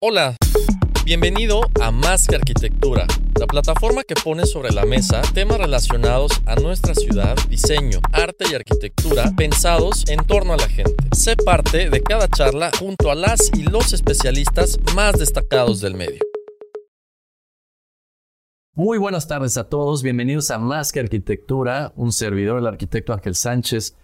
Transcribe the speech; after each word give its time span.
Hola, 0.00 0.36
bienvenido 1.04 1.60
a 1.82 1.90
Más 1.90 2.28
que 2.28 2.36
Arquitectura, 2.36 3.04
la 3.36 3.48
plataforma 3.48 4.04
que 4.04 4.14
pone 4.14 4.46
sobre 4.46 4.70
la 4.70 4.84
mesa 4.84 5.22
temas 5.34 5.58
relacionados 5.58 6.40
a 6.46 6.54
nuestra 6.54 6.94
ciudad, 6.94 7.34
diseño, 7.48 7.98
arte 8.12 8.44
y 8.48 8.54
arquitectura 8.54 9.32
pensados 9.36 10.04
en 10.06 10.24
torno 10.24 10.52
a 10.52 10.56
la 10.56 10.68
gente. 10.68 10.94
Sé 11.10 11.34
parte 11.34 11.90
de 11.90 12.00
cada 12.00 12.28
charla 12.28 12.70
junto 12.78 13.10
a 13.10 13.16
las 13.16 13.50
y 13.52 13.64
los 13.64 13.92
especialistas 13.92 14.78
más 14.94 15.18
destacados 15.18 15.80
del 15.80 15.94
medio. 15.94 16.20
Muy 18.74 18.98
buenas 18.98 19.26
tardes 19.26 19.56
a 19.56 19.68
todos, 19.68 20.04
bienvenidos 20.04 20.52
a 20.52 20.60
Más 20.60 20.92
que 20.92 21.00
Arquitectura, 21.00 21.92
un 21.96 22.12
servidor, 22.12 22.60
el 22.60 22.68
arquitecto 22.68 23.12
Ángel 23.12 23.34
Sánchez. 23.34 23.96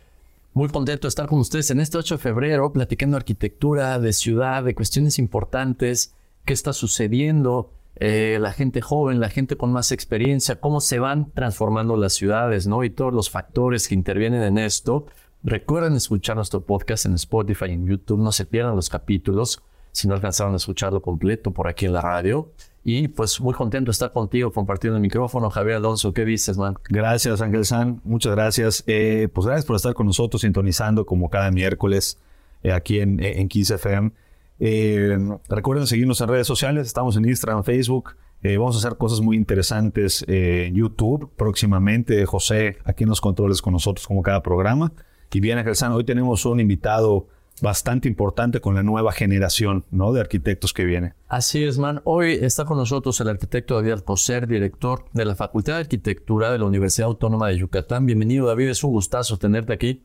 Muy 0.55 0.69
contento 0.69 1.09
de 1.09 1.09
estar 1.09 1.27
con 1.27 1.41
ustedes 1.41 1.73
en 1.73 1.81
este 1.81 1.99
8 1.99 2.15
de 2.15 2.23
febrero, 2.23 2.73
platicando 2.73 3.17
arquitectura, 3.17 3.99
de 3.99 4.13
ciudad, 4.13 4.63
de 4.63 4.77
cuestiones 4.77 5.19
importantes, 5.19 6.15
qué 6.45 6.53
está 6.53 6.73
sucediendo, 6.73 7.73
eh, 7.97 8.39
la 8.41 8.53
gente 8.53 8.81
joven, 8.81 9.19
la 9.19 9.31
gente 9.31 9.57
con 9.57 9.73
más 9.73 9.91
experiencia, 9.91 10.61
cómo 10.61 10.81
se 10.81 11.01
van 11.01 11.33
transformando 11.33 11.97
las 11.97 12.13
ciudades, 12.13 12.69
¿no? 12.69 12.85
Y 12.85 12.91
todos 12.91 13.13
los 13.13 13.31
factores 13.31 13.89
que 13.89 13.97
intervienen 13.97 14.45
en 14.45 14.59
esto. 14.59 15.07
Recuerden 15.43 15.97
escuchar 15.97 16.37
nuestro 16.37 16.61
podcast 16.61 17.07
en 17.07 17.15
Spotify 17.15 17.71
en 17.71 17.89
YouTube, 17.89 18.21
no 18.21 18.31
se 18.31 18.47
pierdan 18.47 18.77
los 18.77 18.89
capítulos 18.89 19.61
si 19.91 20.07
no 20.07 20.15
alcanzaron 20.15 20.53
a 20.53 20.59
escucharlo 20.59 21.03
completo 21.03 21.51
por 21.51 21.67
aquí 21.67 21.87
en 21.87 21.95
la 21.95 22.01
radio. 22.01 22.53
Y 22.87 23.09
pues 23.09 23.41
muy 23.41 23.55
contento 23.55 23.87
de 23.89 23.93
estar 23.93 24.13
contigo 24.13 24.53
compartiendo 24.53 24.99
el 24.99 25.03
micrófono. 25.03 25.49
Javier 25.49 25.77
Alonso, 25.77 26.13
¿qué 26.13 26.27
dices, 26.27 26.59
man? 26.59 26.75
Gracias, 26.91 27.41
Ángel 27.41 27.65
San. 27.65 28.03
Muchas 28.05 28.33
gracias. 28.33 28.85
Eh, 28.87 29.29
pues 29.33 29.47
gracias 29.47 29.65
por 29.65 29.77
estar 29.77 29.95
con 29.95 30.07
nosotros 30.07 30.43
sintonizando 30.43 31.07
como 31.07 31.31
cada 31.31 31.51
miércoles 31.51 32.19
eh, 32.63 32.73
aquí 32.73 33.01
en, 33.01 33.25
en 33.25 33.49
Kiss 33.49 33.71
FM. 33.71 34.13
Eh, 34.61 35.19
recuerden 35.49 35.87
seguirnos 35.87 36.21
en 36.21 36.29
redes 36.29 36.47
sociales. 36.47 36.87
Estamos 36.87 37.17
en 37.17 37.25
Instagram, 37.25 37.65
Facebook. 37.65 38.17
vamos 38.43 38.77
a 38.77 38.87
hacer 38.87 38.99
cosas 38.99 39.23
muy 39.23 39.39
interesantes 39.39 40.23
en 40.29 40.75
YouTube 40.75 41.31
próximamente. 41.37 42.27
José 42.27 42.77
aquí 42.85 43.05
en 43.05 43.09
los 43.09 43.23
controles 43.23 43.63
con 43.63 43.73
nosotros 43.73 44.07
como 44.07 44.23
cada 44.23 44.43
programa. 44.43 44.93
Y 45.33 45.41
bien, 45.41 45.57
Ángel 45.57 45.75
San, 45.75 45.93
hoy 45.93 46.05
tenemos 46.05 46.45
un 46.45 46.61
invitado 46.61 47.29
bastante 47.65 48.09
importante 48.09 48.61
con 48.61 48.75
la 48.75 48.83
nueva 48.83 49.11
generación 49.11 49.87
¿no? 49.91 50.13
de 50.13 50.21
arquitectos 50.21 50.75
que 50.75 50.85
viene. 50.85 51.15
Así 51.29 51.65
es, 51.65 51.79
man. 51.79 52.03
Hoy 52.05 52.39
está 52.41 52.67
con 52.67 52.77
nosotros 52.77 53.19
el 53.23 53.29
arquitecto 53.29 53.75
David 53.75 53.93
Alcocer, 53.93 54.47
director 54.47 55.07
de 55.15 55.25
la 55.25 55.35
Facultad 55.35 55.77
de 55.77 55.81
Arquitectura 55.81 56.53
de 56.53 56.59
la 56.59 56.67
Universidad 56.67 57.09
Autónoma 57.09 57.49
de 57.49 57.57
Yucatán. 57.57 58.05
Bienvenido, 58.05 58.47
David. 58.47 58.69
Es 58.69 58.85
un 58.85 58.93
gustazo 58.93 59.39
tenerte 59.39 59.73
aquí. 59.73 60.03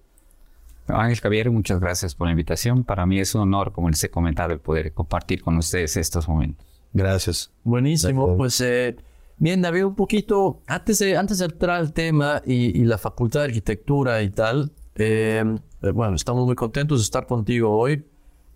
Ángel 0.87 1.19
Javier, 1.19 1.52
muchas 1.52 1.81
gracias 1.81 2.15
por 2.15 2.27
la 2.27 2.31
invitación. 2.31 2.85
Para 2.85 3.05
mí 3.05 3.19
es 3.19 3.35
un 3.35 3.41
honor, 3.41 3.73
como 3.73 3.89
les 3.89 4.02
he 4.05 4.09
comentado, 4.09 4.53
el 4.53 4.59
poder 4.59 4.93
compartir 4.93 5.41
con 5.41 5.57
ustedes 5.57 5.97
estos 5.97 6.30
momentos. 6.30 6.65
Gracias. 6.93 7.52
Buenísimo. 7.65 8.37
Pues 8.37 8.61
eh, 8.61 8.95
bien, 9.37 9.61
David, 9.61 9.83
un 9.83 9.95
poquito, 9.95 10.61
antes 10.65 10.99
de, 10.99 11.17
antes 11.17 11.39
de 11.39 11.45
entrar 11.45 11.75
al 11.75 11.92
tema 11.92 12.42
y, 12.45 12.80
y 12.80 12.86
la 12.86 12.98
Facultad 12.98 13.42
de 13.42 13.48
Arquitectura 13.48 14.21
y 14.21 14.30
tal, 14.30 14.71
eh, 14.95 15.43
eh, 15.82 15.92
bueno, 15.92 16.16
estamos 16.16 16.45
muy 16.45 16.56
contentos 16.56 17.00
de 17.00 17.04
estar 17.04 17.26
contigo 17.26 17.78
hoy. 17.78 18.04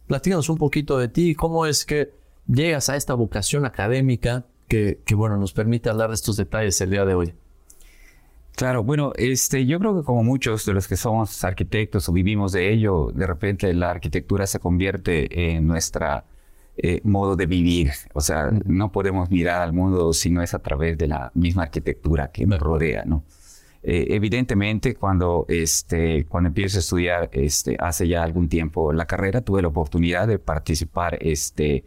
Platícanos 0.07 0.49
un 0.49 0.57
poquito 0.57 0.97
de 0.97 1.07
ti, 1.07 1.35
cómo 1.35 1.65
es 1.65 1.85
que 1.85 2.11
llegas 2.47 2.89
a 2.89 2.95
esta 2.95 3.13
vocación 3.13 3.65
académica 3.65 4.45
que, 4.67 4.99
que, 5.05 5.15
bueno, 5.15 5.37
nos 5.37 5.53
permite 5.53 5.89
hablar 5.89 6.09
de 6.09 6.15
estos 6.15 6.37
detalles 6.37 6.79
el 6.81 6.89
día 6.89 7.05
de 7.05 7.15
hoy. 7.15 7.33
Claro, 8.55 8.83
bueno, 8.83 9.13
este, 9.15 9.65
yo 9.65 9.79
creo 9.79 9.97
que 9.97 10.03
como 10.03 10.23
muchos 10.23 10.65
de 10.65 10.73
los 10.73 10.87
que 10.87 10.95
somos 10.95 11.43
arquitectos 11.43 12.07
o 12.07 12.13
vivimos 12.13 12.51
de 12.51 12.71
ello, 12.71 13.11
de 13.13 13.25
repente 13.25 13.73
la 13.73 13.89
arquitectura 13.89 14.45
se 14.45 14.59
convierte 14.59 15.55
en 15.55 15.65
nuestra 15.65 16.25
eh, 16.77 17.01
modo 17.03 17.35
de 17.35 17.47
vivir. 17.47 17.91
O 18.13 18.21
sea, 18.21 18.51
no 18.65 18.91
podemos 18.91 19.29
mirar 19.31 19.61
al 19.61 19.73
mundo 19.73 20.13
si 20.13 20.29
no 20.29 20.41
es 20.41 20.53
a 20.53 20.59
través 20.59 20.97
de 20.97 21.07
la 21.07 21.31
misma 21.33 21.63
arquitectura 21.63 22.31
que 22.31 22.45
nos 22.45 22.59
rodea, 22.59 23.05
¿no? 23.05 23.23
Eh, 23.85 24.15
evidentemente, 24.15 24.95
cuando, 24.95 25.45
este, 25.49 26.25
cuando 26.25 26.47
empiezo 26.47 26.77
a 26.77 26.79
estudiar 26.79 27.29
este, 27.33 27.75
hace 27.79 28.07
ya 28.07 28.23
algún 28.23 28.47
tiempo 28.47 28.93
la 28.93 29.05
carrera, 29.05 29.41
tuve 29.41 29.61
la 29.61 29.67
oportunidad 29.67 30.25
de 30.25 30.39
participar. 30.39 31.17
Este, 31.19 31.83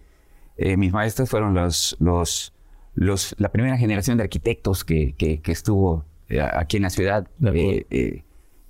eh, 0.58 0.76
mis 0.76 0.92
maestros 0.92 1.30
fueron 1.30 1.54
los, 1.54 1.96
los, 1.98 2.52
los, 2.94 3.34
la 3.38 3.50
primera 3.50 3.78
generación 3.78 4.18
de 4.18 4.24
arquitectos 4.24 4.84
que, 4.84 5.14
que, 5.14 5.40
estuvo 5.50 6.04
eh, 6.28 6.40
aquí 6.40 6.76
en 6.76 6.82
la 6.82 6.90
ciudad, 6.90 7.28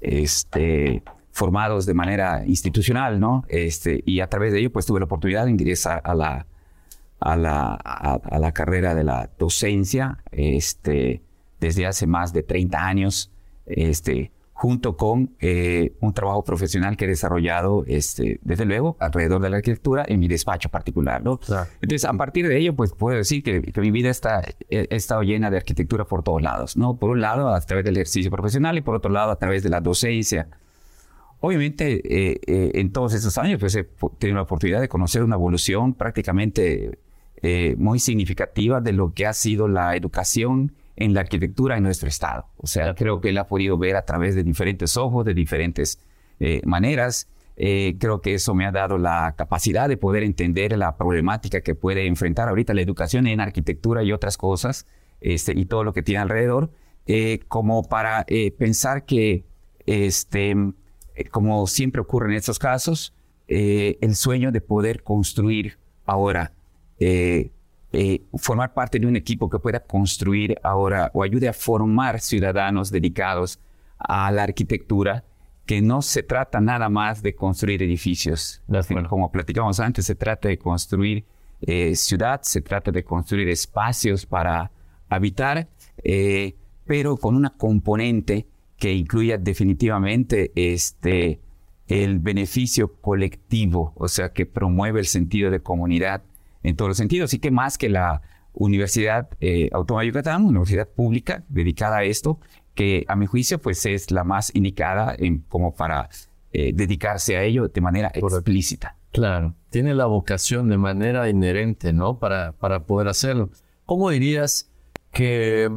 este, 0.00 1.03
formados 1.32 1.84
de 1.84 1.94
manera 1.94 2.47
institucional, 2.47 3.19
¿no? 3.19 3.44
Este, 3.48 4.04
y 4.06 4.20
a 4.20 4.28
través 4.28 4.53
de 4.53 4.60
ello, 4.60 4.70
pues 4.70 4.86
tuve 4.86 5.00
la 5.00 5.06
oportunidad 5.06 5.47
de 5.47 5.50
ingresar 5.50 6.00
a 6.04 6.15
la, 6.15 6.47
a 7.19 7.36
la, 7.36 7.75
a 7.75 8.38
la 8.38 8.53
carrera 8.53 8.94
de 8.94 9.03
la 9.03 9.31
docencia. 9.36 10.22
Este, 10.31 11.22
desde 11.60 11.86
hace 11.86 12.06
más 12.06 12.32
de 12.32 12.42
30 12.42 12.86
años, 12.86 13.30
este, 13.66 14.32
junto 14.56 14.96
con 14.96 15.36
eh, 15.38 15.92
un 16.00 16.14
trabajo 16.14 16.42
profesional 16.42 16.96
que 16.96 17.04
he 17.04 17.08
desarrollado, 17.08 17.84
este, 17.86 18.40
desde 18.42 18.64
luego, 18.64 18.96
alrededor 19.00 19.42
de 19.42 19.50
la 19.50 19.56
arquitectura 19.58 20.02
en 20.08 20.18
mi 20.18 20.28
despacho 20.28 20.70
particular. 20.70 21.22
¿no? 21.22 21.38
Entonces, 21.82 22.06
a 22.06 22.12
partir 22.14 22.48
de 22.48 22.56
ello, 22.56 22.74
pues 22.74 22.94
puedo 22.94 23.18
decir 23.18 23.42
que, 23.42 23.60
mi 23.78 23.90
vida 23.90 24.08
está, 24.08 24.42
he 24.70 24.86
estado 24.96 25.22
llena 25.22 25.50
de 25.50 25.58
arquitectura 25.58 26.06
por 26.06 26.22
todos 26.22 26.40
lados. 26.40 26.74
¿no? 26.78 26.96
Por 26.96 27.10
un 27.10 27.20
lado, 27.20 27.52
a 27.52 27.60
través 27.60 27.84
del 27.84 27.96
ejercicio 27.98 28.30
profesional 28.30 28.78
y 28.78 28.80
por 28.80 28.94
otro 28.94 29.10
lado, 29.10 29.30
a 29.30 29.36
través 29.36 29.62
de 29.62 29.68
la 29.68 29.82
docencia. 29.82 30.48
Obviamente, 31.40 32.00
eh, 32.04 32.40
eh, 32.46 32.70
en 32.76 32.92
todos 32.92 33.12
estos 33.12 33.36
años, 33.36 33.60
pues 33.60 33.74
he 33.74 33.84
tenido 34.18 34.36
la 34.36 34.42
oportunidad 34.44 34.80
de 34.80 34.88
conocer 34.88 35.22
una 35.22 35.34
evolución 35.34 35.92
prácticamente 35.92 36.98
muy 37.76 38.00
significativa 38.00 38.80
de 38.80 38.92
lo 38.92 39.12
que 39.12 39.26
ha 39.26 39.32
sido 39.32 39.68
la 39.68 39.94
educación 39.94 40.72
en 40.96 41.14
la 41.14 41.20
arquitectura 41.20 41.76
en 41.76 41.82
nuestro 41.82 42.08
estado. 42.08 42.46
O 42.56 42.66
sea, 42.66 42.94
creo 42.94 43.20
que 43.20 43.28
él 43.28 43.38
ha 43.38 43.46
podido 43.46 43.78
ver 43.78 43.96
a 43.96 44.04
través 44.04 44.34
de 44.34 44.42
diferentes 44.42 44.96
ojos, 44.96 45.24
de 45.24 45.34
diferentes 45.34 46.00
eh, 46.40 46.60
maneras. 46.64 47.28
Eh, 47.56 47.96
creo 47.98 48.20
que 48.20 48.34
eso 48.34 48.54
me 48.54 48.66
ha 48.66 48.72
dado 48.72 48.98
la 48.98 49.34
capacidad 49.36 49.88
de 49.88 49.96
poder 49.96 50.22
entender 50.22 50.76
la 50.76 50.96
problemática 50.96 51.60
que 51.60 51.74
puede 51.74 52.06
enfrentar 52.06 52.48
ahorita 52.48 52.74
la 52.74 52.82
educación 52.82 53.26
en 53.26 53.40
arquitectura 53.40 54.02
y 54.02 54.12
otras 54.12 54.36
cosas, 54.36 54.86
este, 55.20 55.52
y 55.56 55.66
todo 55.66 55.84
lo 55.84 55.92
que 55.92 56.02
tiene 56.02 56.20
alrededor, 56.20 56.70
eh, 57.06 57.40
como 57.48 57.88
para 57.88 58.26
pensar 58.58 59.04
que, 59.04 59.44
este, 59.86 60.54
como 61.30 61.66
siempre 61.66 62.00
ocurre 62.00 62.30
en 62.30 62.36
estos 62.36 62.58
casos, 62.58 63.14
el 63.48 64.16
sueño 64.16 64.50
de 64.50 64.60
poder 64.60 65.04
construir 65.04 65.78
ahora 66.04 66.52
eh, 66.98 67.50
formar 68.36 68.74
parte 68.74 68.98
de 68.98 69.06
un 69.06 69.16
equipo 69.16 69.48
que 69.48 69.58
pueda 69.58 69.80
construir 69.80 70.56
ahora 70.62 71.10
o 71.14 71.22
ayude 71.22 71.48
a 71.48 71.52
formar 71.52 72.20
ciudadanos 72.20 72.91
dedicados 72.91 73.58
a 73.98 74.30
la 74.30 74.42
arquitectura, 74.42 75.24
que 75.64 75.82
no 75.82 76.00
se 76.02 76.22
trata 76.22 76.60
nada 76.60 76.88
más 76.88 77.22
de 77.22 77.34
construir 77.34 77.82
edificios. 77.82 78.62
Como 79.08 79.32
platicamos 79.32 79.80
antes, 79.80 80.06
se 80.06 80.15
trata 80.15 80.48
de 80.48 80.59
construir 80.59 81.24
eh, 81.60 81.97
ciudad, 81.97 82.41
se 82.42 82.60
trata 82.60 82.91
de 82.92 83.03
construir 83.03 83.48
espacios 83.48 84.27
para 84.27 84.71
habitar, 85.09 85.68
eh, 86.04 86.54
pero 86.84 87.16
con 87.16 87.34
una 87.34 87.50
componente 87.50 88.47
que 88.77 88.92
incluya 88.92 89.38
definitivamente 89.38 90.53
este, 90.54 91.41
el 91.88 92.18
beneficio 92.18 92.94
colectivo, 93.00 93.92
o 93.97 94.06
sea, 94.06 94.33
que 94.33 94.47
promueve 94.47 95.00
el 95.00 95.06
sentido 95.06 95.50
de 95.50 95.60
comunidad 95.60 96.22
en 96.66 96.77
todos 96.77 96.89
los 96.89 96.97
sentidos. 96.97 97.30
Así 97.30 97.39
que 97.39 97.51
más 97.51 97.78
que 97.78 97.89
la 97.89 98.22
Universidad 98.53 99.28
eh, 99.41 99.71
Autónoma 99.72 100.03
de 100.03 100.09
Yucatán, 100.09 100.42
una 100.42 100.60
universidad 100.60 100.89
pública 100.89 101.45
dedicada 101.48 101.98
a 101.98 102.04
esto, 102.04 102.41
que 102.74 103.04
a 103.09 103.16
mi 103.16 103.27
juicio 103.27 103.59
pues 103.59 103.86
es 103.86 104.10
la 104.10 104.24
más 104.24 104.54
indicada 104.54 105.15
en, 105.16 105.39
como 105.48 105.74
para 105.74 106.09
eh, 106.53 106.72
dedicarse 106.74 107.36
a 107.36 107.45
ello 107.45 107.68
de 107.68 107.80
manera 107.80 108.10
explícita. 108.13 108.97
Claro, 109.13 109.54
tiene 109.71 109.95
la 109.95 110.07
vocación 110.07 110.68
de 110.68 110.77
manera 110.77 111.28
inherente, 111.28 111.92
¿no? 111.92 112.18
Para, 112.18 112.53
para 112.53 112.84
poder 112.84 113.09
hacerlo. 113.09 113.51
¿Cómo 113.84 114.10
dirías 114.10 114.71
que, 115.12 115.71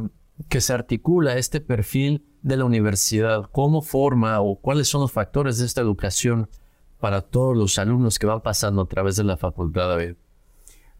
que 0.48 0.60
se 0.60 0.72
articula 0.72 1.36
este 1.36 1.60
perfil 1.60 2.24
de 2.42 2.56
la 2.56 2.64
universidad? 2.64 3.48
¿Cómo 3.52 3.80
forma 3.80 4.40
o 4.40 4.56
cuáles 4.56 4.88
son 4.88 5.02
los 5.02 5.12
factores 5.12 5.58
de 5.58 5.66
esta 5.66 5.80
educación 5.80 6.50
para 6.98 7.22
todos 7.22 7.56
los 7.56 7.78
alumnos 7.78 8.18
que 8.18 8.26
van 8.26 8.40
pasando 8.40 8.82
a 8.82 8.88
través 8.88 9.16
de 9.16 9.24
la 9.24 9.36
facultad, 9.36 9.88
David? 9.88 10.16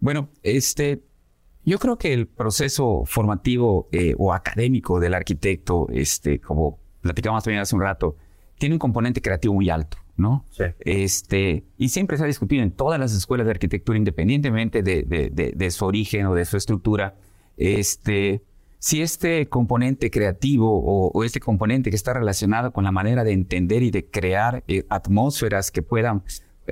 Bueno, 0.00 0.30
este, 0.42 1.02
yo 1.64 1.78
creo 1.78 1.98
que 1.98 2.12
el 2.12 2.26
proceso 2.26 3.02
formativo 3.06 3.88
eh, 3.92 4.14
o 4.18 4.32
académico 4.32 4.98
del 5.00 5.14
arquitecto, 5.14 5.86
este, 5.92 6.40
como 6.40 6.78
platicamos 7.02 7.44
también 7.44 7.60
hace 7.62 7.74
un 7.76 7.82
rato, 7.82 8.16
tiene 8.58 8.74
un 8.74 8.78
componente 8.78 9.20
creativo 9.22 9.54
muy 9.54 9.70
alto, 9.70 9.98
¿no? 10.16 10.44
Sí. 10.50 10.64
Este, 10.80 11.64
y 11.78 11.88
siempre 11.90 12.16
se 12.16 12.24
ha 12.24 12.26
discutido 12.26 12.62
en 12.62 12.70
todas 12.72 12.98
las 13.00 13.14
escuelas 13.14 13.46
de 13.46 13.52
arquitectura, 13.52 13.96
independientemente 13.98 14.82
de, 14.82 15.02
de- 15.02 15.30
de- 15.30 15.52
de 15.54 15.70
su 15.70 15.84
origen 15.84 16.26
o 16.26 16.34
de 16.34 16.44
su 16.44 16.56
estructura, 16.56 17.16
este, 17.56 18.42
si 18.78 19.02
este 19.02 19.48
componente 19.48 20.10
creativo 20.10 20.70
o, 20.82 21.10
o 21.12 21.24
este 21.24 21.40
componente 21.40 21.90
que 21.90 21.96
está 21.96 22.14
relacionado 22.14 22.72
con 22.72 22.84
la 22.84 22.92
manera 22.92 23.24
de 23.24 23.32
entender 23.32 23.82
y 23.82 23.90
de 23.90 24.06
crear 24.06 24.64
eh, 24.68 24.84
atmósferas 24.88 25.70
que 25.70 25.82
puedan 25.82 26.22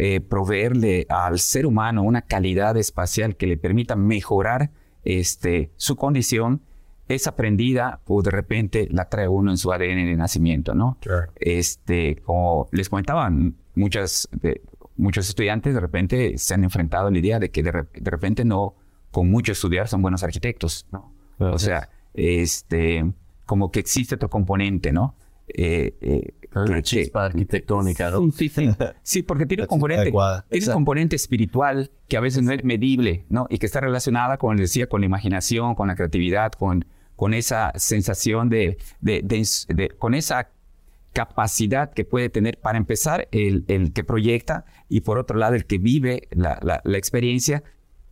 eh, 0.00 0.20
proveerle 0.20 1.06
al 1.08 1.38
ser 1.40 1.66
humano 1.66 2.02
una 2.02 2.22
calidad 2.22 2.76
espacial 2.76 3.36
que 3.36 3.46
le 3.46 3.56
permita 3.56 3.96
mejorar 3.96 4.70
este, 5.04 5.70
su 5.76 5.96
condición, 5.96 6.62
es 7.08 7.26
aprendida 7.26 8.00
o 8.06 8.22
de 8.22 8.30
repente 8.30 8.86
la 8.90 9.08
trae 9.08 9.28
uno 9.28 9.50
en 9.50 9.56
su 9.56 9.72
ADN 9.72 10.04
de 10.06 10.16
nacimiento, 10.16 10.74
¿no? 10.74 10.98
Este, 11.36 12.16
como 12.24 12.68
les 12.70 12.88
comentaban, 12.88 13.56
muchas, 13.74 14.28
de- 14.32 14.60
muchos 14.96 15.28
estudiantes 15.28 15.72
de 15.74 15.80
repente 15.80 16.36
se 16.38 16.54
han 16.54 16.64
enfrentado 16.64 17.08
a 17.08 17.10
la 17.10 17.18
idea 17.18 17.38
de 17.38 17.50
que 17.50 17.62
de, 17.62 17.72
re- 17.72 17.86
de 17.94 18.10
repente 18.10 18.44
no, 18.44 18.74
con 19.10 19.30
mucho 19.30 19.52
estudiar, 19.52 19.88
son 19.88 20.02
buenos 20.02 20.22
arquitectos, 20.22 20.86
¿no? 20.92 21.14
Claro. 21.38 21.54
O 21.54 21.58
sea, 21.58 21.88
este, 22.12 23.10
como 23.46 23.70
que 23.70 23.80
existe 23.80 24.16
otro 24.16 24.28
componente, 24.28 24.92
¿no? 24.92 25.14
Eh, 25.48 25.96
eh, 26.02 26.34
Que- 26.76 26.82
chispa 26.82 27.26
arquitectónica, 27.26 28.10
¿no? 28.10 28.30
Sí, 28.32 28.48
sí, 28.48 28.66
sí. 28.66 28.68
Sí, 29.02 29.22
porque 29.22 29.46
tiene 29.46 29.62
un 29.64 29.66
componente, 29.68 30.04
tiene 30.48 30.66
un 30.66 30.72
componente 30.74 31.16
espiritual 31.16 31.90
que 32.08 32.16
a 32.16 32.20
veces 32.20 32.42
no 32.42 32.52
es 32.52 32.64
medible, 32.64 33.26
¿no? 33.28 33.46
Y 33.50 33.58
que 33.58 33.66
está 33.66 33.80
relacionada, 33.80 34.38
como 34.38 34.54
les 34.54 34.62
decía, 34.70 34.88
con 34.88 35.00
la 35.02 35.06
imaginación, 35.06 35.74
con 35.74 35.88
la 35.88 35.94
creatividad, 35.94 36.52
con, 36.52 36.84
con 37.16 37.34
esa 37.34 37.72
sensación 37.76 38.48
de, 38.48 38.78
de- 39.00 39.22
de- 39.22 39.46
de- 39.74 39.88
con 39.90 40.14
esa 40.14 40.50
capacidad 41.12 41.92
que 41.92 42.04
puede 42.04 42.28
tener, 42.28 42.58
para 42.60 42.78
empezar, 42.78 43.28
el, 43.32 43.64
el 43.68 43.92
que 43.92 44.04
proyecta 44.04 44.64
y 44.88 45.00
por 45.00 45.18
otro 45.18 45.36
lado, 45.38 45.54
el 45.54 45.64
que 45.66 45.78
vive 45.78 46.28
la, 46.30 46.58
la- 46.62 46.80
la 46.84 46.98
experiencia 46.98 47.62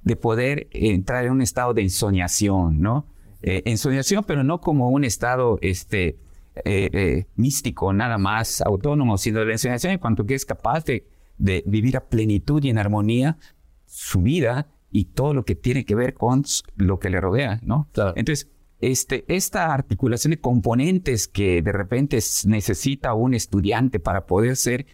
de 0.02 0.16
poder 0.16 0.68
entrar 0.72 1.24
en 1.24 1.32
un 1.32 1.42
estado 1.42 1.74
de 1.74 1.82
ensoñación, 1.82 2.80
¿no? 2.80 3.06
Eh, 3.42 3.62
ensoñación, 3.66 4.24
pero 4.24 4.42
no 4.44 4.60
como 4.60 4.90
un 4.90 5.04
estado 5.04 5.58
este, 5.62 6.16
eh, 6.64 6.88
eh, 6.92 7.26
místico, 7.36 7.92
nada 7.92 8.18
más 8.18 8.60
autónomo, 8.60 9.18
sino 9.18 9.40
de 9.40 9.46
la 9.46 9.52
ensoñación 9.52 9.92
en 9.92 9.98
cuanto 9.98 10.26
que 10.26 10.34
es 10.34 10.44
capaz 10.44 10.84
de, 10.84 11.06
de 11.38 11.62
vivir 11.66 11.96
a 11.96 12.08
plenitud 12.08 12.62
y 12.64 12.70
en 12.70 12.78
armonía 12.78 13.38
su 13.84 14.22
vida 14.22 14.68
y 14.90 15.06
todo 15.06 15.34
lo 15.34 15.44
que 15.44 15.54
tiene 15.54 15.84
que 15.84 15.94
ver 15.94 16.14
con 16.14 16.44
lo 16.76 16.98
que 16.98 17.10
le 17.10 17.20
rodea, 17.20 17.60
¿no? 17.62 17.88
Claro. 17.92 18.14
Entonces, 18.16 18.48
este, 18.80 19.24
esta 19.28 19.72
articulación 19.72 20.32
de 20.32 20.40
componentes 20.40 21.28
que 21.28 21.62
de 21.62 21.72
repente 21.72 22.18
necesita 22.46 23.14
un 23.14 23.34
estudiante 23.34 24.00
para 24.00 24.26
poder 24.26 24.56
ser 24.56 24.86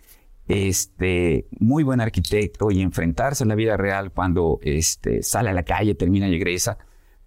este, 0.46 1.46
muy 1.58 1.82
buen 1.82 2.00
arquitecto 2.00 2.70
y 2.70 2.80
enfrentarse 2.80 3.44
a 3.44 3.46
la 3.46 3.54
vida 3.54 3.76
real 3.76 4.12
cuando 4.12 4.60
este, 4.62 5.22
sale 5.22 5.50
a 5.50 5.52
la 5.52 5.64
calle, 5.64 5.94
termina 5.94 6.28
y 6.28 6.34
egresa, 6.34 6.78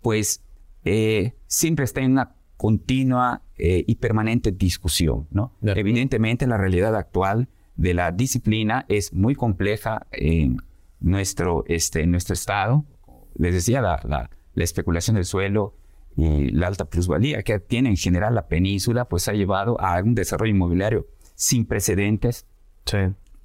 pues 0.01 0.43
eh, 0.83 1.33
siempre 1.47 1.85
está 1.85 2.01
en 2.01 2.11
una 2.13 2.35
continua 2.57 3.41
eh, 3.57 3.83
y 3.87 3.95
permanente 3.95 4.51
discusión, 4.51 5.27
¿no? 5.31 5.53
Evidentemente 5.61 6.47
la 6.47 6.57
realidad 6.57 6.95
actual 6.95 7.47
de 7.75 7.93
la 7.93 8.11
disciplina 8.11 8.85
es 8.87 9.13
muy 9.13 9.35
compleja 9.35 10.07
en 10.11 10.57
nuestro, 10.99 11.63
este, 11.67 12.01
en 12.01 12.11
nuestro 12.11 12.33
estado. 12.33 12.85
Les 13.37 13.53
decía, 13.53 13.81
la, 13.81 13.99
la- 14.07 14.29
la 14.53 14.63
especulación 14.63 15.15
del 15.15 15.25
suelo 15.25 15.75
y 16.15 16.49
la 16.51 16.67
alta 16.67 16.85
plusvalía 16.85 17.43
que 17.43 17.59
tiene 17.59 17.89
en 17.89 17.97
general 17.97 18.33
la 18.35 18.47
península, 18.47 19.03
pues 19.09 19.27
ha 19.27 19.33
llevado 19.33 19.79
a 19.81 20.01
un 20.01 20.15
desarrollo 20.15 20.51
inmobiliario 20.51 21.07
sin 21.35 21.65
precedentes 21.65 22.45
Sí. 22.85 22.97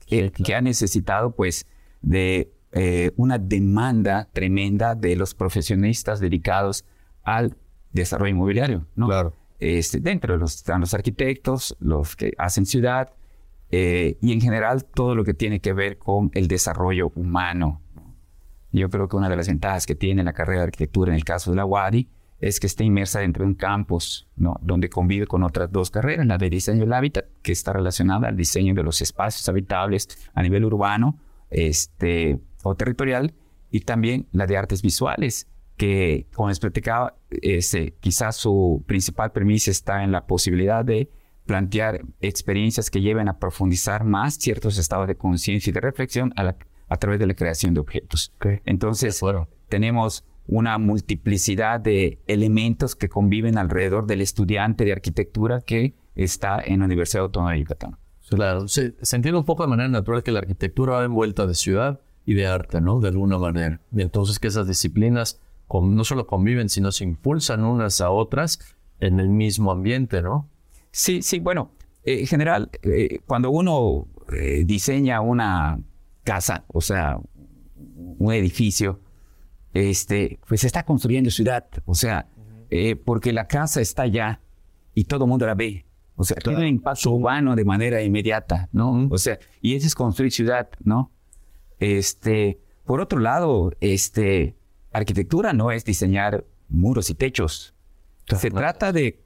que, 0.07 0.31
que 0.31 0.55
ha 0.55 0.61
necesitado 0.61 1.33
pues 1.35 1.67
de 2.01 2.53
eh, 2.73 3.11
una 3.17 3.39
demanda 3.39 4.29
tremenda 4.33 4.95
de 4.95 5.17
los 5.17 5.35
profesionistas 5.35 6.21
dedicados 6.21 6.85
al 7.25 7.57
desarrollo 7.93 8.31
inmobiliario, 8.31 8.87
¿no? 8.95 9.07
Claro. 9.07 9.35
Este, 9.59 10.01
dentro 10.01 10.35
de 10.35 10.39
los, 10.39 10.57
están 10.57 10.81
los 10.81 10.95
arquitectos, 10.95 11.77
los 11.81 12.17
que 12.17 12.33
hacen 12.39 12.65
ciudad 12.65 13.13
eh, 13.71 14.17
y 14.21 14.33
en 14.33 14.41
general 14.41 14.85
todo 14.85 15.15
lo 15.15 15.25
que 15.25 15.35
tiene 15.35 15.61
que 15.61 15.73
ver 15.73 15.99
con 15.99 16.31
el 16.35 16.49
desarrollo 16.49 17.13
humano. 17.15 17.83
Yo 18.73 18.89
creo 18.89 19.09
que 19.09 19.17
una 19.17 19.29
de 19.29 19.37
las 19.37 19.49
ventajas 19.49 19.87
que 19.87 19.95
tiene 19.95 20.25
la 20.25 20.33
carrera 20.33 20.61
de 20.61 20.65
arquitectura 20.65 21.13
en 21.13 21.17
el 21.17 21.25
caso 21.25 21.51
de 21.51 21.57
la 21.57 21.67
UADI 21.67 22.09
es 22.41 22.59
que 22.59 22.67
está 22.67 22.85
inmersa 22.85 23.21
dentro 23.21 23.45
de 23.45 23.51
un 23.51 23.55
campus, 23.55 24.29
¿no? 24.37 24.57
Donde 24.63 24.89
convive 24.89 25.27
con 25.27 25.43
otras 25.43 25.71
dos 25.71 25.91
carreras, 25.91 26.27
la 26.27 26.39
de 26.39 26.49
diseño 26.49 26.81
del 26.81 26.93
hábitat, 26.93 27.27
que 27.43 27.53
está 27.53 27.73
relacionada 27.73 28.29
al 28.29 28.37
diseño 28.37 28.75
de 28.75 28.83
los 28.83 29.03
espacios 29.03 29.47
habitables 29.49 30.09
a 30.33 30.43
nivel 30.43 30.65
urbano 30.65 31.19
este, 31.51 32.41
o 32.63 32.75
territorial, 32.75 33.35
y 33.71 33.81
también 33.81 34.27
la 34.33 34.47
de 34.47 34.57
artes 34.57 34.81
visuales, 34.83 35.49
que, 35.81 36.27
como 36.35 36.51
les 36.51 36.61
platicaba, 36.61 37.17
este, 37.31 37.95
quizás 38.01 38.37
su 38.37 38.85
principal 38.87 39.33
premisa 39.33 39.71
está 39.71 40.05
en 40.05 40.13
la 40.13 40.27
posibilidad 40.27 40.85
de 40.85 41.09
plantear 41.47 42.03
experiencias 42.21 42.91
que 42.91 43.01
lleven 43.01 43.29
a 43.31 43.39
profundizar 43.39 44.05
más 44.05 44.35
ciertos 44.35 44.77
estados 44.77 45.09
de 45.09 45.17
conciencia 45.17 45.71
y 45.71 45.73
de 45.73 45.81
reflexión 45.81 46.35
a, 46.37 46.43
la- 46.45 46.57
a 46.91 46.97
través 46.99 47.19
de 47.19 47.27
la 47.27 47.33
creación 47.33 47.73
de 47.73 47.81
objetos. 47.81 48.31
Entonces, 48.67 49.19
tenemos 49.71 50.27
una 50.47 50.77
multiplicidad 50.77 51.81
de 51.81 52.19
elementos 52.27 52.95
que 52.95 53.09
conviven 53.09 53.57
alrededor 53.57 54.07
del 54.07 54.21
estudiante 54.21 54.85
de 54.85 54.93
arquitectura 54.93 55.63
que 55.63 55.95
está 56.15 56.61
en 56.63 56.81
la 56.81 56.85
Universidad 56.85 57.25
Autónoma 57.25 57.53
de 57.53 57.61
Yucatán. 57.61 57.97
Claro, 58.29 58.69
se, 58.69 58.95
se 59.01 59.17
entiende 59.17 59.39
un 59.39 59.47
poco 59.47 59.63
de 59.63 59.71
manera 59.71 59.89
natural 59.89 60.23
que 60.23 60.31
la 60.31 60.41
arquitectura 60.41 60.93
va 60.97 61.05
envuelta 61.05 61.47
de 61.47 61.55
ciudad 61.55 62.01
y 62.27 62.35
de 62.35 62.47
arte, 62.47 62.83
¿no? 62.83 63.01
De 63.01 63.09
alguna 63.09 63.39
manera. 63.39 63.81
Y 63.97 64.03
entonces 64.03 64.39
que 64.39 64.49
esas 64.49 64.69
disciplinas 64.69 65.41
con- 65.71 65.95
no 65.95 66.03
solo 66.03 66.27
conviven, 66.27 66.69
sino 66.69 66.91
se 66.91 67.05
impulsan 67.05 67.63
unas 67.65 68.01
a 68.01 68.11
otras 68.11 68.59
en 68.99 69.21
el 69.21 69.29
mismo 69.29 69.71
ambiente, 69.71 70.21
¿no? 70.21 70.49
Sí, 70.91 71.23
sí, 71.23 71.39
bueno, 71.39 71.71
eh, 72.03 72.19
en 72.23 72.27
general, 72.27 72.71
eh, 72.83 73.21
cuando 73.25 73.53
uno 73.53 74.09
eh, 74.37 74.65
diseña 74.67 75.21
una 75.21 75.79
casa, 76.25 76.65
o 76.67 76.81
sea, 76.81 77.21
un 78.19 78.33
edificio, 78.33 78.99
este, 79.73 80.41
pues 80.49 80.65
está 80.65 80.85
construyendo 80.85 81.31
ciudad, 81.31 81.65
o 81.87 81.95
sea, 81.95 82.27
eh, 82.71 82.97
porque 82.97 83.33
la 83.33 83.47
casa 83.47 83.81
está 83.81 84.03
allá 84.03 84.41
y 84.93 85.05
todo 85.05 85.25
el 85.27 85.31
mundo 85.31 85.47
la 85.47 85.55
ve. 85.55 85.87
O 86.17 86.25
sea, 86.25 86.37
tiene 86.39 86.59
un 86.59 86.67
impacto 86.67 87.13
urbano 87.13 87.55
de 87.55 87.65
manera 87.65 88.03
inmediata, 88.03 88.69
¿no? 88.73 89.07
O 89.09 89.19
sea, 89.19 89.39
y 89.63 89.77
eso 89.77 89.87
es 89.87 89.95
construir 89.95 90.33
ciudad, 90.33 90.69
¿no? 90.83 91.13
Este, 91.79 92.59
por 92.85 93.01
otro 93.01 93.21
lado, 93.21 93.73
este, 93.81 94.57
arquitectura 94.93 95.53
no 95.53 95.71
es 95.71 95.85
diseñar 95.85 96.45
muros 96.69 97.11
y 97.11 97.15
techos. 97.15 97.75
Se 98.27 98.51
trata 98.51 98.93
de 98.93 99.23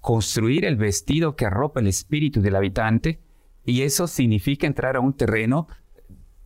construir 0.00 0.64
el 0.64 0.76
vestido 0.76 1.36
que 1.36 1.46
arropa 1.46 1.80
el 1.80 1.86
espíritu 1.86 2.40
del 2.40 2.56
habitante 2.56 3.20
y 3.64 3.82
eso 3.82 4.06
significa 4.06 4.66
entrar 4.66 4.96
a 4.96 5.00
un 5.00 5.14
terreno 5.14 5.68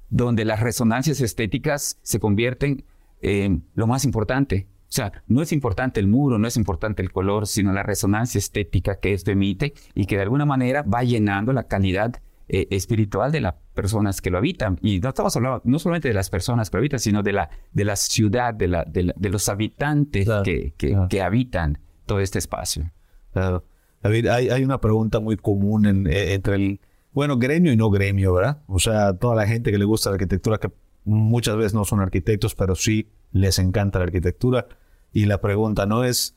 donde 0.08 0.44
las 0.44 0.60
resonancias 0.60 1.20
estéticas 1.20 1.98
se 2.02 2.20
convierten 2.20 2.84
en 3.20 3.64
lo 3.74 3.86
más 3.86 4.04
importante. 4.04 4.68
O 4.88 4.92
sea, 4.92 5.12
no 5.26 5.42
es 5.42 5.52
importante 5.52 6.00
el 6.00 6.06
muro, 6.06 6.38
no 6.38 6.46
es 6.46 6.56
importante 6.56 7.02
el 7.02 7.10
color, 7.10 7.46
sino 7.46 7.72
la 7.72 7.82
resonancia 7.82 8.38
estética 8.38 9.00
que 9.00 9.12
esto 9.12 9.30
emite 9.30 9.74
y 9.94 10.06
que 10.06 10.16
de 10.16 10.22
alguna 10.22 10.46
manera 10.46 10.82
va 10.82 11.02
llenando 11.02 11.52
la 11.52 11.64
calidad 11.64 12.22
eh, 12.48 12.68
espiritual 12.70 13.32
de 13.32 13.40
las 13.40 13.54
personas 13.74 14.20
que 14.20 14.30
lo 14.30 14.38
habitan. 14.38 14.78
Y 14.82 15.00
no 15.00 15.08
estamos 15.08 15.34
hablando 15.36 15.60
no 15.64 15.78
solamente 15.78 16.08
de 16.08 16.14
las 16.14 16.30
personas 16.30 16.70
que 16.70 16.76
lo 16.76 16.80
habitan, 16.80 17.00
sino 17.00 17.22
de 17.22 17.32
la, 17.32 17.50
de 17.72 17.84
la 17.84 17.96
ciudad, 17.96 18.54
de, 18.54 18.68
la, 18.68 18.84
de, 18.84 19.02
la- 19.04 19.14
de 19.16 19.28
los 19.30 19.48
habitantes 19.48 20.24
Claro, 20.24 20.42
que, 20.44 20.74
que- 20.76 20.90
claro. 20.90 21.08
que 21.08 21.22
habitan 21.22 21.78
todo 22.06 22.20
este 22.20 22.38
espacio. 22.38 22.90
Claro. 23.32 23.64
David, 24.02 24.26
hay, 24.28 24.48
hay 24.50 24.62
una 24.64 24.80
pregunta 24.80 25.18
muy 25.20 25.36
común 25.36 25.86
en- 25.86 26.06
eh, 26.06 26.34
entre 26.34 26.54
el, 26.54 26.80
bueno, 27.12 27.38
gremio 27.38 27.72
y 27.72 27.76
no 27.76 27.90
gremio, 27.90 28.32
¿verdad? 28.34 28.62
O 28.68 28.78
sea, 28.78 29.14
toda 29.14 29.34
la 29.34 29.46
gente 29.46 29.72
que 29.72 29.78
le 29.78 29.84
gusta 29.84 30.10
la 30.10 30.14
arquitectura, 30.14 30.58
que 30.58 30.70
muchas 31.04 31.56
veces 31.56 31.74
no 31.74 31.84
son 31.84 32.00
arquitectos, 32.00 32.54
pero 32.54 32.74
sí 32.74 33.10
les 33.32 33.58
encanta 33.58 33.98
la 33.98 34.04
arquitectura. 34.04 34.66
Y 35.12 35.24
la 35.26 35.40
pregunta 35.40 35.86
no 35.86 36.04
es, 36.04 36.36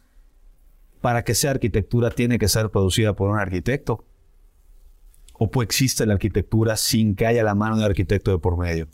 para 1.02 1.24
que 1.24 1.36
sea 1.36 1.52
arquitectura, 1.52 2.10
¿tiene 2.10 2.40
que 2.40 2.48
ser 2.48 2.70
producida 2.72 3.14
por 3.16 3.30
un 3.30 3.38
arquitecto? 3.40 4.06
¿O 5.42 5.50
pues 5.50 5.66
existe 5.66 6.06
la 6.06 6.14
arquitectura 6.14 6.76
sin 6.76 7.16
que 7.16 7.26
haya 7.26 7.44
la 7.44 7.56
mano 7.56 7.78
del 7.78 7.86
arquitecto 7.86 8.32
de 8.32 8.40
por 8.40 8.58
medio? 8.58 8.88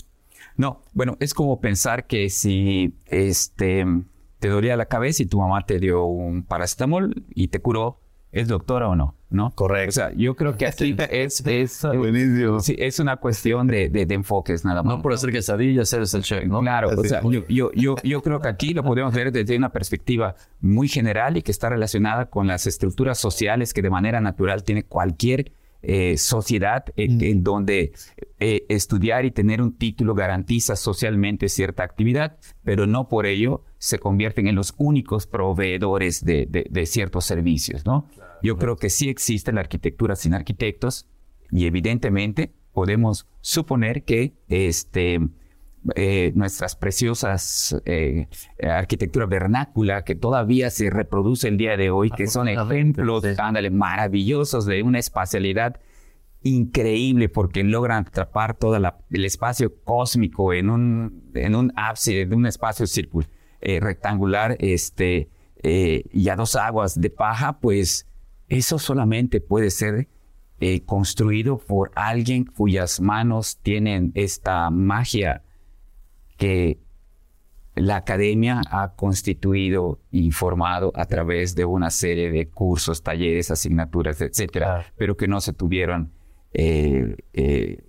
No, 0.58 0.84
bueno, 0.94 1.18
es 1.20 1.34
como 1.34 1.60
pensar 1.60 2.06
que 2.06 2.30
si 2.30 2.94
este, 3.08 3.84
te 4.40 4.48
dolía 4.48 4.78
la 4.78 4.86
cabeza 4.86 5.24
y 5.24 5.26
tu 5.26 5.40
mamá 5.40 5.66
te 5.66 5.80
dio 5.80 6.06
un 6.06 6.44
paracetamol 6.44 7.26
y 7.34 7.48
te 7.48 7.60
curó, 7.60 8.00
¿es 8.32 8.48
doctora 8.48 8.88
o 8.88 8.96
no? 8.96 9.16
¿No? 9.32 9.52
Correcto. 9.56 9.90
O 9.90 9.92
sea, 9.92 10.14
yo 10.14 10.36
creo 10.36 10.56
que 10.56 10.68
así 10.68 10.96
es, 11.10 11.46
es, 11.46 11.82
Buenísimo. 11.82 12.60
sí, 12.60 12.76
es 12.78 13.00
una 13.00 13.18
cuestión 13.18 13.66
de, 13.66 13.90
de, 13.90 14.06
de 14.06 14.14
enfoques 14.14 14.64
nada 14.64 14.84
más. 14.84 14.98
No 14.98 15.02
por 15.02 15.14
hacer 15.14 15.32
quesadillas 15.32 15.92
eres 15.94 16.14
el 16.14 16.22
chef, 16.22 16.46
¿no? 16.46 16.62
Claro, 16.62 16.90
o 16.96 17.04
sea, 17.04 17.22
yo, 17.24 17.46
yo, 17.48 17.72
yo, 17.74 17.96
yo 18.04 18.22
creo 18.22 18.40
que 18.40 18.48
aquí 18.48 18.76
lo 18.76 18.84
podemos 18.84 19.14
ver 19.16 19.32
desde 19.32 19.58
una 19.58 19.72
perspectiva 19.72 20.36
muy 20.62 20.88
general 20.88 21.38
y 21.38 21.42
que 21.42 21.52
está 21.52 21.70
relacionada 21.70 22.28
con 22.30 22.46
las 22.46 22.68
estructuras 22.68 23.18
sociales 23.18 23.74
que 23.74 23.82
de 23.82 23.90
manera 23.90 24.22
natural 24.22 24.64
tiene 24.64 24.84
cualquier 24.84 25.52
eh, 25.88 26.18
sociedad 26.18 26.86
en, 26.96 27.24
en 27.24 27.44
donde 27.44 27.94
eh, 28.40 28.66
estudiar 28.70 29.26
y 29.26 29.32
tener 29.32 29.62
un 29.62 29.78
título 29.78 30.14
garantiza 30.16 30.76
socialmente 30.76 31.48
cierta 31.50 31.84
actividad, 31.84 32.38
pero 32.64 32.88
no 32.88 33.08
por 33.08 33.26
ello 33.26 33.64
se 33.78 34.00
convierten 34.00 34.48
en 34.48 34.56
los 34.56 34.74
únicos 34.78 35.28
proveedores 35.28 36.24
de, 36.26 36.46
de- 36.50 36.68
de 36.70 36.86
ciertos 36.86 37.26
servicios, 37.26 37.86
¿no? 37.86 38.08
Yo 38.42 38.58
creo 38.58 38.76
que 38.76 38.90
sí 38.90 39.10
existe 39.10 39.52
la 39.52 39.62
arquitectura 39.62 40.16
sin 40.16 40.34
arquitectos 40.34 41.08
y 41.52 41.66
evidentemente 41.66 42.52
podemos 42.74 43.28
suponer 43.42 44.04
que 44.04 44.34
este, 44.50 45.20
eh, 45.96 46.32
nuestras 46.36 46.76
preciosas 46.76 47.80
eh, 47.86 48.28
arquitectura 48.62 49.26
vernácula 49.26 50.04
que 50.04 50.16
todavía 50.16 50.70
se 50.70 50.90
reproduce 50.90 51.48
el 51.48 51.58
día 51.58 51.78
de 51.78 51.90
hoy, 51.92 52.10
que 52.10 52.28
son 52.28 52.48
ejemplos, 52.48 53.24
sí. 53.24 53.30
ándale, 53.38 53.70
maravillosos 53.70 54.66
de 54.66 54.82
una 54.84 55.00
espacialidad 55.00 55.80
increíble 56.42 57.30
porque 57.30 57.64
logran 57.64 58.06
atrapar 58.08 58.56
todo 58.56 58.78
la- 58.80 58.98
el 59.12 59.26
espacio 59.26 59.74
cósmico 59.84 60.54
en 60.54 60.70
un, 60.70 61.32
en 61.34 61.56
un 61.56 61.74
ábside, 61.76 62.22
en 62.22 62.34
un 62.36 62.46
espacio 62.46 62.86
circular, 62.88 63.30
rectangular, 63.82 64.56
este, 64.60 65.30
eh, 65.64 66.04
y 66.12 66.30
a 66.30 66.36
dos 66.36 66.56
aguas 66.56 67.00
de 67.02 67.10
paja, 67.10 67.60
pues 67.60 68.08
eso 68.48 68.78
solamente 68.78 69.42
puede 69.42 69.72
ser 69.72 70.08
eh, 70.60 70.86
construido 70.86 71.58
por 71.58 71.92
alguien 71.96 72.46
cuyas 72.46 73.02
manos 73.02 73.58
tienen 73.64 74.12
esta 74.14 74.70
magia 74.70 75.42
que 76.38 76.80
la 77.76 77.98
academia 77.98 78.62
ha 78.72 78.94
constituido 78.96 80.00
y 80.12 80.32
formado 80.32 80.92
a 80.96 81.06
través 81.06 81.56
de 81.56 81.66
una 81.66 81.90
serie 81.90 82.32
de 82.32 82.48
cursos, 82.48 83.04
talleres, 83.04 83.52
asignaturas, 83.52 84.22
etcétera, 84.22 84.86
pero 84.98 85.18
que 85.18 85.28
no 85.28 85.42
se 85.42 85.52
tuvieron, 85.52 86.12
eh, 86.54 87.18
eh, 87.34 87.84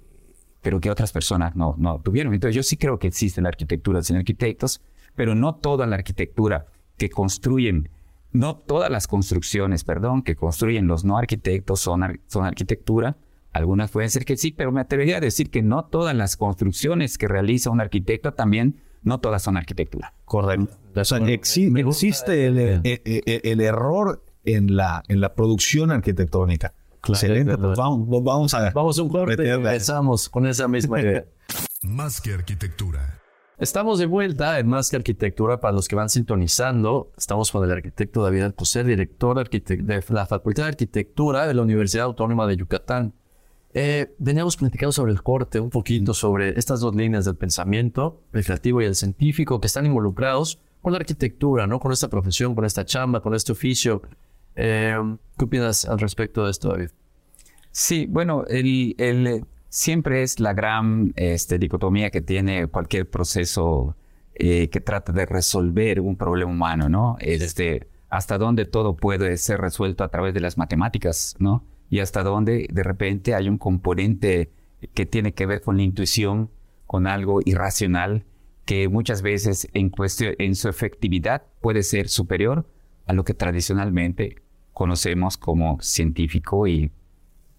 pero 0.60 0.80
que 0.80 0.90
otras 0.90 1.12
personas 1.12 1.54
no, 1.54 1.76
no 1.78 2.00
tuvieron. 2.00 2.34
Entonces 2.34 2.56
yo 2.56 2.64
sí 2.64 2.76
creo 2.76 2.98
que 2.98 3.06
existe 3.06 3.40
la 3.40 3.48
arquitectura 3.50 4.02
sin 4.02 4.16
arquitectos, 4.16 4.80
pero 5.14 5.36
no 5.36 5.54
toda 5.54 5.86
la 5.86 5.94
arquitectura 5.96 6.66
que 6.96 7.08
construyen, 7.08 7.88
no 8.32 8.56
todas 8.56 8.90
las 8.90 9.06
construcciones, 9.06 9.84
perdón, 9.84 10.22
que 10.22 10.34
construyen 10.34 10.88
los 10.88 11.04
no 11.04 11.16
arquitectos 11.16 11.78
son, 11.80 12.02
ar- 12.02 12.20
son 12.26 12.44
arquitectura. 12.44 13.16
Algunas 13.56 13.90
pueden 13.90 14.10
ser 14.10 14.24
que 14.24 14.36
sí, 14.36 14.52
pero 14.52 14.72
me 14.72 14.80
atrevería 14.80 15.16
a 15.18 15.20
decir 15.20 15.50
que 15.50 15.62
no 15.62 15.84
todas 15.86 16.14
las 16.14 16.36
construcciones 16.36 17.18
que 17.18 17.28
realiza 17.28 17.70
un 17.70 17.80
arquitecto 17.80 18.32
también, 18.34 18.80
no 19.02 19.20
todas 19.20 19.42
son 19.42 19.56
arquitectura. 19.56 20.14
Correcto. 20.24 20.76
O 20.94 21.04
sea, 21.04 21.18
exi- 21.18 21.78
existe 21.88 22.46
el, 22.46 22.58
esa 22.58 22.80
e- 22.84 23.02
e- 23.04 23.22
e- 23.26 23.40
el 23.52 23.60
error 23.60 24.24
en 24.44 24.76
la, 24.76 25.02
en 25.08 25.20
la 25.20 25.34
producción 25.34 25.90
arquitectónica. 25.90 26.72
Excelente. 27.08 27.40
es 27.52 27.56
verdad. 27.58 27.68
Pues 27.68 27.78
vamos, 27.78 28.24
vamos 28.24 28.54
a 28.54 28.70
Vamos 28.72 28.98
a 28.98 29.02
un 29.02 29.08
corte 29.08 29.48
empezamos 29.48 30.28
con 30.28 30.46
esa 30.46 30.66
misma 30.66 31.00
idea. 31.00 31.24
Más 31.82 32.20
que 32.20 32.32
arquitectura. 32.34 33.20
Estamos 33.58 33.98
de 33.98 34.06
vuelta 34.06 34.58
en 34.58 34.66
Más 34.66 34.90
que 34.90 34.96
Arquitectura 34.96 35.60
para 35.60 35.72
los 35.72 35.88
que 35.88 35.96
van 35.96 36.10
sintonizando. 36.10 37.12
Estamos 37.16 37.50
con 37.50 37.64
el 37.64 37.70
arquitecto 37.70 38.22
David 38.22 38.42
Alcocer, 38.42 38.84
director 38.84 39.48
de 39.48 40.04
la 40.10 40.26
Facultad 40.26 40.64
de 40.64 40.68
Arquitectura 40.70 41.46
de 41.46 41.54
la 41.54 41.62
Universidad 41.62 42.04
Autónoma 42.04 42.46
de 42.46 42.56
Yucatán. 42.58 43.14
Eh, 43.78 44.14
veníamos 44.16 44.56
platicando 44.56 44.90
sobre 44.90 45.12
el 45.12 45.22
corte, 45.22 45.60
un 45.60 45.68
poquito 45.68 46.14
sobre 46.14 46.58
estas 46.58 46.80
dos 46.80 46.96
líneas 46.96 47.26
del 47.26 47.36
pensamiento, 47.36 48.22
el 48.32 48.42
creativo 48.42 48.80
y 48.80 48.86
el 48.86 48.94
científico, 48.94 49.60
que 49.60 49.66
están 49.66 49.84
involucrados 49.84 50.62
con 50.80 50.94
la 50.94 50.98
arquitectura, 50.98 51.66
¿no? 51.66 51.78
Con 51.78 51.92
esta 51.92 52.08
profesión, 52.08 52.54
con 52.54 52.64
esta 52.64 52.86
chamba, 52.86 53.20
con 53.20 53.34
este 53.34 53.52
oficio. 53.52 54.00
Eh, 54.54 54.96
¿Qué 55.36 55.44
opinas 55.44 55.84
al 55.84 55.98
respecto 55.98 56.46
de 56.46 56.52
esto, 56.52 56.70
David? 56.70 56.88
Sí, 57.70 58.06
bueno, 58.06 58.46
el, 58.48 58.94
el, 58.96 59.26
eh, 59.26 59.44
siempre 59.68 60.22
es 60.22 60.40
la 60.40 60.54
gran 60.54 61.12
este, 61.14 61.58
dicotomía 61.58 62.08
que 62.08 62.22
tiene 62.22 62.68
cualquier 62.68 63.10
proceso 63.10 63.94
eh, 64.36 64.70
que 64.70 64.80
trata 64.80 65.12
de 65.12 65.26
resolver 65.26 66.00
un 66.00 66.16
problema 66.16 66.50
humano, 66.50 66.88
¿no? 66.88 67.18
Este, 67.20 67.88
hasta 68.08 68.38
dónde 68.38 68.64
todo 68.64 68.96
puede 68.96 69.36
ser 69.36 69.60
resuelto 69.60 70.02
a 70.02 70.08
través 70.08 70.32
de 70.32 70.40
las 70.40 70.56
matemáticas, 70.56 71.36
¿no? 71.38 71.62
Y 71.90 72.00
hasta 72.00 72.22
dónde 72.22 72.66
de 72.72 72.82
repente 72.82 73.34
hay 73.34 73.48
un 73.48 73.58
componente 73.58 74.50
que 74.94 75.06
tiene 75.06 75.32
que 75.32 75.46
ver 75.46 75.62
con 75.62 75.76
la 75.76 75.82
intuición, 75.82 76.50
con 76.86 77.06
algo 77.06 77.40
irracional, 77.44 78.24
que 78.64 78.88
muchas 78.88 79.22
veces 79.22 79.68
en, 79.74 79.90
cuestión, 79.90 80.34
en 80.38 80.54
su 80.56 80.68
efectividad 80.68 81.42
puede 81.60 81.82
ser 81.82 82.08
superior 82.08 82.66
a 83.06 83.12
lo 83.12 83.24
que 83.24 83.34
tradicionalmente 83.34 84.36
conocemos 84.72 85.36
como 85.36 85.78
científico 85.80 86.66
y 86.66 86.90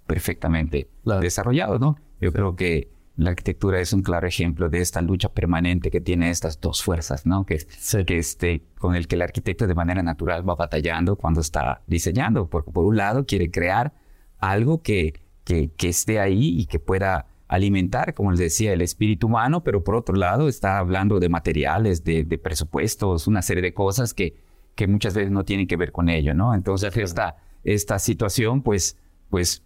perfectamente 0.05 0.88
Claro. 1.03 1.22
desarrollado, 1.22 1.79
¿no? 1.79 1.98
Yo 2.22 2.31
creo 2.34 2.55
que 2.55 2.89
la 3.15 3.31
arquitectura 3.31 3.79
es 3.79 3.93
un 3.93 4.03
claro 4.03 4.27
ejemplo 4.27 4.69
de 4.69 4.79
esta 4.79 5.01
lucha 5.01 5.29
permanente 5.29 5.89
que 5.89 6.01
tiene 6.01 6.29
estas 6.29 6.62
dos 6.62 6.84
fuerzas, 6.84 7.25
¿no? 7.25 7.46
Que, 7.46 7.60
Sí. 7.60 8.05
que 8.05 8.17
este, 8.19 8.63
con 8.77 8.96
el 8.96 9.07
que 9.07 9.15
el 9.15 9.22
arquitecto 9.24 9.65
de 9.65 9.74
manera 9.74 10.03
natural 10.03 10.48
va 10.48 10.55
batallando 10.55 11.15
cuando 11.15 11.41
está 11.41 11.81
diseñando, 11.88 12.48
porque 12.48 12.72
por 12.72 12.86
un 12.86 12.98
lado 12.98 13.25
quiere 13.25 13.50
crear 13.50 13.93
algo 14.39 14.82
que, 14.82 15.13
que, 15.44 15.70
que 15.75 15.89
esté 15.89 16.20
ahí 16.20 16.60
y 16.60 16.65
que 16.65 16.79
pueda 16.79 17.27
alimentar, 17.48 18.13
como 18.13 18.32
les 18.32 18.39
decía, 18.39 18.74
el 18.74 18.82
espíritu 18.82 19.27
humano, 19.27 19.63
pero 19.63 19.84
por 19.84 19.96
otro 19.96 20.15
lado 20.15 20.50
está 20.50 20.79
hablando 20.79 21.20
de 21.20 21.29
materiales, 21.29 22.03
de, 22.03 22.24
de 22.24 22.38
presupuestos, 22.38 23.27
una 23.27 23.41
serie 23.41 23.63
de 23.63 23.74
cosas 23.74 24.13
que, 24.13 24.36
que 24.75 24.88
muchas 24.88 25.13
veces 25.13 25.32
no 25.32 25.46
tienen 25.46 25.67
que 25.67 25.77
ver 25.77 25.91
con 25.91 26.10
ello, 26.10 26.34
¿no? 26.34 26.53
Entonces 26.53 26.96
esta, 26.98 27.38
esta 27.63 28.00
situación, 28.00 28.62
pues, 28.62 28.98
pues 29.29 29.63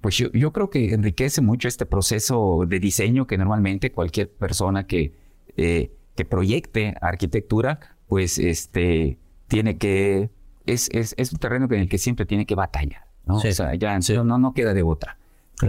pues 0.00 0.16
yo, 0.16 0.30
yo 0.32 0.52
creo 0.52 0.70
que 0.70 0.92
enriquece 0.92 1.40
mucho 1.40 1.68
este 1.68 1.86
proceso 1.86 2.64
de 2.66 2.78
diseño 2.78 3.26
que 3.26 3.38
normalmente 3.38 3.90
cualquier 3.90 4.30
persona 4.30 4.86
que, 4.86 5.12
eh, 5.56 5.92
que 6.14 6.24
proyecte 6.24 6.94
arquitectura, 7.00 7.80
pues 8.06 8.38
este, 8.38 9.18
tiene 9.48 9.76
que, 9.78 10.30
es, 10.66 10.88
es, 10.92 11.14
es 11.16 11.32
un 11.32 11.38
terreno 11.38 11.66
en 11.70 11.80
el 11.80 11.88
que 11.88 11.98
siempre 11.98 12.26
tiene 12.26 12.46
que 12.46 12.54
batallar, 12.54 13.06
¿no? 13.28 13.38
Sí. 13.40 13.48
O 13.48 13.52
sea, 13.52 13.74
ya 13.74 14.00
Sí. 14.02 14.14
no, 14.14 14.24
no, 14.24 14.38
no 14.38 14.54
queda 14.54 14.74
de 14.74 14.82
otra. 14.82 15.18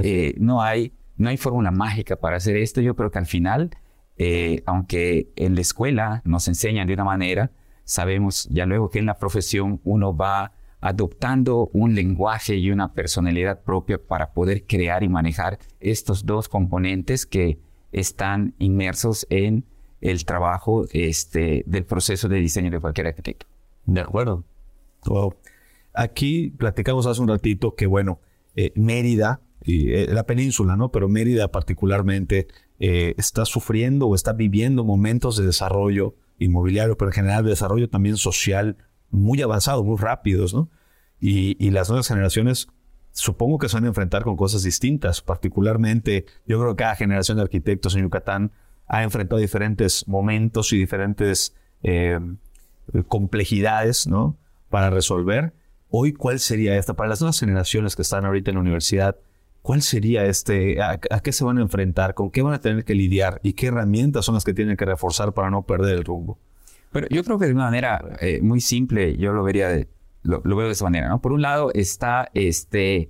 Eh, 0.02 0.34
no 0.38 0.62
hay, 0.62 0.94
no 1.18 1.30
hay 1.30 1.38
fórmula 1.38 1.72
mágica 1.72 2.16
para 2.16 2.38
hacer 2.38 2.56
esto. 2.58 2.82
Yo 2.82 2.96
creo 2.96 3.12
que 3.12 3.20
al 3.20 3.26
final, 3.26 3.70
eh, 4.18 4.64
aunque 4.66 5.30
en 5.36 5.56
la 5.56 5.62
escuela 5.62 6.22
nos 6.26 6.48
enseñan 6.48 6.88
de 6.88 6.94
una 6.94 7.04
manera, 7.04 7.52
sabemos 7.84 8.48
ya 8.52 8.66
luego 8.66 8.90
que 8.90 9.00
en 9.00 9.06
la 9.06 9.18
profesión 9.18 9.82
uno 9.84 10.16
va 10.16 10.54
adoptando 10.82 11.70
un 11.74 11.94
lenguaje 11.96 12.56
y 12.56 12.72
una 12.72 12.94
personalidad 12.94 13.62
propia 13.64 13.98
para 13.98 14.32
poder 14.32 14.66
crear 14.66 15.04
y 15.04 15.10
manejar 15.10 15.60
estos 15.80 16.26
dos 16.26 16.48
componentes 16.48 17.26
que 17.26 17.60
están 17.92 18.54
inmersos 18.60 19.28
en 19.30 19.66
el 20.02 20.24
trabajo 20.24 20.86
este, 20.94 21.64
del 21.66 21.84
proceso 21.84 22.30
de 22.30 22.38
diseño 22.38 22.72
de 22.72 22.80
cualquier 22.80 23.08
arquitecto. 23.08 23.46
De 23.86 24.00
acuerdo. 24.02 24.46
Wow. 25.06 25.36
Aquí 26.00 26.52
platicamos 26.58 27.08
hace 27.08 27.20
un 27.20 27.28
ratito 27.28 27.76
que, 27.76 27.86
bueno, 27.86 28.22
eh, 28.56 28.72
Mérida, 28.76 29.42
y, 29.62 29.92
eh, 29.92 30.08
la 30.14 30.24
península, 30.26 30.78
¿no? 30.78 30.94
Pero 30.94 31.10
Mérida 31.10 31.52
particularmente 31.52 32.48
eh, 32.80 33.16
está 33.18 33.44
sufriendo 33.44 34.08
o 34.08 34.16
está 34.16 34.32
viviendo 34.32 34.86
momentos 34.86 35.36
de 35.36 35.46
desarrollo 35.46 36.16
inmobiliario, 36.38 36.98
pero 36.98 37.10
en 37.10 37.16
general 37.16 37.44
de 37.44 37.50
desarrollo 37.50 37.90
también 37.90 38.16
social 38.16 38.78
muy 39.12 39.42
avanzado, 39.42 39.84
muy 39.84 39.98
rápidos, 39.98 40.54
¿no? 40.54 40.70
Y, 41.20 41.70
las 41.72 41.90
nuevas 41.90 42.08
generaciones 42.08 42.70
supongo 43.12 43.58
que 43.58 43.68
se 43.68 43.76
van 43.76 43.84
a 43.84 43.88
enfrentar 43.90 44.24
con 44.24 44.38
cosas 44.38 44.64
distintas. 44.64 45.22
Particularmente, 45.22 46.26
yo 46.48 46.62
creo 46.62 46.78
que 46.78 46.84
cada 46.84 46.96
generación 46.96 47.40
de 47.40 47.44
arquitectos 47.44 47.94
en 47.96 48.04
Yucatán 48.04 48.54
ha 48.88 49.04
enfrentado 49.04 49.42
diferentes 49.42 50.08
momentos 50.08 50.72
y 50.72 50.78
diferentes 50.78 51.54
complejidades, 53.10 54.08
¿no? 54.08 54.38
Para 54.70 54.90
resolver. 54.90 55.60
Hoy, 55.90 56.14
¿cuál 56.14 56.40
sería 56.40 56.78
esta? 56.78 56.94
Para 56.94 57.10
las 57.10 57.22
nuevas 57.22 57.40
generaciones 57.40 57.96
que 57.96 58.04
están 58.04 58.26
ahorita 58.26 58.52
en 58.52 58.56
la 58.56 58.62
universidad, 58.62 59.18
¿cuál 59.62 59.82
sería 59.82 60.26
este? 60.26 60.82
¿A, 60.82 60.98
qué 61.00 61.32
se 61.32 61.44
van 61.44 61.58
a 61.58 61.62
enfrentar? 61.62 62.14
¿Con 62.14 62.30
qué 62.30 62.42
van 62.42 62.54
a 62.54 62.62
tener 62.62 62.86
que 62.86 62.94
lidiar? 62.94 63.40
¿Y 63.44 63.54
qué 63.54 63.68
herramientas 63.68 64.26
son 64.26 64.36
las 64.36 64.44
que 64.44 64.54
tienen 64.54 64.78
que 64.78 64.86
reforzar 64.86 65.34
para 65.34 65.50
no 65.50 65.64
perder 65.64 65.98
el 65.98 66.06
rumbo? 66.06 66.38
Pero 66.92 67.08
yo 67.10 67.24
creo 67.24 67.40
que 67.40 67.46
de 67.46 67.54
una 67.54 67.66
manera 67.66 68.18
eh, 68.22 68.40
muy 68.42 68.62
simple, 68.62 69.18
yo 69.18 69.34
lo 69.34 69.44
vería 69.44 69.88
lo 70.22 70.42
veo 70.44 70.68
de 70.68 70.74
esa 70.74 70.84
manera, 70.84 71.08
¿no? 71.08 71.22
Por 71.22 71.32
un 71.32 71.42
lado 71.42 71.72
está 71.74 72.30
este 72.34 73.10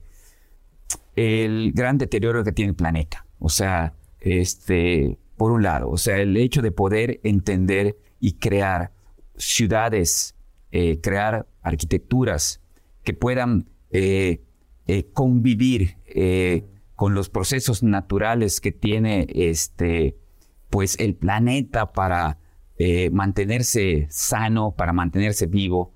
el 1.15 1.73
gran 1.73 1.97
deterioro 1.97 2.43
que 2.43 2.51
tiene 2.51 2.69
el 2.69 2.75
planeta. 2.75 3.25
O 3.39 3.49
sea, 3.49 3.93
este, 4.19 5.17
por 5.37 5.51
un 5.51 5.63
lado, 5.63 5.89
o 5.89 5.97
sea, 5.97 6.17
el 6.17 6.35
hecho 6.37 6.61
de 6.61 6.71
poder 6.71 7.19
entender 7.23 7.97
y 8.19 8.33
crear 8.33 8.91
ciudades, 9.35 10.35
eh, 10.71 10.99
crear 11.01 11.45
arquitecturas 11.61 12.61
que 13.03 13.13
puedan 13.13 13.69
eh, 13.91 14.43
eh, 14.87 15.09
convivir 15.13 15.97
eh, 16.07 16.65
con 16.95 17.13
los 17.13 17.29
procesos 17.29 17.83
naturales 17.83 18.59
que 18.61 18.71
tiene 18.71 19.27
este, 19.29 20.17
pues 20.69 20.99
el 20.99 21.15
planeta 21.15 21.91
para 21.91 22.37
mantenerse 23.11 24.07
sano, 24.09 24.73
para 24.73 24.93
mantenerse 24.93 25.47
vivo. 25.47 25.93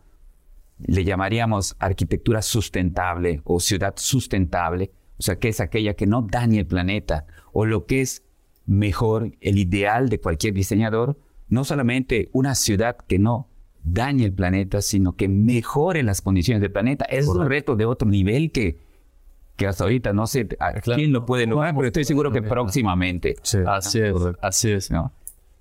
Le 0.79 1.05
llamaríamos 1.05 1.77
arquitectura 1.79 2.41
sustentable 2.41 3.39
o 3.45 3.61
ciudad 3.61 3.93
sustentable, 3.95 4.91
o 5.17 5.23
sea, 5.23 5.39
que 5.39 5.47
es 5.47 5.61
aquella 5.61 5.93
que 5.93 6.07
no 6.07 6.23
dañe 6.23 6.59
el 6.59 6.67
planeta, 6.67 7.25
o 7.53 7.65
lo 7.65 7.85
que 7.85 8.01
es 8.01 8.23
mejor, 8.65 9.31
el 9.39 9.59
ideal 9.59 10.09
de 10.09 10.19
cualquier 10.19 10.53
diseñador, 10.53 11.17
no 11.47 11.63
solamente 11.63 12.29
una 12.33 12.53
ciudad 12.53 12.97
que 12.97 13.17
no 13.17 13.49
dañe 13.83 14.25
el 14.25 14.33
planeta, 14.33 14.81
sino 14.81 15.15
que 15.15 15.27
mejore 15.27 16.03
las 16.03 16.21
condiciones 16.21 16.61
del 16.61 16.71
planeta. 16.71 17.05
Es 17.05 17.27
un 17.27 17.47
reto 17.47 17.75
de 17.75 17.85
otro 17.85 18.07
nivel 18.07 18.51
que, 18.51 18.79
que 19.55 19.67
hasta 19.67 19.83
ahorita 19.83 20.13
no 20.13 20.27
sé 20.27 20.47
a 20.59 20.73
quién 20.73 21.11
lo 21.11 21.25
puede 21.25 21.45
lograr, 21.45 21.75
pero 21.75 21.87
estoy 21.87 22.05
seguro 22.05 22.31
que 22.31 22.41
próximamente. 22.41 23.35
Así 23.67 23.99
es, 23.99 24.15
así 24.41 24.71
es. 24.71 24.91
¿no? 24.91 25.13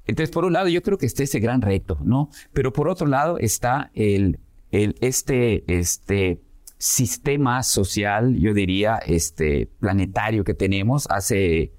Entonces, 0.07 0.33
por 0.33 0.45
un 0.45 0.53
lado, 0.53 0.69
yo 0.69 0.83
creo 0.83 0.99
que 0.99 1.07
está 1.07 1.23
ese 1.23 1.41
gran 1.41 1.63
reto, 1.63 1.99
¿no? 2.03 2.31
Pero 2.53 2.73
por 2.73 2.89
otro 2.89 3.07
lado 3.07 3.39
está 3.39 3.91
el, 3.95 4.41
el, 4.71 4.97
este, 5.01 5.65
este 5.73 6.43
sistema 6.79 7.63
social, 7.63 8.37
yo 8.39 8.55
diría, 8.55 8.97
este 8.97 9.69
planetario 9.79 10.43
que 10.43 10.55
tenemos 10.55 11.07
hace, 11.11 11.73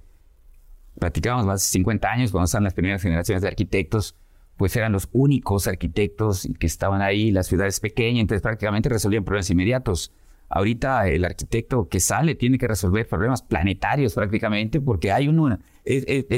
platicábamos 0.97 1.45
más 1.45 1.62
de 1.62 1.67
50 1.67 2.09
años, 2.09 2.31
cuando 2.31 2.45
están 2.45 2.63
las 2.63 2.73
primeras 2.73 3.01
generaciones 3.01 3.41
de 3.41 3.50
arquitectos, 3.50 4.15
pues 4.57 4.75
eran 4.75 4.91
los 4.91 5.10
únicos 5.12 5.67
arquitectos 5.67 6.48
que 6.60 6.67
estaban 6.67 7.01
ahí, 7.01 7.31
las 7.31 7.48
ciudades 7.48 7.79
pequeñas, 7.79 8.22
entonces 8.22 8.41
prácticamente 8.41 8.89
resolvían 8.89 9.24
problemas 9.24 9.50
inmediatos. 9.50 10.12
Ahorita 10.50 11.07
el 11.07 11.25
arquitecto 11.25 11.88
que 11.89 12.00
sale 12.00 12.36
tiene 12.36 12.60
que 12.60 12.67
resolver 12.67 13.07
problemas 13.07 13.41
planetarios 13.41 14.13
prácticamente 14.13 14.79
porque 14.79 15.12
hay 15.12 15.27
uno, 15.27 15.57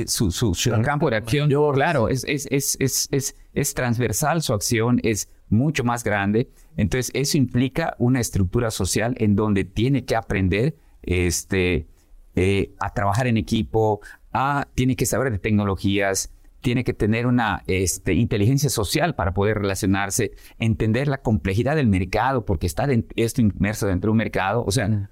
su, 0.05 0.53
campo 0.83 1.09
de 1.09 1.17
acción, 1.17 1.49
claro, 1.73 2.07
es, 2.07 2.23
es, 2.25 2.47
es, 2.49 2.77
es, 2.79 3.35
es 3.53 3.73
transversal 3.73 4.41
su 4.41 4.53
acción, 4.53 5.01
es 5.03 5.29
mucho 5.49 5.83
más 5.83 6.03
grande. 6.03 6.49
Entonces 6.77 7.11
eso 7.13 7.37
implica 7.37 7.95
una 7.99 8.19
estructura 8.19 8.71
social 8.71 9.15
en 9.17 9.35
donde 9.35 9.65
tiene 9.65 10.05
que 10.05 10.15
aprender 10.15 10.77
este, 11.01 11.87
eh, 12.35 12.73
a 12.79 12.93
trabajar 12.93 13.27
en 13.27 13.37
equipo, 13.37 14.01
a, 14.33 14.67
tiene 14.75 14.95
que 14.95 15.05
saber 15.05 15.31
de 15.31 15.39
tecnologías, 15.39 16.31
tiene 16.65 16.83
que 16.83 16.95
tener 16.95 17.27
una 17.27 17.61
este, 17.67 18.15
inteligencia 18.15 18.71
social 18.71 19.13
para 19.13 19.35
poder 19.35 19.59
relacionarse, 19.59 20.31
entender 20.57 21.07
la 21.07 21.19
complejidad 21.19 21.75
del 21.75 21.85
mercado, 21.85 22.43
porque 22.43 22.65
está 22.65 22.87
esto 23.15 23.41
inmerso 23.41 23.85
dentro 23.85 24.07
de 24.07 24.11
un 24.13 24.17
mercado. 24.17 24.63
O 24.65 24.71
sea, 24.71 25.11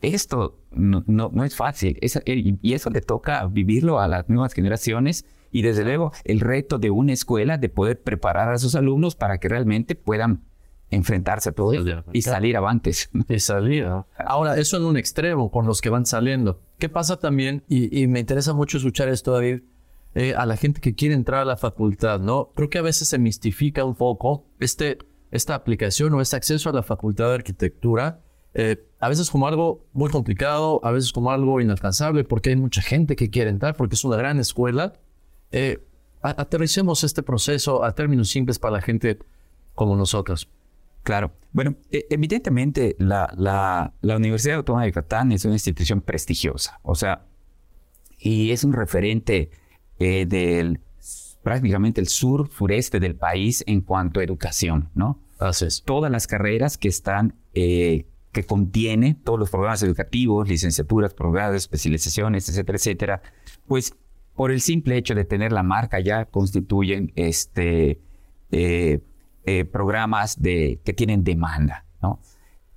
esto 0.00 0.60
no, 0.70 1.02
no, 1.08 1.44
es 1.44 1.56
fácil. 1.56 1.98
Eh, 2.00 2.56
y 2.62 2.72
eso 2.72 2.88
le 2.90 3.00
toca 3.00 3.44
vivirlo 3.48 3.98
a 3.98 4.06
las 4.06 4.28
nuevas 4.28 4.52
generaciones. 4.52 5.26
Y 5.50 5.62
desde 5.62 5.82
luego, 5.82 6.12
el 6.22 6.38
reto 6.38 6.78
de 6.78 6.90
una 6.90 7.12
escuela 7.12 7.58
de 7.58 7.68
poder 7.68 8.00
preparar 8.00 8.52
a 8.52 8.58
sus 8.58 8.76
alumnos 8.76 9.16
para 9.16 9.38
que 9.38 9.48
realmente 9.48 9.96
puedan 9.96 10.44
enfrentarse 10.90 11.48
a 11.48 11.52
todo 11.52 11.72
y 12.12 12.22
salir 12.22 12.56
avantes. 12.56 13.10
Y 13.28 13.40
salir. 13.40 13.88
Ahora, 14.24 14.56
eso 14.56 14.76
en 14.76 14.84
un 14.84 14.98
extremo, 14.98 15.50
con 15.50 15.66
los 15.66 15.80
que 15.80 15.90
van 15.90 16.06
saliendo. 16.06 16.60
¿Qué 16.78 16.88
pasa 16.88 17.18
también? 17.18 17.64
Y, 17.66 18.00
y 18.00 18.06
me 18.06 18.20
interesa 18.20 18.52
mucho 18.54 18.78
escuchar 18.78 19.08
esto, 19.08 19.32
David 19.32 19.62
eh, 20.14 20.34
a 20.36 20.46
la 20.46 20.56
gente 20.56 20.80
que 20.80 20.94
quiere 20.94 21.14
entrar 21.14 21.40
a 21.40 21.44
la 21.44 21.56
facultad, 21.56 22.20
¿no? 22.20 22.52
Creo 22.54 22.70
que 22.70 22.78
a 22.78 22.82
veces 22.82 23.08
se 23.08 23.18
mistifica 23.18 23.84
un 23.84 23.96
poco 23.96 24.46
este, 24.60 24.98
esta 25.32 25.56
aplicación 25.56 26.14
o 26.14 26.20
este 26.20 26.36
acceso 26.36 26.70
a 26.70 26.72
la 26.72 26.84
facultad 26.84 27.28
de 27.28 27.34
arquitectura. 27.34 28.20
Eh, 28.54 28.86
a 29.00 29.08
veces 29.08 29.28
como 29.28 29.48
algo 29.48 29.88
muy 29.92 30.10
complicado, 30.10 30.80
a 30.84 30.92
veces 30.92 31.12
como 31.12 31.32
algo 31.32 31.60
inalcanzable, 31.60 32.22
porque 32.22 32.50
hay 32.50 32.56
mucha 32.56 32.80
gente 32.80 33.16
que 33.16 33.28
quiere 33.28 33.50
entrar, 33.50 33.76
porque 33.76 33.96
es 33.96 34.04
una 34.04 34.16
gran 34.16 34.38
escuela. 34.38 34.92
Eh, 35.50 35.84
aterricemos 36.22 37.02
este 37.02 37.24
proceso 37.24 37.84
a 37.84 37.94
términos 37.94 38.28
simples 38.30 38.60
para 38.60 38.74
la 38.74 38.80
gente 38.82 39.18
como 39.74 39.96
nosotros. 39.96 40.48
Claro. 41.02 41.32
Bueno, 41.52 41.74
e, 41.90 42.06
evidentemente 42.08 42.94
la, 43.00 43.32
la, 43.36 43.94
la 44.00 44.16
Universidad 44.16 44.58
Autónoma 44.58 44.84
de 44.84 44.90
Yucatán 44.90 45.32
es 45.32 45.44
una 45.44 45.54
institución 45.54 46.00
prestigiosa, 46.00 46.78
o 46.82 46.94
sea, 46.94 47.26
y 48.16 48.52
es 48.52 48.62
un 48.62 48.72
referente 48.72 49.50
eh, 49.98 50.26
del 50.26 50.80
prácticamente 51.42 52.00
el 52.00 52.08
sur 52.08 52.50
sureste 52.50 53.00
del 53.00 53.16
país 53.16 53.62
en 53.66 53.82
cuanto 53.82 54.20
a 54.20 54.24
educación, 54.24 54.88
¿no? 54.94 55.20
Así 55.38 55.66
es. 55.66 55.82
Todas 55.84 56.10
las 56.10 56.26
carreras 56.26 56.78
que 56.78 56.88
están, 56.88 57.34
eh, 57.52 58.06
que 58.32 58.44
contiene 58.44 59.14
todos 59.14 59.38
los 59.38 59.50
programas 59.50 59.82
educativos, 59.82 60.48
licenciaturas, 60.48 61.12
programas 61.12 61.56
especializaciones, 61.56 62.48
etcétera, 62.48 62.78
etcétera, 62.78 63.22
pues 63.66 63.94
por 64.34 64.50
el 64.50 64.62
simple 64.62 64.96
hecho 64.96 65.14
de 65.14 65.24
tener 65.24 65.52
la 65.52 65.62
marca 65.62 66.00
ya 66.00 66.24
constituyen 66.24 67.12
este, 67.14 68.00
eh, 68.50 69.00
programas 69.70 70.40
de, 70.40 70.80
que 70.82 70.94
tienen 70.94 71.24
demanda, 71.24 71.84
¿no? 72.00 72.20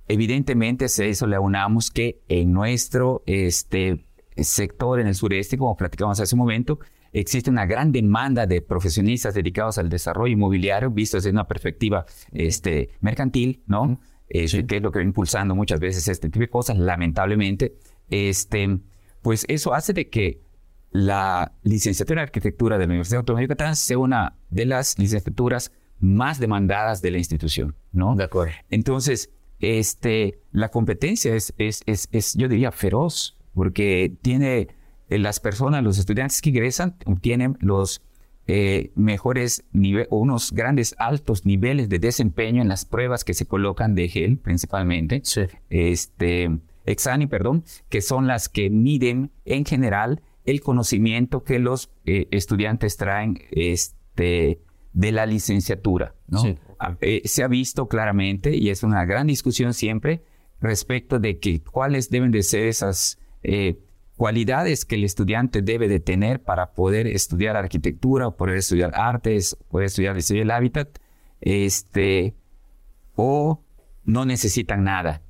Evidentemente, 0.08 0.86
a 0.86 1.04
eso 1.04 1.26
le 1.26 1.36
aunamos 1.36 1.90
que 1.90 2.22
en 2.28 2.52
nuestro 2.52 3.22
este, 3.26 4.06
sector, 4.36 5.00
en 5.00 5.06
el 5.06 5.14
sureste, 5.14 5.58
como 5.58 5.76
platicamos 5.76 6.18
hace 6.18 6.34
un 6.34 6.38
momento, 6.38 6.78
existe 7.20 7.50
una 7.50 7.66
gran 7.66 7.92
demanda 7.92 8.46
de 8.46 8.60
profesionistas 8.62 9.34
dedicados 9.34 9.78
al 9.78 9.88
desarrollo 9.88 10.32
inmobiliario, 10.32 10.90
visto 10.90 11.16
desde 11.16 11.30
una 11.30 11.46
perspectiva 11.46 12.04
este, 12.32 12.90
mercantil, 13.00 13.62
¿no? 13.66 14.00
que 14.28 14.44
es 14.44 14.82
lo 14.82 14.92
que 14.92 14.98
va 14.98 15.04
impulsando 15.04 15.54
muchas 15.54 15.80
veces 15.80 16.06
este 16.08 16.28
tipo 16.28 16.40
de 16.40 16.50
cosas, 16.50 16.76
lamentablemente. 16.76 17.78
Este, 18.10 18.78
pues 19.22 19.44
eso 19.48 19.74
hace 19.74 19.92
de 19.92 20.08
que 20.08 20.42
la 20.90 21.52
licenciatura 21.62 22.22
en 22.22 22.26
arquitectura 22.26 22.78
de 22.78 22.86
la 22.86 22.90
Universidad 22.90 23.20
Autónoma 23.20 23.40
de 23.40 23.46
Yucatán 23.46 23.76
sea 23.76 23.98
una 23.98 24.36
de 24.50 24.66
las 24.66 24.98
licenciaturas 24.98 25.72
más 26.00 26.38
demandadas 26.38 27.02
de 27.02 27.10
la 27.10 27.18
institución, 27.18 27.74
¿no? 27.92 28.14
De 28.14 28.24
acuerdo. 28.24 28.52
Entonces, 28.70 29.30
este, 29.60 30.40
la 30.52 30.68
competencia 30.70 31.34
es, 31.34 31.52
es, 31.58 31.82
es, 31.86 32.08
es 32.12 32.34
yo 32.34 32.48
diría, 32.48 32.70
feroz, 32.70 33.36
porque 33.54 34.16
tiene 34.22 34.58
eh, 34.60 34.68
las 35.08 35.40
personas, 35.40 35.82
los 35.82 35.98
estudiantes 35.98 36.42
que 36.42 36.50
ingresan, 36.50 36.96
obtienen 37.06 37.56
los 37.60 38.02
eh, 38.46 38.92
mejores 38.94 39.64
niveles, 39.72 40.08
o 40.10 40.18
unos 40.18 40.52
grandes 40.52 40.94
altos 40.98 41.46
niveles 41.46 41.88
de 41.88 41.98
desempeño 41.98 42.62
en 42.62 42.68
las 42.68 42.84
pruebas 42.84 43.24
que 43.24 43.34
se 43.34 43.46
colocan 43.46 43.94
de 43.94 44.08
GEL 44.08 44.38
principalmente. 44.38 45.20
Sí. 45.24 45.42
Este, 45.70 46.58
Exani, 46.84 47.26
perdón, 47.26 47.64
que 47.88 48.00
son 48.00 48.26
las 48.26 48.48
que 48.48 48.70
miden 48.70 49.30
en 49.44 49.64
general 49.64 50.22
el 50.44 50.60
conocimiento 50.62 51.44
que 51.44 51.58
los 51.58 51.90
eh, 52.06 52.26
estudiantes 52.30 52.96
traen 52.96 53.38
este, 53.50 54.60
de 54.94 55.12
la 55.12 55.26
licenciatura. 55.26 56.14
¿no? 56.26 56.42
Ah, 56.78 56.96
se 57.24 57.42
ha 57.42 57.48
visto 57.48 57.86
claramente, 57.88 58.56
y 58.56 58.70
es 58.70 58.82
una 58.82 59.04
gran 59.04 59.26
discusión 59.26 59.74
siempre, 59.74 60.22
respecto 60.60 61.18
de 61.18 61.38
que 61.38 61.62
cuáles 61.62 62.08
deben 62.08 62.30
de 62.30 62.42
ser 62.42 62.66
esas 62.66 63.18
cualidades 64.18 64.84
que 64.84 64.96
el 64.96 65.04
estudiante 65.04 65.62
debe 65.62 65.86
de 65.86 66.00
tener 66.00 66.42
para 66.42 66.72
poder 66.72 67.06
estudiar 67.06 67.56
arquitectura, 67.56 68.32
poder 68.32 68.56
estudiar 68.56 68.90
artes, 68.94 69.56
poder 69.70 69.86
estudiar 69.86 70.16
diseño 70.16 70.40
del 70.40 70.50
hábitat, 70.50 70.98
este, 71.40 72.34
o 73.14 73.62
no 74.04 74.24
necesitan 74.24 74.82
nada, 74.82 75.22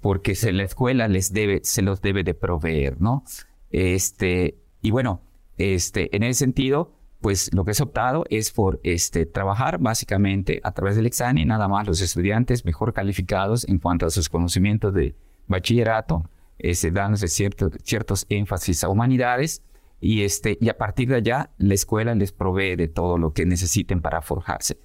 porque 0.00 0.34
se, 0.34 0.52
la 0.52 0.62
escuela 0.62 1.08
les 1.08 1.34
debe, 1.34 1.60
se 1.62 1.82
los 1.82 2.00
debe 2.00 2.24
de 2.24 2.32
proveer, 2.32 2.98
¿no? 3.02 3.22
Este, 3.70 4.56
y 4.80 4.92
bueno, 4.92 5.20
este, 5.58 6.16
en 6.16 6.22
ese 6.22 6.38
sentido, 6.38 6.94
pues 7.20 7.52
lo 7.52 7.66
que 7.66 7.72
es 7.72 7.80
optado 7.82 8.24
es 8.30 8.50
por 8.50 8.80
este, 8.82 9.26
trabajar 9.26 9.78
básicamente 9.78 10.62
a 10.64 10.72
través 10.72 10.96
del 10.96 11.04
examen, 11.04 11.48
nada 11.48 11.68
más 11.68 11.86
los 11.86 12.00
estudiantes 12.00 12.64
mejor 12.64 12.94
calificados 12.94 13.68
en 13.68 13.78
cuanto 13.78 14.06
a 14.06 14.10
sus 14.10 14.30
conocimientos 14.30 14.94
de 14.94 15.14
bachillerato, 15.48 16.30
este, 16.58 16.90
dándose 16.90 17.28
cierto, 17.28 17.70
ciertos 17.82 18.26
énfasis 18.28 18.84
a 18.84 18.88
humanidades 18.88 19.62
y, 20.00 20.22
este, 20.22 20.58
y 20.60 20.68
a 20.68 20.76
partir 20.76 21.08
de 21.08 21.16
allá 21.16 21.50
la 21.58 21.74
escuela 21.74 22.14
les 22.14 22.32
provee 22.32 22.76
de 22.76 22.88
todo 22.88 23.18
lo 23.18 23.32
que 23.32 23.46
necesiten 23.46 24.00
para 24.00 24.22
forjarse. 24.22 24.78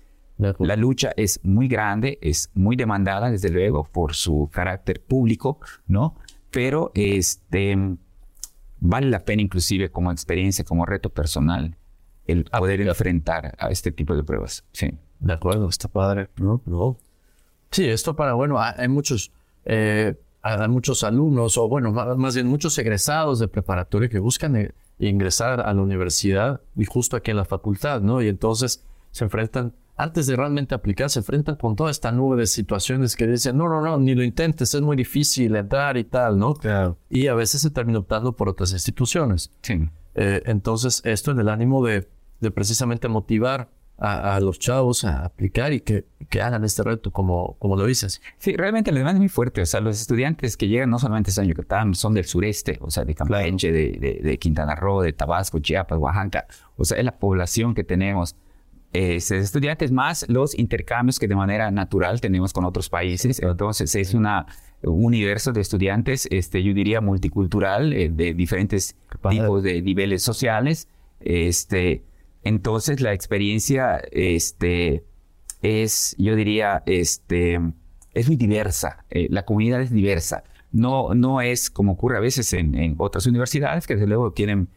La 0.58 0.76
lucha 0.76 1.12
es 1.18 1.40
muy 1.44 1.68
grande, 1.68 2.18
es 2.20 2.50
muy 2.56 2.76
demandada, 2.76 3.30
desde 3.30 3.50
luego, 3.50 3.84
por 3.84 4.16
su 4.16 4.50
carácter 4.52 5.04
público, 5.04 5.60
¿no? 5.86 6.16
Pero 6.50 6.92
este, 6.96 7.78
vale 8.80 9.10
la 9.10 9.24
pena 9.24 9.44
inclusive 9.44 9.92
como 9.92 10.12
experiencia, 10.12 10.66
como 10.66 10.86
reto 10.88 11.10
personal, 11.10 11.78
el 12.26 12.48
ah, 12.52 12.60
poder 12.60 12.82
enfrentar 12.82 13.56
a 13.60 13.70
este 13.70 13.92
tipo 13.92 14.16
de 14.16 14.24
pruebas. 14.24 14.66
Sí. 14.72 14.92
De 15.20 15.34
acuerdo, 15.34 15.70
está 15.70 15.88
padre. 15.88 16.30
No, 16.38 16.98
Sí, 17.70 17.88
esto 17.88 18.16
para, 18.16 18.34
bueno, 18.34 18.60
hay 18.60 18.88
muchos 18.88 19.32
eh, 19.64 20.16
a 20.42 20.68
muchos 20.68 21.04
alumnos, 21.04 21.58
o 21.58 21.68
bueno, 21.68 21.92
más 21.92 22.36
bien 22.36 22.48
muchos 22.48 22.78
egresados 22.78 23.40
de 23.40 23.48
preparatoria 23.48 24.10
que 24.10 24.20
buscan 24.20 24.56
eh, 24.56 24.74
ingresar 25.00 25.62
a 25.62 25.74
la 25.74 25.82
universidad 25.82 26.62
y 26.76 26.86
justo 26.86 27.16
aquí 27.16 27.32
en 27.32 27.38
la 27.38 27.46
facultad, 27.46 28.02
¿no? 28.02 28.22
Y 28.22 28.28
entonces 28.28 28.84
se 29.12 29.24
enfrentan 29.24 29.74
antes 29.98 30.26
de 30.26 30.36
realmente 30.36 30.74
aplicar, 30.74 31.10
se 31.10 31.20
enfrentan 31.20 31.58
con 31.58 31.76
toda 31.76 31.92
esta 31.92 32.12
nube 32.12 32.38
de 32.38 32.48
situaciones 32.48 33.16
que 33.16 33.28
dicen, 33.28 33.56
no, 33.58 33.70
no, 33.70 33.82
no, 33.82 34.00
ni 34.00 34.16
lo 34.16 34.24
intentes, 34.24 34.74
es 34.74 34.82
muy 34.82 34.98
difícil 34.98 35.56
entrar 35.56 35.96
y 35.98 36.06
tal, 36.06 36.40
¿no? 36.40 36.56
Claro. 36.56 36.98
Y 37.10 37.28
a 37.28 37.36
veces 37.36 37.62
se 37.62 37.70
termina 37.70 38.00
optando 38.00 38.36
por 38.36 38.50
otras 38.50 38.72
instituciones. 38.72 39.52
Sí. 39.62 39.90
Eh, 40.16 40.42
entonces, 40.46 41.02
esto 41.06 41.32
en 41.32 41.40
el 41.40 41.50
ánimo 41.50 41.86
de, 41.86 42.10
de 42.40 42.52
precisamente 42.52 43.08
motivar 43.10 43.70
a, 44.02 44.36
a 44.36 44.40
los 44.40 44.58
chavos 44.58 45.06
a 45.06 45.26
aplicar 45.26 45.72
y 45.74 45.82
que, 45.82 46.06
que 46.28 46.42
hagan 46.42 46.64
este 46.64 46.82
reto 46.82 47.12
como, 47.12 47.56
como 47.60 47.76
lo 47.76 47.86
dices. 47.86 48.20
Sí, 48.40 48.56
realmente 48.58 48.92
la 48.92 48.98
demanda 48.98 49.18
es 49.18 49.20
muy 49.20 49.30
fuerte. 49.30 49.62
O 49.62 49.66
sea, 49.66 49.80
los 49.80 50.02
estudiantes 50.02 50.58
que 50.58 50.68
llegan 50.68 50.90
no 50.90 50.98
solamente 50.98 51.30
están 51.30 51.46
en 51.46 51.52
Yucatán, 51.52 51.94
son 51.94 52.16
del 52.16 52.26
sureste, 52.26 52.80
o 52.82 52.90
sea, 52.90 53.06
de 53.06 53.14
Campeche, 53.14 53.72
de, 53.72 53.92
de, 53.92 54.20
de 54.24 54.40
Quintana 54.40 54.74
Roo, 54.76 55.02
de 55.02 55.14
Tabasco, 55.14 55.60
Chiapas, 55.60 56.00
Oaxaca. 56.00 56.48
O 56.78 56.84
sea, 56.84 56.98
es 56.98 57.06
la 57.06 57.18
población 57.18 57.76
que 57.76 57.84
tenemos. 57.84 58.36
Estudiantes 58.94 59.92
más 59.92 60.26
los 60.28 60.58
intercambios 60.58 61.18
que 61.18 61.28
de 61.28 61.36
manera 61.36 61.72
natural 61.72 62.20
tenemos 62.20 62.54
con 62.54 62.66
otros 62.66 62.90
países. 62.90 63.40
Entonces, 63.40 63.94
es 63.96 64.16
una, 64.16 64.48
un 64.82 65.06
universo 65.06 65.54
de 65.54 65.62
estudiantes, 65.62 66.28
este, 66.32 66.64
yo 66.64 66.74
diría, 66.74 67.02
multicultural, 67.02 67.94
eh, 67.94 68.10
de 68.10 68.34
diferentes 68.34 68.96
tipos 69.30 69.64
de 69.64 69.82
niveles 69.84 70.24
sociales. 70.24 70.90
Este, 71.20 72.04
entonces, 72.44 73.02
la 73.02 73.14
experiencia, 73.14 74.02
este, 74.12 75.04
es, 75.62 76.16
yo 76.18 76.36
diría, 76.36 76.84
este, 76.86 77.60
es 78.14 78.28
muy 78.28 78.36
diversa. 78.36 79.06
Eh, 79.10 79.28
la 79.30 79.46
comunidad 79.46 79.82
es 79.82 79.92
diversa. 79.92 80.44
No, 80.72 81.14
no 81.14 81.42
es 81.42 81.70
como 81.70 81.94
ocurre 81.94 82.18
a 82.18 82.22
veces 82.22 82.54
en, 82.54 82.76
en 82.76 82.96
otras 82.98 83.28
universidades 83.28 83.88
que 83.88 83.96
desde 83.96 84.08
luego 84.08 84.32
tienen 84.32 84.70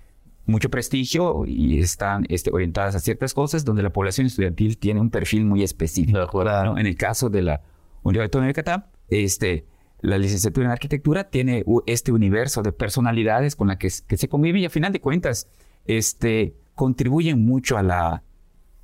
mucho 0.47 0.69
prestigio 0.69 1.45
y 1.47 1.79
están 1.79 2.27
este, 2.29 2.51
orientadas 2.53 2.95
a 2.95 3.01
ciertas 3.01 3.33
cosas 3.33 3.65
donde 3.65 3.83
la 3.83 3.91
población 3.91 4.27
estudiantil 4.27 4.77
tiene 4.77 5.01
un 5.01 5.11
perfil 5.11 5.45
muy 5.45 5.63
específico. 5.63 6.19
¿no? 6.45 6.79
En 6.79 6.87
el 6.87 6.97
caso 6.97 7.31
de 7.31 7.43
la 7.43 7.63
Universidad 8.03 8.25
Autónoma 8.25 8.47
de 8.49 8.53
Yucatán, 8.53 8.87
este, 9.09 9.67
la 10.01 10.19
licenciatura 10.19 10.67
en 10.67 10.73
arquitectura 10.73 11.31
tiene 11.31 11.65
este 11.87 12.13
universo 12.13 12.63
de 12.63 12.73
personalidades 12.73 13.57
con 13.57 13.69
la 13.69 13.79
que, 13.79 13.89
que 14.07 14.17
se 14.17 14.29
convive 14.29 14.59
y 14.59 14.67
a 14.67 14.71
final 14.71 14.93
de 14.93 15.01
cuentas 15.01 15.49
este, 15.87 16.57
contribuyen 16.75 17.45
mucho 17.45 17.77
a 17.79 17.83
la, 17.83 18.23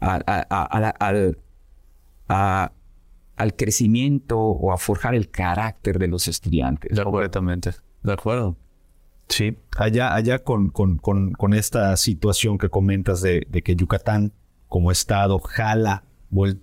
a, 0.00 0.14
a- 0.26 0.46
a- 0.48 0.64
a 0.64 0.80
la- 0.80 0.88
al, 0.90 1.38
a- 2.28 2.72
al 3.36 3.56
crecimiento 3.56 4.38
o 4.38 4.72
a 4.72 4.76
forjar 4.78 5.14
el 5.14 5.30
carácter 5.30 5.98
de 5.98 6.08
los 6.08 6.28
estudiantes. 6.28 7.00
Completamente. 7.00 7.70
¿De 8.02 8.12
acuerdo? 8.12 8.56
Sí, 9.28 9.56
allá, 9.78 10.14
allá 10.14 10.40
con, 10.40 10.70
con, 10.70 10.98
con, 10.98 11.32
con 11.32 11.54
esta 11.54 11.96
situación 11.96 12.58
que 12.58 12.68
comentas 12.68 13.22
de, 13.22 13.46
de 13.48 13.62
que 13.62 13.76
Yucatán 13.76 14.32
como 14.68 14.90
estado 14.90 15.38
jala 15.38 16.04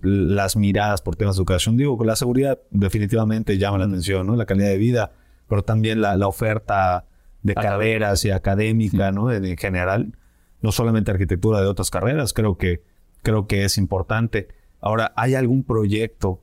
las 0.02 0.56
miradas 0.56 1.02
por 1.02 1.16
temas 1.16 1.36
de 1.36 1.40
educación. 1.40 1.76
Digo, 1.76 1.96
con 1.98 2.06
la 2.06 2.16
seguridad 2.16 2.58
definitivamente 2.70 3.58
llama 3.58 3.78
la 3.78 3.84
atención, 3.86 4.26
¿no? 4.26 4.36
La 4.36 4.46
calidad 4.46 4.68
de 4.68 4.78
vida, 4.78 5.12
pero 5.48 5.62
también 5.62 6.00
la, 6.00 6.16
la 6.16 6.26
oferta 6.28 7.06
de 7.42 7.54
carreras 7.54 8.24
y 8.24 8.30
académica, 8.30 9.12
¿no? 9.12 9.30
En, 9.32 9.44
en 9.44 9.56
general, 9.56 10.16
no 10.60 10.72
solamente 10.72 11.10
arquitectura, 11.10 11.60
de 11.60 11.66
otras 11.66 11.90
carreras, 11.90 12.32
creo 12.32 12.56
que, 12.56 12.82
creo 13.22 13.46
que 13.46 13.64
es 13.64 13.78
importante. 13.78 14.48
Ahora, 14.80 15.12
¿hay 15.16 15.34
algún 15.34 15.62
proyecto 15.64 16.40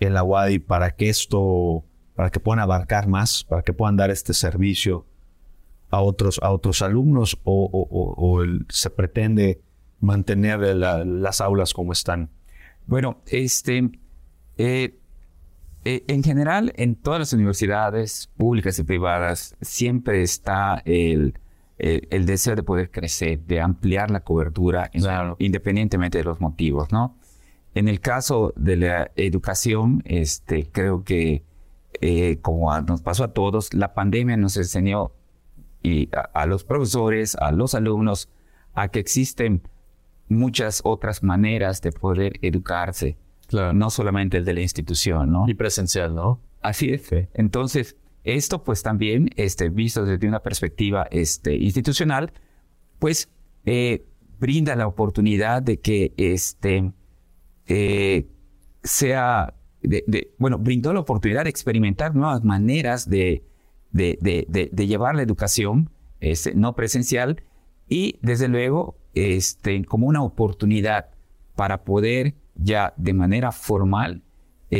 en 0.00 0.14
la 0.14 0.22
UADI 0.22 0.58
para 0.58 0.90
que 0.96 1.08
esto, 1.08 1.84
para 2.14 2.30
que 2.30 2.40
puedan 2.40 2.60
abarcar 2.60 3.06
más, 3.08 3.44
para 3.44 3.62
que 3.62 3.72
puedan 3.72 3.96
dar 3.96 4.10
este 4.10 4.34
servicio 4.34 5.06
a 5.90 6.00
otros, 6.00 6.38
a 6.42 6.50
otros 6.50 6.82
alumnos 6.82 7.38
o, 7.44 7.64
o- 7.72 8.14
o- 8.40 8.44
se 8.68 8.90
pretende 8.90 9.60
mantener 10.00 10.60
la- 10.76 11.04
las 11.04 11.40
aulas 11.40 11.72
como 11.72 11.92
están? 11.92 12.30
Bueno, 12.86 13.22
este, 13.26 13.90
eh, 14.58 14.98
eh, 15.84 16.04
en 16.08 16.22
general, 16.22 16.72
en 16.76 16.94
todas 16.96 17.20
las 17.20 17.32
universidades 17.32 18.28
públicas 18.36 18.78
y 18.78 18.82
privadas, 18.84 19.54
siempre 19.60 20.22
está 20.22 20.82
el, 20.84 21.38
el- 21.78 22.06
el 22.10 22.26
deseo 22.26 22.56
de 22.56 22.62
poder 22.62 22.90
crecer, 22.90 23.40
de 23.40 23.60
ampliar 23.60 24.10
la 24.10 24.20
cobertura, 24.20 24.90
en- 24.92 25.02
independientemente 25.38 26.18
de 26.18 26.24
los 26.24 26.40
motivos, 26.40 26.90
¿no? 26.92 27.16
En 27.74 27.88
el 27.88 28.00
caso 28.00 28.54
de 28.56 28.76
la 28.76 29.10
educación, 29.16 30.02
este, 30.06 30.66
creo 30.72 31.04
que, 31.04 31.42
eh, 32.00 32.38
como 32.40 32.72
a- 32.72 32.80
nos 32.80 33.02
pasó 33.02 33.24
a 33.24 33.32
todos, 33.34 33.74
la 33.74 33.92
pandemia 33.94 34.36
nos 34.36 34.56
enseñó 34.56 35.12
y 35.82 36.08
a, 36.16 36.20
a 36.42 36.46
los 36.46 36.64
profesores, 36.64 37.36
a 37.36 37.52
los 37.52 37.74
alumnos, 37.74 38.28
a 38.74 38.88
que 38.88 38.98
existen 38.98 39.62
muchas 40.28 40.80
otras 40.84 41.22
maneras 41.22 41.80
de 41.82 41.92
poder 41.92 42.38
educarse, 42.42 43.16
Claro. 43.48 43.72
no 43.74 43.90
solamente 43.90 44.38
el 44.38 44.44
de 44.44 44.54
la 44.54 44.60
institución, 44.62 45.30
¿no? 45.30 45.48
Y 45.48 45.54
presencial, 45.54 46.14
¿no? 46.14 46.40
Así 46.62 46.90
es. 46.90 47.08
Entonces, 47.34 47.96
esto 48.26 48.62
pues 48.62 48.82
también, 48.82 49.30
este, 49.36 49.68
visto 49.68 50.04
desde 50.04 50.28
una 50.28 50.40
perspectiva 50.40 51.06
este, 51.10 51.56
institucional, 51.56 52.32
pues 52.98 53.30
eh, 53.64 54.06
brinda 54.38 54.76
la 54.76 54.86
oportunidad 54.86 55.62
de 55.62 55.80
que 55.80 56.12
este, 56.16 56.92
eh, 57.66 58.26
sea, 58.82 59.54
de, 59.82 60.34
bueno, 60.38 60.58
brindó 60.58 60.92
la 60.92 61.00
oportunidad 61.00 61.44
de 61.44 61.50
experimentar 61.50 62.14
nuevas 62.14 62.44
maneras 62.44 63.08
de 63.08 63.42
llevar 63.92 65.14
la 65.14 65.22
educación 65.22 65.90
este, 66.20 66.54
no 66.54 66.74
presencial 66.74 67.42
y 67.88 68.18
desde 68.22 68.48
luego 68.48 68.96
este, 69.14 69.84
como 69.84 70.06
una 70.06 70.22
oportunidad 70.22 71.10
para 71.54 71.84
poder 71.84 72.34
ya 72.54 72.94
de 72.96 73.12
manera 73.12 73.52
formal 73.52 74.22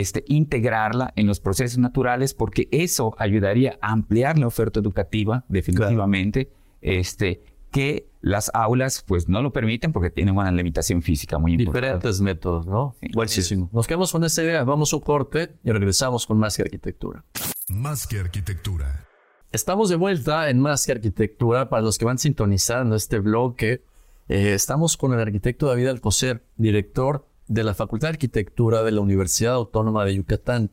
este, 0.01 0.25
integrarla 0.29 1.13
en 1.17 1.27
los 1.27 1.41
procesos 1.41 1.79
naturales 1.79 2.35
porque 2.35 2.69
eso 2.71 3.15
ayudaría 3.19 3.79
a 3.81 3.93
ampliar 3.93 4.39
la 4.39 4.47
oferta 4.47 4.81
educativa 4.81 5.45
definitivamente 5.49 6.51
este, 6.81 7.43
que 7.71 8.09
las 8.21 8.51
aulas 8.55 9.05
pues 9.07 9.29
no 9.29 9.43
lo 9.43 9.53
permiten 9.53 9.93
porque 9.93 10.11
tienen 10.11 10.37
una 10.37 10.51
limitación 10.51 11.03
física 11.03 11.39
muy 11.39 11.53
importante. 11.53 11.87
Diferentes 11.87 12.21
métodos, 12.21 12.67
¿no? 12.67 12.95
Buenísimo. 13.15 13.71
Nos 13.73 13.87
quedamos 13.87 14.13
con 14.13 14.25
esta 14.25 14.43
idea, 14.43 14.65
vamos 14.65 14.93
a 14.93 14.97
un 14.97 15.03
corte 15.03 15.57
y 15.65 15.71
regresamos 15.71 16.27
con 16.27 16.39
más 16.39 16.57
que 16.57 16.63
arquitectura. 16.63 17.25
Más 17.69 18.07
que 18.07 18.19
arquitectura. 18.19 19.07
Estamos 19.53 19.89
de 19.89 19.97
vuelta 19.97 20.51
en 20.51 20.61
Más 20.61 20.85
que 20.85 20.93
Arquitectura. 20.93 21.71
Para 21.71 21.83
los 21.83 21.99
que 21.99 22.05
van 22.05 22.19
sintonizando 22.19 22.95
este 22.95 23.21
bloque, 23.21 23.85
eh, 24.29 24.53
estamos 24.53 24.97
con 24.97 25.15
el 25.15 25.21
arquitecto 25.21 25.69
David 25.69 25.87
Alcocer, 25.87 26.45
director 26.57 27.27
de 27.49 27.65
la 27.65 27.75
Facultad 27.75 28.09
de 28.09 28.13
Arquitectura 28.15 28.83
de 28.83 28.93
la 28.93 29.01
Universidad 29.01 29.55
Autónoma 29.55 30.05
de 30.05 30.15
Yucatán. 30.17 30.71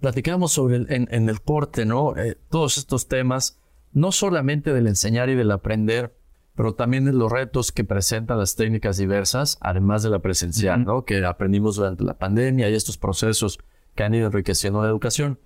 Platicamos 0.00 0.52
sobre 0.52 0.76
el- 0.76 0.92
en, 0.92 1.08
en 1.10 1.28
el 1.28 1.40
corte, 1.40 1.86
¿no? 1.86 2.16
Eh, 2.16 2.36
todos 2.50 2.78
estos 2.78 3.08
temas, 3.08 3.58
no 3.92 4.12
solamente 4.12 4.72
del 4.72 4.86
enseñar 4.88 5.28
y 5.30 5.34
del 5.34 5.50
aprender, 5.50 6.14
pero 6.54 6.74
también 6.74 7.04
de 7.04 7.12
los 7.12 7.30
retos 7.30 7.70
que 7.72 7.84
presentan 7.84 8.38
las 8.38 8.56
técnicas 8.56 8.96
diversas, 8.96 9.58
además 9.60 10.02
de 10.02 10.10
la 10.10 10.18
presencial, 10.20 10.84
¿no? 10.84 11.04
Que 11.04 11.24
aprendimos 11.24 11.76
durante 11.76 12.02
la 12.04 12.18
pandemia 12.18 12.68
y 12.70 12.74
estos 12.74 12.96
procesos 12.98 13.58
que 13.94 14.02
han 14.04 14.14
ido 14.14 14.26
enriqueciendo 14.26 14.82
la 14.82 14.88
educación. 14.88 15.38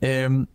Em, 0.00 0.46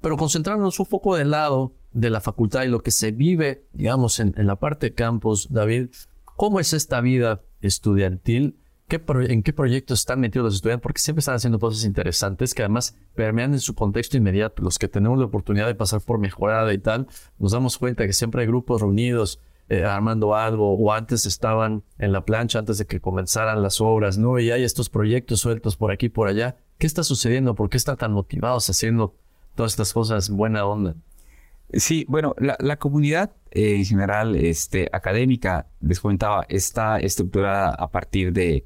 pero 0.00 0.16
concentrarnos 0.16 0.78
un 0.80 0.86
poco 0.86 1.16
del 1.16 1.30
lado 1.30 1.72
de 1.92 2.10
la 2.10 2.20
facultad 2.20 2.62
y 2.64 2.68
lo 2.68 2.80
que 2.82 2.90
se 2.90 3.10
vive, 3.12 3.64
digamos, 3.72 4.20
en, 4.20 4.34
en 4.36 4.46
la 4.46 4.56
parte 4.56 4.86
de 4.86 4.94
campus, 4.94 5.48
David, 5.52 5.88
¿cómo 6.36 6.60
es 6.60 6.72
esta 6.72 7.00
vida 7.00 7.42
estudiantil? 7.60 8.56
¿Qué 8.88 9.00
pro- 9.00 9.22
¿En 9.22 9.42
qué 9.42 9.52
proyectos 9.52 9.98
están 10.00 10.20
metidos 10.20 10.44
los 10.44 10.54
estudiantes? 10.56 10.82
Porque 10.82 11.00
siempre 11.00 11.18
están 11.20 11.34
haciendo 11.34 11.58
cosas 11.58 11.84
interesantes 11.84 12.54
que 12.54 12.62
además 12.62 12.96
permean 13.16 13.52
en 13.52 13.60
su 13.60 13.74
contexto 13.74 14.16
inmediato. 14.16 14.62
Los 14.62 14.78
que 14.78 14.86
tenemos 14.86 15.18
la 15.18 15.24
oportunidad 15.24 15.66
de 15.66 15.74
pasar 15.74 16.00
por 16.02 16.18
mejorada 16.20 16.72
y 16.72 16.78
tal, 16.78 17.08
nos 17.38 17.50
damos 17.52 17.78
cuenta 17.78 18.06
que 18.06 18.12
siempre 18.12 18.42
hay 18.42 18.46
grupos 18.46 18.80
reunidos 18.80 19.40
eh, 19.68 19.82
armando 19.82 20.36
algo 20.36 20.74
o 20.74 20.92
antes 20.92 21.26
estaban 21.26 21.82
en 21.98 22.12
la 22.12 22.24
plancha 22.24 22.60
antes 22.60 22.78
de 22.78 22.86
que 22.86 23.00
comenzaran 23.00 23.60
las 23.60 23.80
obras, 23.80 24.18
¿no? 24.18 24.38
Y 24.38 24.52
hay 24.52 24.62
estos 24.62 24.88
proyectos 24.88 25.40
sueltos 25.40 25.76
por 25.76 25.90
aquí 25.90 26.06
y 26.06 26.10
por 26.10 26.28
allá. 26.28 26.56
¿Qué 26.78 26.86
está 26.86 27.02
sucediendo? 27.02 27.56
¿Por 27.56 27.68
qué 27.68 27.76
están 27.78 27.96
tan 27.96 28.12
motivados 28.12 28.70
haciendo 28.70 29.16
todas 29.56 29.72
estas 29.72 29.92
cosas 29.92 30.30
buena 30.30 30.64
onda? 30.64 30.94
Sí, 31.72 32.06
bueno, 32.08 32.36
la, 32.38 32.56
la 32.60 32.76
comunidad 32.78 33.32
eh, 33.50 33.74
en 33.74 33.84
general 33.84 34.36
este, 34.36 34.88
académica, 34.92 35.66
les 35.80 35.98
comentaba, 35.98 36.46
está 36.48 37.00
estructurada 37.00 37.70
a 37.70 37.90
partir 37.90 38.32
de 38.32 38.64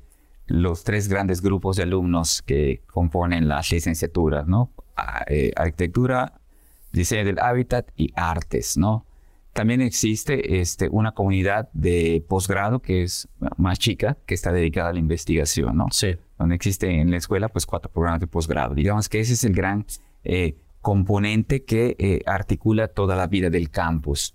los 0.51 0.83
tres 0.83 1.09
grandes 1.09 1.43
grupos 1.43 1.77
de 1.77 1.85
alumnos 1.85 2.43
que 2.43 2.83
componen 2.93 3.47
las 3.47 3.71
licenciaturas, 3.71 4.49
¿no? 4.49 4.73
Eh, 5.29 5.53
arquitectura, 5.55 6.41
diseño 6.93 7.25
del 7.25 7.39
hábitat 7.39 7.89
y 7.97 8.13
artes, 8.17 8.77
¿no? 8.77 9.07
También 9.53 9.81
existe 9.81 10.61
este, 10.61 10.89
una 10.89 11.13
comunidad 11.13 11.71
de 11.73 12.25
posgrado 12.29 12.81
que 12.81 13.05
es 13.05 13.29
más 13.59 13.79
chica, 13.79 14.19
que 14.27 14.35
está 14.35 14.51
dedicada 14.51 14.91
a 14.91 14.93
la 14.93 14.99
investigación, 14.99 15.77
¿no? 15.77 15.87
Sí. 15.93 16.17
donde 16.37 16.57
existe 16.57 17.01
en 17.01 17.13
la 17.13 17.19
escuela 17.19 17.49
pues 17.49 17.65
cuatro 17.65 17.91
programas 17.91 18.21
de 18.21 18.27
posgrado. 18.27 18.75
Digamos 18.75 19.09
que 19.09 19.21
ese 19.21 19.35
es 19.35 19.45
el 19.45 19.53
gran 19.53 19.87
eh, 20.25 20.57
componente 20.81 21.65
que 21.65 21.95
eh, 21.99 22.23
articula 22.27 22.89
toda 22.89 23.15
la 23.15 23.29
vida 23.29 23.51
del 23.51 23.71
campus. 23.71 24.35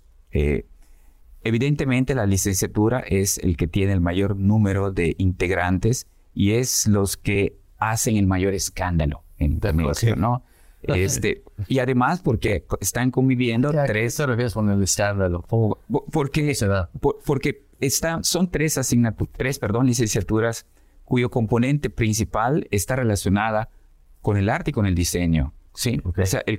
Evidentemente 1.46 2.14
la 2.14 2.26
licenciatura 2.26 3.00
es 3.00 3.38
el 3.38 3.56
que 3.56 3.66
tiene 3.68 3.92
el 3.92 4.00
mayor 4.00 4.36
número 4.36 4.90
de 4.90 5.14
integrantes 5.18 6.06
y 6.34 6.52
es 6.52 6.86
los 6.86 7.16
que 7.16 7.56
hacen 7.78 8.16
el 8.16 8.26
mayor 8.26 8.54
escándalo 8.54 9.22
en 9.38 9.60
México, 9.74 10.16
¿no? 10.16 10.42
Este, 10.82 11.42
y 11.66 11.78
además 11.80 12.20
porque 12.20 12.64
están 12.80 13.10
conviviendo 13.10 13.70
tres... 13.70 14.16
¿Qué 14.16 14.26
te 14.36 14.50
con 14.52 14.70
el 14.70 14.82
escándalo? 14.82 15.42
¿Cómo- 15.42 15.78
Porque, 16.12 16.54
se 16.54 16.66
da? 16.68 16.90
por- 17.00 17.18
porque 17.24 17.66
está, 17.80 18.22
son 18.22 18.50
tres 18.50 18.78
asignaturas, 18.78 19.34
tres, 19.36 19.58
perdón, 19.58 19.86
licenciaturas 19.86 20.66
cuyo 21.04 21.30
componente 21.30 21.90
principal 21.90 22.68
está 22.70 22.96
relacionada 22.96 23.68
con 24.20 24.36
el 24.36 24.48
arte 24.48 24.70
y 24.70 24.72
con 24.74 24.86
el 24.86 24.94
diseño. 24.94 25.54
Sí, 25.74 26.00
Ok. 26.04 26.18
o 26.20 26.26
sea, 26.26 26.42
el 26.46 26.58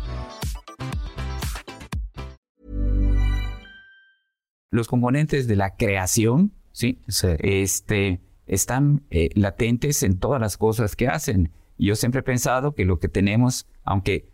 Los 4.71 4.87
componentes 4.87 5.47
de 5.47 5.57
la 5.57 5.75
creación, 5.75 6.53
¿sí? 6.71 6.99
Sí. 7.07 7.27
Este, 7.39 8.21
están 8.47 9.03
eh, 9.11 9.29
latentes 9.35 10.01
en 10.01 10.17
todas 10.17 10.39
las 10.41 10.57
cosas 10.57 10.95
que 10.95 11.07
hacen. 11.07 11.51
Yo 11.77 11.95
siempre 11.95 12.21
he 12.21 12.23
pensado 12.23 12.73
que 12.73 12.85
lo 12.85 12.97
que 12.97 13.09
tenemos, 13.09 13.67
aunque, 13.83 14.29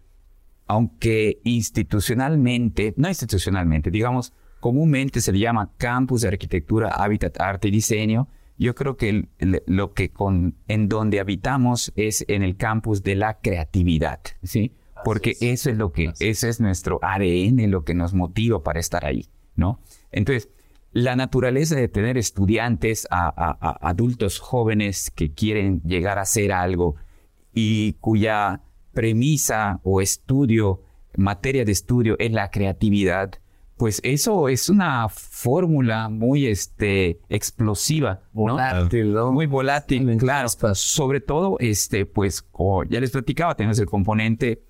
aunque 0.67 1.39
institucionalmente, 1.43 2.93
no 2.97 3.07
institucionalmente, 3.09 3.89
digamos, 3.89 4.31
comúnmente 4.59 5.21
se 5.21 5.31
le 5.31 5.39
llama 5.39 5.71
campus 5.77 6.21
de 6.21 6.27
arquitectura, 6.29 6.89
hábitat, 6.89 7.39
arte 7.41 7.69
y 7.69 7.71
diseño, 7.71 8.27
yo 8.59 8.75
creo 8.75 8.95
que 8.95 9.09
el- 9.09 9.29
el- 9.39 9.63
lo 9.65 9.93
que 9.93 10.09
con, 10.09 10.55
en 10.67 10.87
donde 10.87 11.19
habitamos 11.19 11.91
es 11.95 12.25
en 12.27 12.43
el 12.43 12.57
campus 12.57 13.01
de 13.03 13.15
la 13.15 13.39
creatividad, 13.39 14.19
¿sí? 14.43 14.71
Porque 15.03 15.35
eso 15.41 15.69
es 15.71 15.77
lo 15.77 15.91
que, 15.91 16.11
ese 16.19 16.49
es 16.49 16.59
nuestro 16.59 16.99
ADN, 17.01 17.67
lo 17.69 17.83
que 17.83 17.93
nos 17.93 18.13
motiva 18.15 18.63
para 18.63 18.79
estar 18.79 19.05
ahí, 19.05 19.27
¿no? 19.55 19.79
Entonces, 20.11 20.49
la 20.91 21.15
naturaleza 21.15 21.75
de 21.75 21.87
tener 21.87 22.17
estudiantes, 22.17 23.07
a, 23.11 23.27
a- 23.27 23.57
a 23.59 23.89
adultos 23.89 24.39
jóvenes 24.39 25.11
que 25.13 25.33
quieren 25.33 25.81
llegar 25.83 26.17
a 26.17 26.21
hacer 26.21 26.51
algo 26.51 26.95
y 27.53 27.93
cuya 27.93 28.61
premisa 28.93 29.79
o 29.83 30.01
estudio, 30.01 30.81
materia 31.15 31.65
de 31.65 31.71
estudio 31.71 32.15
es 32.19 32.31
la 32.31 32.49
creatividad, 32.49 33.31
pues 33.77 33.99
eso 34.03 34.49
es 34.49 34.69
una 34.69 35.07
fórmula 35.07 36.09
muy 36.09 36.47
este, 36.47 37.19
explosiva. 37.29 38.21
Volátil, 38.33 39.13
¿no? 39.13 39.31
Muy 39.31 39.45
volátil, 39.45 40.17
claro. 40.17 40.49
Sobre 40.73 41.21
todo, 41.21 41.57
este, 41.59 42.07
pues, 42.07 42.41
como 42.41 42.83
ya 42.85 42.99
les 42.99 43.11
platicaba, 43.11 43.55
tenemos 43.55 43.77
el 43.77 43.85
componente 43.85 44.63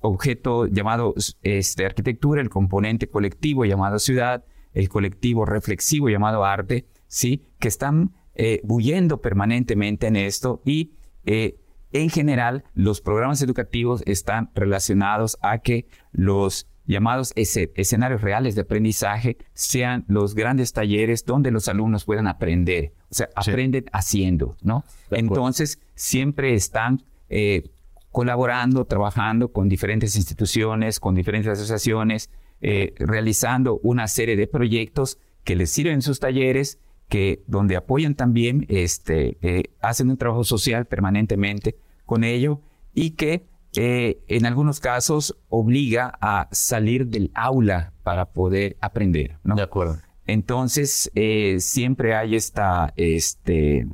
objeto 0.00 0.66
llamado 0.66 1.14
este, 1.42 1.86
arquitectura, 1.86 2.40
el 2.40 2.50
componente 2.50 3.08
colectivo 3.08 3.64
llamado 3.64 3.98
ciudad, 3.98 4.44
el 4.72 4.88
colectivo 4.88 5.44
reflexivo 5.44 6.08
llamado 6.08 6.44
arte, 6.44 6.86
¿sí? 7.06 7.46
Que 7.58 7.68
están 7.68 8.12
eh, 8.34 8.60
bullendo 8.64 9.20
permanentemente 9.20 10.06
en 10.06 10.16
esto 10.16 10.62
y 10.64 10.92
eh, 11.24 11.56
en 11.92 12.08
general 12.08 12.64
los 12.74 13.00
programas 13.00 13.42
educativos 13.42 14.02
están 14.06 14.50
relacionados 14.54 15.38
a 15.42 15.58
que 15.58 15.86
los 16.12 16.68
llamados 16.86 17.32
escenarios 17.36 18.22
reales 18.22 18.54
de 18.54 18.62
aprendizaje 18.62 19.36
sean 19.54 20.04
los 20.08 20.34
grandes 20.34 20.72
talleres 20.72 21.24
donde 21.24 21.50
los 21.50 21.68
alumnos 21.68 22.04
puedan 22.04 22.26
aprender. 22.26 22.92
O 23.10 23.14
sea, 23.14 23.28
aprenden 23.36 23.84
haciendo, 23.92 24.56
¿no? 24.62 24.84
Entonces, 25.10 25.80
siempre 25.94 26.54
están 26.54 27.04
eh, 27.28 27.70
colaborando, 28.12 28.84
trabajando 28.84 29.52
con 29.52 29.68
diferentes 29.68 30.14
instituciones, 30.16 31.00
con 31.00 31.14
diferentes 31.14 31.50
asociaciones, 31.50 32.30
eh, 32.60 32.94
realizando 32.98 33.80
una 33.82 34.06
serie 34.06 34.36
de 34.36 34.46
proyectos 34.46 35.18
que 35.44 35.56
les 35.56 35.70
sirven 35.70 35.94
en 35.94 36.02
sus 36.02 36.20
talleres, 36.20 36.78
que 37.08 37.42
donde 37.46 37.74
apoyan 37.74 38.14
también, 38.14 38.66
este, 38.68 39.38
eh, 39.40 39.64
hacen 39.80 40.10
un 40.10 40.18
trabajo 40.18 40.44
social 40.44 40.84
permanentemente 40.84 41.76
con 42.04 42.22
ello 42.22 42.60
y 42.94 43.12
que 43.12 43.46
eh, 43.74 44.22
en 44.28 44.44
algunos 44.44 44.78
casos 44.80 45.38
obliga 45.48 46.18
a 46.20 46.48
salir 46.52 47.06
del 47.06 47.30
aula 47.34 47.94
para 48.02 48.26
poder 48.26 48.76
aprender, 48.82 49.38
¿no? 49.42 49.56
De 49.56 49.62
acuerdo. 49.62 49.98
Entonces, 50.26 51.10
siempre 51.58 52.14
hay 52.14 52.36
esta, 52.36 52.92
este, 52.96 53.88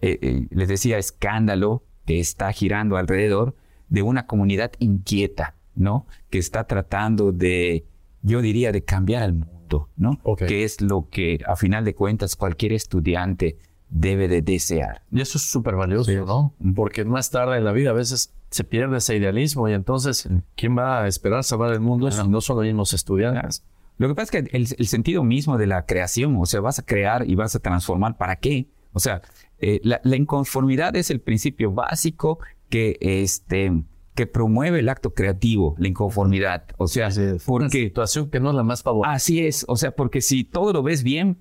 les 0.00 0.68
decía, 0.68 0.98
escándalo 0.98 1.82
que 2.04 2.20
está 2.20 2.52
girando 2.52 2.96
alrededor 2.96 3.54
de 3.88 4.02
una 4.02 4.26
comunidad 4.26 4.72
inquieta, 4.78 5.54
¿no? 5.74 6.06
Que 6.30 6.38
está 6.38 6.64
tratando 6.66 7.32
de, 7.32 7.86
yo 8.22 8.40
diría, 8.42 8.72
de 8.72 8.84
cambiar 8.84 9.22
al 9.22 9.34
mundo, 9.34 9.88
¿no? 9.96 10.20
Que 10.36 10.64
es 10.64 10.80
lo 10.80 11.08
que, 11.10 11.40
a 11.46 11.56
final 11.56 11.84
de 11.84 11.94
cuentas, 11.94 12.36
cualquier 12.36 12.72
estudiante 12.72 13.58
debe 13.88 14.28
de 14.28 14.42
desear. 14.42 15.02
Y 15.12 15.20
eso 15.20 15.38
es 15.38 15.44
súper 15.44 15.76
valioso, 15.76 16.10
¿no? 16.12 16.54
Porque 16.74 17.04
más 17.04 17.30
tarde 17.30 17.58
en 17.58 17.64
la 17.64 17.72
vida 17.72 17.90
a 17.90 17.94
veces 17.94 18.32
se 18.50 18.64
pierde 18.64 18.98
ese 18.98 19.16
idealismo 19.16 19.68
y 19.68 19.72
entonces, 19.72 20.28
¿quién 20.56 20.76
va 20.76 21.02
a 21.02 21.08
esperar 21.08 21.44
salvar 21.44 21.72
el 21.72 21.80
mundo 21.80 22.10
si 22.10 22.28
no 22.28 22.40
son 22.40 22.56
los 22.56 22.66
mismos 22.66 22.92
estudiantes? 22.92 23.64
Lo 23.96 24.08
que 24.08 24.14
pasa 24.14 24.38
es 24.38 24.48
que 24.48 24.56
el, 24.56 24.66
el 24.76 24.86
sentido 24.88 25.22
mismo 25.22 25.56
de 25.56 25.68
la 25.68 25.86
creación, 25.86 26.36
o 26.36 26.46
sea, 26.46 26.60
vas 26.60 26.80
a 26.80 26.84
crear 26.84 27.28
y 27.28 27.36
vas 27.36 27.54
a 27.54 27.60
transformar, 27.60 28.16
¿para 28.16 28.36
qué? 28.36 28.68
O 28.92 29.00
sea, 29.00 29.22
eh, 29.64 29.80
la, 29.82 30.00
la 30.04 30.16
inconformidad 30.16 30.94
es 30.96 31.10
el 31.10 31.20
principio 31.20 31.72
básico 31.72 32.38
que, 32.68 32.96
este, 33.00 33.72
que 34.14 34.26
promueve 34.26 34.80
el 34.80 34.88
acto 34.88 35.14
creativo, 35.14 35.74
la 35.78 35.88
inconformidad. 35.88 36.64
O 36.78 36.86
sea, 36.88 37.08
Una 37.08 37.36
porque 37.46 37.84
situación 37.84 38.30
que 38.30 38.40
no 38.40 38.50
es 38.50 38.56
la 38.56 38.62
más 38.62 38.82
favorable. 38.82 39.16
así 39.16 39.44
es, 39.46 39.64
o 39.68 39.76
sea, 39.76 39.90
porque 39.92 40.20
si 40.20 40.44
todo 40.44 40.72
lo 40.72 40.82
ves 40.82 41.02
bien, 41.02 41.38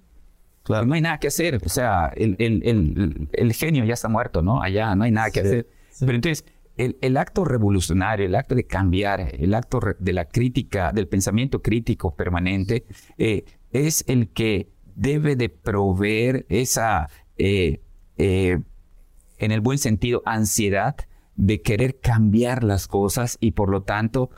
pues 0.65 0.85
no 0.85 0.93
hay 0.93 1.01
nada 1.01 1.17
que 1.19 1.27
hacer. 1.27 1.59
O 1.65 1.69
sea, 1.69 2.11
el, 2.15 2.35
el- 2.39 2.61
el- 2.65 3.29
el 3.33 3.53
genio 3.53 3.83
ya 3.85 3.93
está 3.95 4.07
muerto, 4.09 4.41
¿no? 4.41 4.61
Allá 4.61 4.95
no 4.95 5.03
hay 5.03 5.11
nada 5.11 5.29
que 5.29 5.41
hacer. 5.41 5.67
Pero 5.99 6.13
entonces, 6.13 6.45
el, 6.77 6.97
el 7.01 7.17
acto 7.17 7.43
revolucionario, 7.45 8.25
el 8.25 8.33
acto 8.35 8.55
de 8.55 8.63
cambiar, 8.65 9.19
el 9.37 9.53
acto 9.53 9.79
de 9.99 10.13
la 10.13 10.25
crítica, 10.25 10.91
del 10.93 11.07
pensamiento 11.07 11.61
crítico 11.61 12.15
permanente, 12.15 12.85
eh, 13.17 13.43
es 13.71 14.05
el 14.07 14.29
que 14.29 14.69
debe 14.95 15.35
de 15.35 15.49
proveer 15.49 16.45
esa, 16.49 17.09
eh, 17.37 17.81
eh, 18.17 18.59
en 19.37 19.51
el 19.51 19.61
buen 19.61 19.77
sentido, 19.77 20.21
ansiedad 20.25 20.95
de 21.35 21.61
querer 21.61 21.99
cambiar 21.99 22.63
las 22.63 22.87
cosas 22.87 23.37
y 23.39 23.51
por 23.51 23.69
lo 23.69 23.83
tanto 23.83 24.29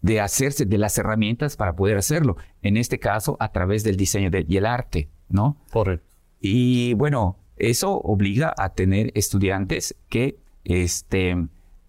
de 0.00 0.20
hacerse 0.20 0.66
de 0.66 0.78
las 0.78 0.98
herramientas 0.98 1.56
para 1.56 1.74
poder 1.76 1.96
hacerlo. 1.96 2.36
En 2.62 2.76
este 2.76 2.98
caso, 2.98 3.36
a 3.40 3.52
través 3.52 3.84
del 3.84 3.96
diseño 3.96 4.30
de- 4.30 4.44
y 4.48 4.56
el 4.56 4.66
arte, 4.66 5.08
¿no? 5.28 5.56
Correcto. 5.70 6.06
Y 6.40 6.94
bueno, 6.94 7.38
eso 7.56 7.98
obliga 7.98 8.52
a 8.58 8.70
tener 8.70 9.12
estudiantes 9.14 9.94
que 10.08 10.36
este, 10.64 11.36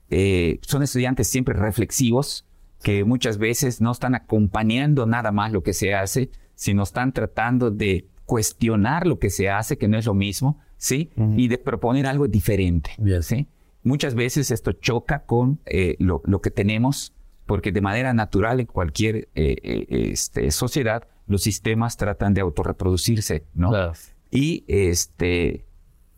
eh, 0.09 0.59
son 0.61 0.83
estudiantes 0.83 1.27
siempre 1.27 1.55
reflexivos, 1.55 2.45
que 2.83 3.03
muchas 3.03 3.37
veces 3.37 3.81
no 3.81 3.91
están 3.91 4.13
acompañando 4.13 5.05
nada 5.05 5.31
más 5.31 5.51
lo 5.51 5.63
que 5.63 5.73
se 5.73 5.95
hace, 5.95 6.29
sino 6.55 6.83
están 6.83 7.13
tratando 7.13 7.71
de 7.71 8.07
cuestionar 8.25 9.07
lo 9.07 9.19
que 9.19 9.29
se 9.29 9.49
hace, 9.49 9.77
que 9.77 9.87
no 9.87 9.97
es 9.97 10.05
lo 10.05 10.13
mismo, 10.13 10.59
¿sí? 10.83 11.11
Y 11.37 11.47
de 11.47 11.57
proponer 11.57 12.07
algo 12.07 12.27
diferente. 12.27 12.91
¿sí? 13.21 13.47
Muchas 13.83 14.15
veces 14.15 14.51
esto 14.51 14.73
choca 14.73 15.23
con 15.23 15.61
eh, 15.65 15.95
lo, 15.99 16.21
lo 16.25 16.41
que 16.41 16.51
tenemos, 16.51 17.13
porque 17.45 17.71
de 17.71 17.79
manera 17.79 18.13
natural 18.13 18.59
en 18.59 18.65
cualquier 18.65 19.29
eh, 19.33 19.55
eh, 19.63 19.85
este, 20.11 20.51
sociedad 20.51 21.07
los 21.25 21.41
sistemas 21.41 21.95
tratan 21.95 22.33
de 22.33 22.41
autorreproducirse, 22.41 23.45
¿no? 23.53 23.69
Claro. 23.69 23.93
Y 24.29 24.65
este 24.67 25.63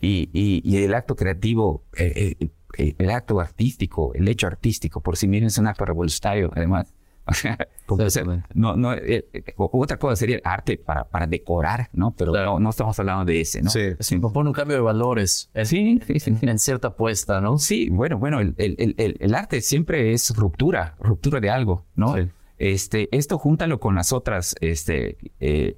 y, 0.02 0.30
y, 0.34 0.62
y 0.64 0.84
el 0.84 0.96
acto 0.96 1.16
creativo, 1.16 1.84
eh, 1.96 2.36
el 2.76 3.10
acto 3.12 3.40
artístico, 3.40 4.16
el 4.16 4.28
hecho 4.28 4.48
artístico, 4.48 5.00
por 5.00 5.16
sí 5.16 5.28
mismo 5.28 5.48
es 5.48 5.60
un 5.60 5.68
acto 5.68 5.86
revolucionario, 5.86 6.52
además. 6.56 6.92
O 7.28 7.34
sea, 7.34 7.58
o 7.88 8.10
sea, 8.10 8.24
no, 8.54 8.76
no, 8.76 8.94
eh, 8.94 9.28
eh, 9.34 9.44
otra 9.58 9.98
cosa 9.98 10.16
sería 10.16 10.38
el 10.38 10.42
arte 10.44 10.78
para, 10.78 11.04
para 11.06 11.28
decorar, 11.28 11.90
¿no? 11.94 12.12
Pero 12.18 12.32
Claro. 12.32 12.54
no, 12.54 12.60
no 12.60 12.70
estamos 12.72 12.98
hablando 13.00 13.26
de 13.26 13.42
ese, 13.42 13.62
¿no? 13.62 13.70
Sí. 13.70 13.92
Se 14.00 14.20
propone 14.20 14.50
un 14.50 14.54
cambio 14.54 14.76
de 14.78 14.82
valores 14.82 15.50
en, 15.54 15.66
Sí, 15.66 16.00
sí, 16.06 16.20
sí, 16.20 16.36
sí. 16.36 16.46
en 16.48 16.58
cierta 16.60 16.90
apuesta, 16.90 17.42
¿no? 17.42 17.58
Sí, 17.60 17.90
bueno, 17.90 18.18
bueno, 18.18 18.40
el, 18.40 18.54
el- 18.58 18.96
el- 18.98 19.18
el- 19.20 19.36
arte 19.36 19.62
siempre 19.62 20.14
es 20.14 20.36
ruptura, 20.36 20.96
ruptura 21.00 21.40
de 21.40 21.50
algo, 21.50 21.86
¿no? 21.96 22.16
Sí. 22.16 22.28
Este, 22.58 23.10
esto 23.16 23.38
júntalo 23.38 23.80
con 23.80 23.96
las 23.96 24.12
otras 24.14 24.56
este, 24.62 25.18
eh, 25.40 25.78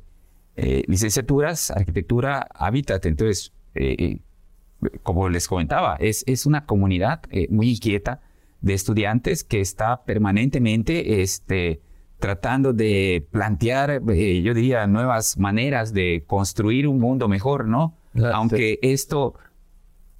eh, 0.56 0.84
licenciaturas, 0.88 1.72
arquitectura, 1.72 2.48
hábitat. 2.54 3.06
Entonces, 3.06 3.52
eh, 3.76 3.96
eh, 4.00 4.20
como 5.04 5.28
les 5.30 5.48
comentaba, 5.48 5.96
es, 6.00 6.24
es 6.28 6.46
una 6.46 6.66
comunidad 6.66 7.22
eh, 7.32 7.48
muy 7.50 7.72
inquieta 7.72 8.22
de 8.62 8.74
estudiantes 8.74 9.44
que 9.44 9.62
está 9.62 10.04
permanentemente 10.06 11.22
este, 11.22 11.82
tratando 12.20 12.74
de 12.74 13.28
plantear, 13.32 14.02
eh, 14.10 14.42
yo 14.42 14.54
diría, 14.54 14.88
nuevas 14.88 15.38
maneras 15.38 15.94
de 15.94 16.24
construir 16.28 16.88
un 16.88 17.00
mundo 17.00 17.28
mejor, 17.28 17.68
¿no? 17.68 17.96
Claro, 18.14 18.36
Aunque 18.36 18.80
esto 18.82 19.36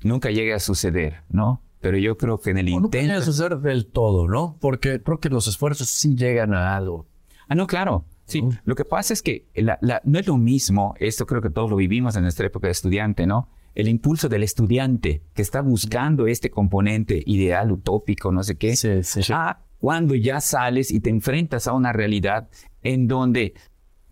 nunca 0.04 0.30
llegue 0.30 0.54
a 0.54 0.60
suceder, 0.60 1.24
¿no? 1.30 1.62
Pero 1.82 1.98
yo 1.98 2.18
creo 2.18 2.40
que 2.40 2.52
en 2.52 2.58
el 2.60 2.74
O 2.74 2.80
no 2.82 2.90
puede 2.90 3.04
intento... 3.04 3.26
suceder 3.26 3.58
del 3.60 3.88
todo, 3.88 4.28
¿no? 4.28 4.58
Porque 4.60 5.02
creo 5.02 5.20
que 5.20 5.30
los 5.30 5.48
esfuerzos 5.48 5.90
sí 5.90 6.16
llegan 6.16 6.54
a 6.54 6.76
algo. 6.76 7.06
Ah, 7.48 7.56
no, 7.56 7.66
claro. 7.68 8.06
Sí, 8.26 8.44
lo 8.66 8.76
que 8.76 8.84
pasa 8.84 9.14
es 9.14 9.22
que 9.22 9.46
la- 9.56 9.80
la- 9.82 10.02
no 10.04 10.20
es 10.20 10.28
lo 10.28 10.36
mismo, 10.38 10.96
esto 11.00 11.26
creo 11.26 11.42
que 11.42 11.50
todos 11.50 11.70
lo 11.70 11.78
vivimos 11.78 12.16
en 12.18 12.24
nuestra 12.24 12.46
época 12.48 12.68
de 12.68 12.72
estudiante, 12.74 13.26
¿no? 13.26 13.48
El 13.78 13.90
impulso 13.90 14.28
del 14.28 14.42
estudiante 14.42 15.22
que 15.36 15.44
está 15.44 15.62
buscando 15.62 16.26
este 16.26 16.50
componente 16.50 17.22
ideal, 17.28 17.72
utópico, 17.72 18.32
no 18.32 18.42
sé 18.42 18.56
qué, 18.56 18.76
Sí, 18.76 19.04
sí. 19.04 19.22
a 19.32 19.60
cuando 19.78 20.16
ya 20.16 20.42
sales 20.42 20.90
y 20.90 21.00
te 21.00 21.12
enfrentas 21.12 21.68
a 21.68 21.74
una 21.74 21.94
realidad 21.94 22.50
en 22.82 23.08
donde 23.08 23.54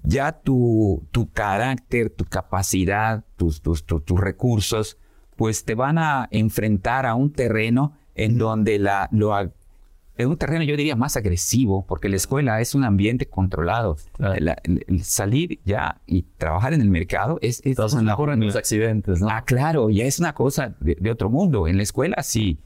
ya 0.04 0.34
tu, 0.34 1.08
tu 1.10 1.32
carácter, 1.32 2.12
tu 2.12 2.26
capacidad, 2.26 3.26
tus, 3.38 3.60
tus, 3.64 3.88
tus, 3.88 4.06
tus 4.06 4.20
recursos, 4.20 5.00
pues 5.36 5.66
te 5.66 5.74
van 5.74 5.98
a 5.98 6.28
enfrentar 6.30 7.08
a 7.08 7.16
un 7.16 7.34
terreno 7.34 7.94
en 8.14 8.38
donde 8.38 8.78
la, 8.78 9.10
lo, 9.12 9.34
en 10.18 10.30
un 10.30 10.38
terreno 10.38 10.64
yo 10.64 10.78
diría 10.78 10.96
más 10.96 11.18
agresivo, 11.18 11.86
porque 11.86 12.08
la 12.10 12.16
escuela 12.16 12.62
es 12.62 12.74
un 12.76 12.84
ambiente 12.84 13.28
controlado. 13.28 13.98
La- 14.18 14.58
salir 15.04 15.60
ya 15.66 16.02
y 16.06 16.24
trabajar 16.38 16.74
en 16.74 16.82
el 16.82 16.90
mercado 16.90 17.38
es, 17.42 17.60
es 17.60 17.66
Entonces 17.66 18.00
una- 18.02 18.14
ocurren 18.14 18.40
los 18.40 18.56
accidentes, 18.56 19.20
¿no? 19.22 19.30
Ah, 19.30 19.44
claro, 19.44 19.90
ya 19.90 20.06
es 20.06 20.20
una 20.20 20.34
cosa 20.34 20.76
de, 20.80 20.96
de 21.00 21.12
otro 21.12 21.30
mundo. 21.30 21.68
En 21.68 21.78
la 21.78 21.84
escuela, 21.84 22.22
si 22.24 22.60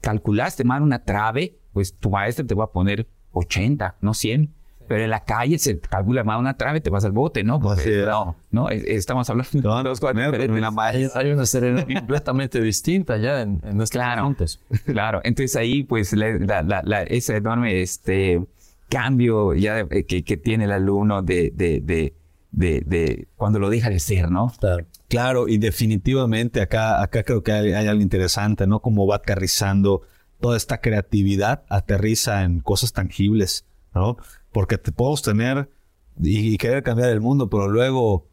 calculaste 0.00 0.64
mal 0.64 0.82
una 0.82 1.04
trave, 1.04 1.58
pues 1.72 1.94
tu 1.96 2.10
maestro 2.10 2.46
te 2.46 2.54
va 2.54 2.64
a 2.64 2.72
poner 2.72 3.08
80, 3.32 3.96
no 4.00 4.14
100. 4.14 4.54
Pero 4.88 5.04
en 5.04 5.10
la 5.10 5.24
calle 5.24 5.58
se 5.58 5.78
calcula 5.78 6.24
mal 6.24 6.40
una 6.40 6.56
trave, 6.56 6.80
te 6.80 6.88
vas 6.90 7.04
al 7.04 7.12
bote, 7.12 7.44
¿no? 7.44 7.60
No, 7.60 8.36
no, 8.50 8.70
es- 8.70 8.84
estamos 8.84 9.28
hablando 9.30 9.50
de 9.52 9.60
No, 9.60 9.82
dos 9.82 10.00
cosas 10.00 10.16
no, 10.16 10.22
diferentes. 10.32 10.64
Hay, 10.78 11.08
hay 11.14 11.30
una 11.30 11.44
serenidad 11.46 11.86
completamente 12.00 12.60
distinta 12.60 13.16
ya 13.18 13.42
en, 13.42 13.60
en 13.64 13.76
nuestros 13.76 14.02
Claro. 14.02 14.24
montes. 14.24 14.60
Claro, 14.86 15.20
entonces 15.24 15.54
ahí 15.56 15.82
pues 15.84 16.12
la- 16.14 16.38
la- 16.38 16.62
la- 16.62 16.82
la- 16.84 17.02
ese 17.02 17.36
enorme 17.36 17.82
este, 17.82 18.42
cambio 18.88 19.54
ya 19.54 19.84
de- 19.84 20.06
que, 20.06 20.24
que 20.24 20.36
tiene 20.36 20.64
el 20.64 20.72
alumno 20.72 21.22
de, 21.22 21.52
de, 21.54 21.80
de, 21.82 22.14
de, 22.50 22.82
de 22.86 23.28
cuando 23.36 23.58
lo 23.58 23.68
deja 23.70 23.90
de 23.90 24.00
ser, 24.00 24.30
¿no? 24.30 24.52
Claro. 24.58 24.86
Claro, 25.08 25.48
y 25.48 25.58
definitivamente 25.58 26.60
acá, 26.60 27.02
acá 27.02 27.22
creo 27.22 27.42
que 27.42 27.52
hay, 27.52 27.72
hay 27.72 27.86
algo 27.86 28.02
interesante, 28.02 28.66
¿no? 28.66 28.80
Como 28.80 29.06
va 29.06 29.16
aterrizando 29.16 30.02
toda 30.40 30.56
esta 30.56 30.80
creatividad, 30.80 31.64
aterriza 31.68 32.44
en 32.44 32.60
cosas 32.60 32.92
tangibles, 32.92 33.64
¿no? 33.94 34.16
Porque 34.58 34.76
te 34.76 34.90
podemos 34.90 35.22
tener 35.22 35.70
y, 36.20 36.58
querer 36.58 36.82
cambiar 36.82 37.10
el 37.10 37.20
mundo, 37.20 37.48
pero 37.48 37.68
luego 37.68 38.28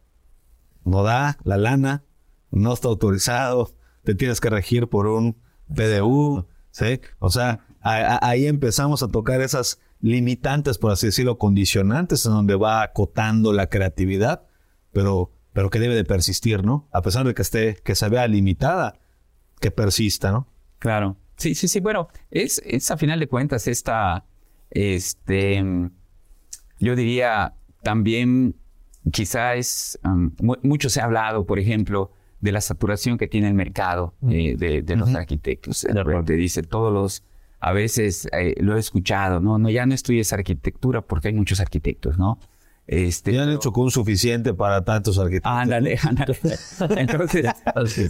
no 0.83 1.03
da 1.03 1.37
la 1.43 1.55
lana, 1.55 2.03
no 2.49 2.73
está 2.73 2.87
autorizado, 2.87 3.69
te 4.03 4.15
tienes 4.15 4.41
que 4.41 4.49
regir 4.49 4.87
por 4.87 5.05
un 5.05 5.37
PDU, 5.71 6.47
¿sí? 6.71 6.99
O 7.19 7.29
sea, 7.29 7.67
ahí 7.79 8.47
empezamos 8.47 9.03
a 9.03 9.09
tocar 9.09 9.39
esas 9.41 9.79
limitantes, 9.99 10.79
por 10.79 10.91
así 10.91 11.05
decirlo, 11.05 11.37
condicionantes, 11.37 12.25
en 12.25 12.31
donde 12.31 12.55
va 12.55 12.81
acotando 12.81 13.53
la 13.53 13.67
creatividad, 13.67 14.47
pero, 14.91 15.31
pero 15.53 15.69
que 15.69 15.77
debe 15.77 15.93
de 15.93 16.05
persistir, 16.05 16.63
¿no? 16.63 16.89
A 16.91 17.03
pesar 17.03 17.27
de 17.27 17.35
que 17.35 17.43
esté, 17.43 17.75
que 17.83 17.93
se 17.93 18.09
vea 18.09 18.27
limitada, 18.27 18.97
que 19.59 19.69
persista, 19.69 20.31
¿no? 20.31 20.47
Claro. 20.79 21.17
Sí, 21.37 21.53
sí, 21.53 21.67
sí. 21.67 21.81
Bueno, 21.81 22.07
es, 22.31 22.63
es 22.65 22.89
a 22.89 22.97
final 22.97 23.19
de 23.19 23.27
cuentas 23.27 23.67
esta, 23.67 24.25
este, 24.71 25.63
yo 26.79 26.95
diría 26.95 27.53
también, 27.83 28.55
quizá 29.11 29.55
es, 29.55 29.99
um, 30.03 30.31
mu- 30.41 30.55
mucho 30.63 30.89
se 30.89 31.01
ha 31.01 31.05
hablado, 31.05 31.45
por 31.45 31.59
ejemplo, 31.59 32.11
de 32.41 32.51
la 32.51 32.61
saturación 32.61 33.17
que 33.17 33.27
tiene 33.27 33.47
el 33.47 33.53
mercado 33.53 34.13
eh, 34.29 34.55
de, 34.57 34.81
de 34.81 34.95
los 34.95 35.13
arquitectos. 35.15 35.85
Te 36.25 36.33
dice 36.33 36.63
todos 36.63 36.93
los, 36.93 37.23
a 37.59 37.71
veces 37.73 38.27
eh, 38.33 38.55
lo 38.59 38.75
he 38.75 38.79
escuchado, 38.79 39.39
no, 39.39 39.57
no, 39.57 39.69
ya 39.69 39.85
no 39.85 39.93
estudies 39.93 40.31
arquitectura 40.33 41.01
porque 41.01 41.29
hay 41.29 41.33
muchos 41.33 41.59
arquitectos, 41.59 42.17
¿no? 42.17 42.39
Este, 42.87 43.33
Ya 43.33 43.43
han 43.43 43.49
hecho 43.51 43.71
con 43.71 43.89
suficiente 43.89 44.53
para 44.53 44.83
tantos 44.83 45.17
arquitectos. 45.17 45.51
Ándale, 45.51 45.97
ándale. 46.03 46.37
Entonces, 46.97 47.47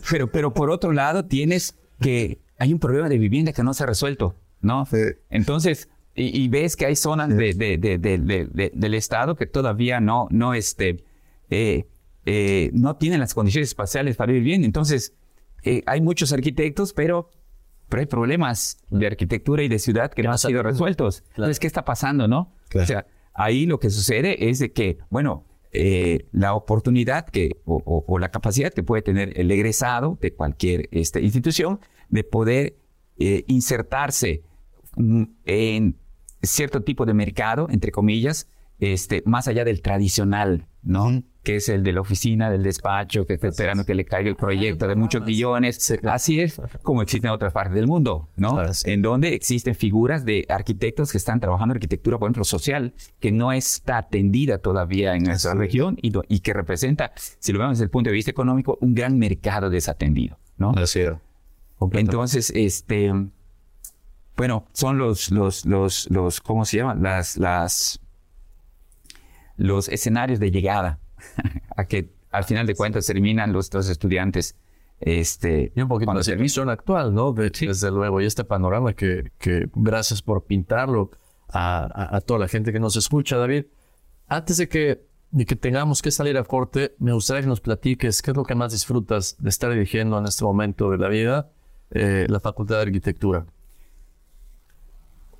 pero, 0.09 0.29
pero 0.31 0.53
por 0.53 0.69
otro 0.69 0.91
lado, 0.91 1.25
tienes 1.25 1.77
que 2.01 2.39
hay 2.57 2.73
un 2.73 2.79
problema 2.79 3.07
de 3.09 3.17
vivienda 3.17 3.53
que 3.53 3.63
no 3.63 3.73
se 3.73 3.83
ha 3.83 3.85
resuelto, 3.85 4.35
¿no? 4.61 4.85
Sí. 4.85 4.97
Entonces, 5.29 5.87
y, 6.15 6.41
y 6.43 6.47
ves 6.47 6.75
que 6.75 6.85
hay 6.85 6.95
zonas 6.95 7.29
de, 7.35 7.53
de- 7.53 7.77
de- 7.77 7.97
de- 7.97 8.17
de- 8.17 8.45
de- 8.45 8.71
del 8.73 8.93
estado 8.93 9.35
que 9.35 9.45
todavía 9.45 9.99
no, 9.99 10.27
no, 10.31 10.53
este, 10.53 11.03
eh, 11.49 11.85
eh, 12.25 12.71
no 12.73 12.95
tienen 12.95 13.19
las 13.19 13.33
condiciones 13.33 13.69
espaciales 13.69 14.15
para 14.15 14.31
vivir 14.31 14.45
bien. 14.45 14.63
Entonces, 14.63 15.13
eh, 15.63 15.83
hay 15.85 16.01
muchos 16.01 16.31
arquitectos, 16.33 16.93
pero, 16.93 17.29
pero 17.89 17.99
hay 18.01 18.07
problemas 18.07 18.77
de 18.89 19.07
arquitectura 19.07 19.61
y 19.63 19.67
de 19.67 19.77
ciudad 19.79 20.11
que 20.11 20.23
no 20.23 20.31
han 20.31 20.37
sido 20.37 20.63
resueltos. 20.63 21.23
Entonces, 21.31 21.59
¿qué 21.59 21.67
está 21.67 21.83
pasando, 21.85 22.27
no? 22.27 22.53
Claro. 22.69 22.83
O 22.83 22.87
sea, 22.87 23.07
ahí 23.33 23.65
lo 23.65 23.79
que 23.79 23.89
sucede 23.89 24.49
es 24.49 24.59
de 24.59 24.71
que, 24.71 24.97
bueno, 25.09 25.45
eh, 25.71 26.27
la 26.31 26.53
oportunidad 26.53 27.25
que, 27.27 27.57
o, 27.65 27.81
o- 27.85 28.05
o 28.07 28.19
la 28.19 28.31
capacidad 28.31 28.71
que 28.73 28.81
puede 28.83 29.01
tener 29.01 29.37
el 29.39 29.51
egresado 29.51 30.17
de 30.21 30.33
cualquier 30.33 30.87
este, 30.91 31.21
institución 31.21 31.79
de 32.09 32.23
poder 32.23 32.77
eh, 33.19 33.43
insertarse 33.47 34.43
mm, 34.95 35.23
en 35.45 35.97
cierto 36.45 36.81
tipo 36.81 37.05
de 37.05 37.13
mercado, 37.13 37.67
entre 37.69 37.91
comillas, 37.91 38.47
este, 38.79 39.23
más 39.25 39.47
allá 39.47 39.63
del 39.63 39.81
tradicional, 39.81 40.67
¿no? 40.83 41.23
Que 41.43 41.57
es 41.57 41.69
el 41.69 41.83
de 41.83 41.93
la 41.93 42.01
oficina, 42.01 42.49
del 42.49 42.63
despacho, 42.63 43.25
que 43.25 43.35
está 43.35 43.47
esperando 43.47 43.85
que 43.85 43.95
le 43.95 44.03
caiga 44.03 44.29
el 44.29 44.35
proyecto 44.35 44.87
de 44.87 44.95
muchos 44.95 45.23
millones. 45.23 45.93
Así 46.03 46.41
es 46.41 46.59
como 46.81 47.01
existe 47.01 47.27
en 47.27 47.33
otras 47.33 47.53
partes 47.53 47.75
del 47.75 47.87
mundo, 47.87 48.29
¿no? 48.35 48.53
Claro, 48.53 48.73
sí. 48.73 48.89
En 48.89 49.01
donde 49.01 49.33
existen 49.33 49.75
figuras 49.75 50.25
de 50.25 50.45
arquitectos 50.49 51.11
que 51.11 51.17
están 51.17 51.39
trabajando 51.39 51.73
arquitectura, 51.73 52.17
por 52.17 52.27
ejemplo, 52.27 52.43
social, 52.43 52.93
que 53.19 53.31
no 53.31 53.53
está 53.53 53.99
atendida 53.99 54.57
todavía 54.57 55.15
en 55.15 55.23
nuestra 55.23 55.51
es. 55.51 55.57
región 55.57 55.97
y, 56.01 56.11
y 56.27 56.39
que 56.39 56.53
representa, 56.53 57.13
si 57.15 57.53
lo 57.53 57.59
vemos 57.59 57.77
desde 57.77 57.85
el 57.85 57.91
punto 57.91 58.09
de 58.09 58.15
vista 58.15 58.31
económico, 58.31 58.77
un 58.81 58.95
gran 58.95 59.17
mercado 59.17 59.69
desatendido, 59.69 60.37
¿no? 60.57 60.71
Así 60.71 61.01
es. 61.01 61.13
Entonces, 61.91 62.51
este, 62.55 63.11
bueno, 64.37 64.65
son 64.73 64.97
los, 64.97 65.31
los, 65.31 65.65
los, 65.65 66.09
los, 66.11 66.41
¿cómo 66.41 66.65
se 66.65 66.77
llaman? 66.77 67.01
Las, 67.03 67.37
las, 67.37 67.99
los 69.57 69.87
escenarios 69.89 70.39
de 70.39 70.51
llegada 70.51 70.99
a 71.77 71.85
que 71.85 72.13
al 72.31 72.43
final 72.43 72.67
de 72.67 72.75
cuentas 72.75 73.05
terminan 73.05 73.53
los, 73.53 73.73
los 73.73 73.87
estudiantes, 73.89 74.55
este, 74.99 75.71
Y 75.75 75.81
un 75.81 75.87
poquito 75.89 76.13
la 76.13 76.23
situación 76.23 76.69
actual, 76.69 77.13
¿no? 77.13 77.31
De- 77.33 77.49
Desde 77.49 77.91
luego, 77.91 78.21
y 78.21 78.25
este 78.25 78.43
panorama 78.45 78.93
que, 78.93 79.31
que 79.37 79.67
gracias 79.75 80.21
por 80.21 80.45
pintarlo 80.45 81.11
a, 81.49 81.83
a- 81.85 82.15
a 82.17 82.21
toda 82.21 82.39
la 82.39 82.47
gente 82.47 82.71
que 82.73 82.79
nos 82.79 82.95
escucha, 82.95 83.37
David. 83.37 83.65
Antes 84.27 84.57
de 84.57 84.67
que, 84.69 85.05
de 85.31 85.45
que 85.45 85.55
tengamos 85.55 86.01
que 86.01 86.11
salir 86.11 86.37
a 86.37 86.43
corte, 86.43 86.95
me 86.99 87.11
gustaría 87.13 87.41
que 87.41 87.47
nos 87.47 87.61
platiques 87.61 88.21
qué 88.21 88.31
es 88.31 88.37
lo 88.37 88.43
que 88.43 88.55
más 88.55 88.71
disfrutas 88.71 89.35
de 89.39 89.49
estar 89.49 89.69
dirigiendo 89.71 90.17
en 90.17 90.25
este 90.25 90.43
momento 90.43 90.89
de 90.89 90.97
la 90.97 91.07
vida 91.09 91.51
eh, 91.91 92.25
la 92.29 92.39
Facultad 92.39 92.77
de 92.77 92.81
Arquitectura. 92.83 93.45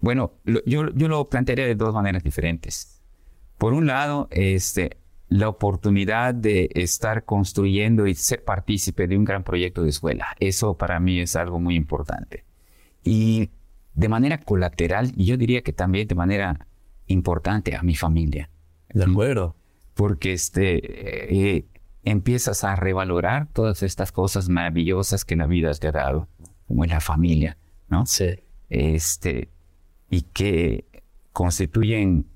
Bueno, 0.02 0.34
lo- 0.43 0.64
yo, 0.66 0.89
yo 0.93 1.08
lo 1.08 1.30
plantearía 1.30 1.66
de 1.66 1.76
dos 1.76 1.93
maneras 1.93 2.24
diferentes. 2.24 3.02
Por 3.58 3.74
un 3.74 3.88
lado, 3.88 4.28
este, 4.32 4.98
la 5.30 5.50
oportunidad 5.50 6.34
de 6.36 6.70
estar 6.76 7.26
construyendo 7.26 8.06
y 8.08 8.16
ser 8.16 8.43
partícipe 8.43 9.08
de 9.08 9.18
un 9.18 9.26
gran 9.26 9.43
proyecto 9.43 9.84
de 9.84 9.89
escuela. 9.89 10.28
Eso 10.39 10.78
para 10.78 11.00
mí 11.00 11.20
es 11.20 11.36
algo 11.36 11.60
muy 11.60 11.76
importante. 11.76 12.43
Y 13.04 13.50
de 13.93 14.10
manera 14.10 14.39
colateral, 14.39 15.12
y 15.16 15.26
yo 15.26 15.38
diría 15.38 15.62
que 15.62 15.74
también 15.74 16.08
de 16.08 16.16
manera 16.16 16.68
importante 17.08 17.76
a 17.76 17.82
mi 17.82 17.96
familia. 17.96 18.50
De 18.93 19.04
acuerdo. 19.06 19.56
Porque 19.93 20.34
este, 20.34 21.56
eh, 21.56 21.66
empiezas 22.04 22.64
a 22.64 22.76
revalorar 22.76 23.48
todas 23.54 23.84
estas 23.84 24.12
cosas 24.12 24.50
maravillosas 24.50 25.24
que 25.24 25.36
la 25.36 25.48
vida 25.48 25.74
te 25.74 25.88
ha 25.88 25.91
dado, 25.91 26.28
como 26.68 26.84
la 26.86 27.00
familia, 27.00 27.58
¿no? 27.88 28.06
Sí. 28.06 28.36
Este, 28.70 29.50
y 30.10 30.22
que 30.22 30.86
constituyen, 31.34 32.28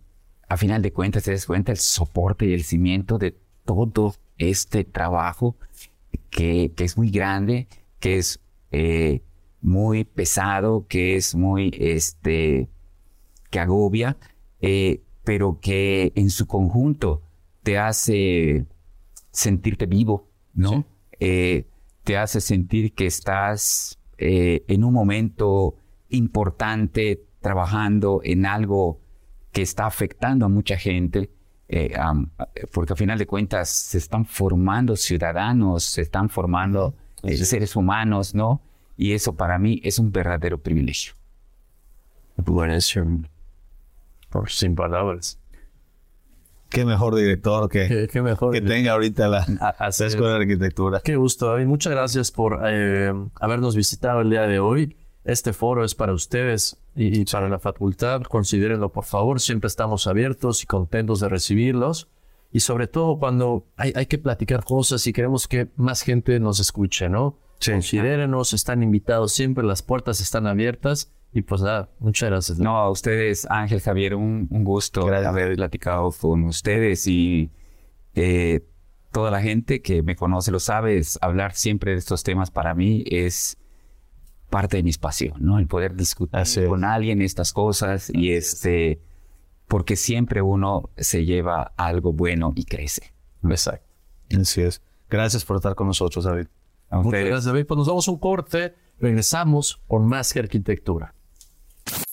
a 0.48 0.58
final 0.58 0.82
de 0.82 0.92
cuentas, 0.92 1.24
te 1.24 1.32
das 1.32 1.46
cuenta, 1.46 1.72
el 1.72 1.78
soporte 1.78 2.46
y 2.46 2.54
el 2.54 2.64
cimiento 2.64 3.18
de 3.18 3.36
todo 3.66 4.16
este 4.38 4.84
trabajo 4.84 5.56
que, 6.30 6.72
que 6.76 6.84
es 6.84 6.98
muy 6.98 7.10
grande, 7.12 7.68
que 8.00 8.18
es 8.18 8.40
eh, 8.72 9.22
muy 9.62 10.04
pesado, 10.04 10.86
que 10.88 11.16
es 11.16 11.36
muy, 11.36 11.72
este, 11.78 12.70
que 13.50 13.60
agobia, 13.60 14.18
eh, 14.62 15.02
pero 15.24 15.60
que 15.62 16.12
en 16.16 16.30
su 16.30 16.48
conjunto 16.48 17.22
te 17.64 17.78
hace 17.78 18.66
sentirte 19.32 19.86
vivo, 19.86 20.28
¿no? 20.54 20.86
Eh, 21.20 21.68
te 22.04 22.18
hace 22.18 22.42
sentir 22.42 22.94
que 22.94 23.06
estás 23.06 24.00
eh, 24.18 24.64
en 24.68 24.84
un 24.84 24.94
momento 24.94 25.76
importante 26.10 27.24
trabajando 27.42 28.22
en 28.24 28.46
algo 28.46 29.00
que 29.52 29.62
está 29.62 29.86
afectando 29.86 30.46
a 30.46 30.50
mucha 30.50 30.78
gente, 30.78 31.30
eh, 31.68 31.94
porque 32.74 32.94
a 32.94 32.96
final 32.96 33.18
de 33.18 33.26
cuentas 33.28 33.70
se 33.70 33.98
están 33.98 34.26
formando 34.26 34.96
ciudadanos, 34.96 35.84
se 35.84 36.02
están 36.02 36.30
formando 36.30 36.94
seres 37.24 37.76
humanos, 37.76 38.34
¿no? 38.36 38.62
Y 38.98 39.14
eso 39.14 39.36
para 39.36 39.58
mí 39.60 39.80
es 39.84 40.00
un 40.00 40.12
verdadero 40.12 40.58
privilegio. 40.58 41.14
Buenísimo. 42.38 43.24
Por 44.30 44.50
sin 44.50 44.76
palabras. 44.76 45.40
Qué 46.70 46.86
mejor 46.86 47.16
director 47.16 47.68
que, 47.68 48.08
Qué, 48.12 48.22
mejor. 48.22 48.54
que 48.54 48.62
tenga 48.62 48.92
ahorita 48.92 49.28
la, 49.28 49.40
A- 49.60 49.70
así 49.88 50.04
la 50.04 50.08
es. 50.08 50.14
Escuela 50.14 50.34
de 50.36 50.42
Arquitectura. 50.42 51.02
Qué 51.04 51.16
gusto, 51.16 51.48
David. 51.48 51.66
Muchas 51.66 51.92
gracias 51.94 52.32
por 52.32 52.60
eh, 52.66 53.12
habernos 53.42 53.76
visitado 53.76 54.22
el 54.22 54.30
día 54.30 54.44
de 54.44 54.60
hoy. 54.60 54.96
Este 55.24 55.54
foro 55.54 55.84
es 55.84 55.96
para 55.96 56.14
ustedes 56.14 56.78
y, 56.96 57.22
y 57.22 57.26
para 57.26 57.50
la 57.50 57.60
facultad. 57.60 58.22
Considérenlo, 58.24 58.92
por 58.92 59.06
favor. 59.06 59.40
Siempre 59.40 59.68
estamos 59.68 60.08
abiertos 60.08 60.64
y 60.64 60.66
contentos 60.66 61.20
de 61.20 61.30
recibirlos. 61.30 62.10
Y 62.52 62.62
sobre 62.62 62.88
todo 62.88 63.20
cuando 63.20 63.68
hay, 63.78 63.94
hay 63.96 64.08
que 64.08 64.18
platicar 64.18 64.64
cosas 64.64 65.06
y 65.06 65.14
queremos 65.14 65.48
que 65.48 65.68
más 65.76 66.02
gente 66.02 66.40
nos 66.40 66.60
escuche, 66.60 67.10
¿no? 67.10 67.38
Considérenos, 67.64 68.54
están 68.54 68.82
invitados 68.82 69.34
siempre, 69.34 69.64
las 69.66 69.84
puertas 69.84 70.22
están 70.22 70.48
abiertas. 70.48 71.12
Y 71.32 71.44
pues 71.44 71.62
nada, 71.62 71.90
muchas 72.00 72.30
gracias. 72.30 72.58
No, 72.58 72.78
a 72.78 72.90
ustedes, 72.90 73.46
Ángel, 73.52 73.82
Javier, 73.82 74.16
un, 74.16 74.48
un 74.50 74.64
gusto 74.64 75.06
Gracias. 75.06 75.28
haber 75.30 75.56
platicado 75.56 76.12
con 76.12 76.46
ustedes 76.46 77.06
y 77.06 77.52
eh, 78.16 78.66
toda 79.12 79.30
la 79.30 79.42
gente 79.42 79.84
que 79.84 80.02
me 80.02 80.16
conoce 80.16 80.52
lo 80.52 80.60
sabe, 80.60 80.98
es 80.98 81.20
hablar 81.22 81.54
siempre 81.54 81.92
de 81.92 81.98
estos 81.98 82.24
temas 82.24 82.50
para 82.50 82.74
mí 82.74 83.04
es 83.06 83.59
parte 84.50 84.78
de 84.78 84.84
mi 84.84 84.92
pasión, 84.94 85.34
¿no? 85.40 85.60
El 85.60 85.68
poder 85.68 85.96
discutir 85.96 86.36
Así 86.38 86.62
es. 86.62 86.68
con 86.68 86.84
alguien 86.84 87.22
estas 87.22 87.54
cosas 87.54 88.12
y 88.14 88.32
este, 88.34 89.02
porque 89.68 89.96
siempre 89.96 90.42
uno 90.42 90.90
se 90.98 91.26
lleva 91.26 91.74
algo 91.78 92.14
bueno 92.14 92.54
y 92.56 92.66
crece. 92.66 93.14
Exacto. 93.44 93.88
Así 94.40 94.62
es. 94.62 94.82
Gracias 95.10 95.46
por 95.46 95.58
estar 95.58 95.76
con 95.76 95.88
nosotros, 95.88 96.26
David. 96.26 96.48
A 96.90 96.98
Muchas 96.98 97.08
ustedes. 97.08 97.26
gracias, 97.28 97.46
David. 97.46 97.66
Pues 97.66 97.78
nos 97.78 97.88
damos 97.88 98.08
un 98.08 98.18
corte. 98.18 98.76
Regresamos 99.00 99.82
con 99.88 100.08
más 100.08 100.34
que 100.34 100.40
arquitectura. 100.40 101.14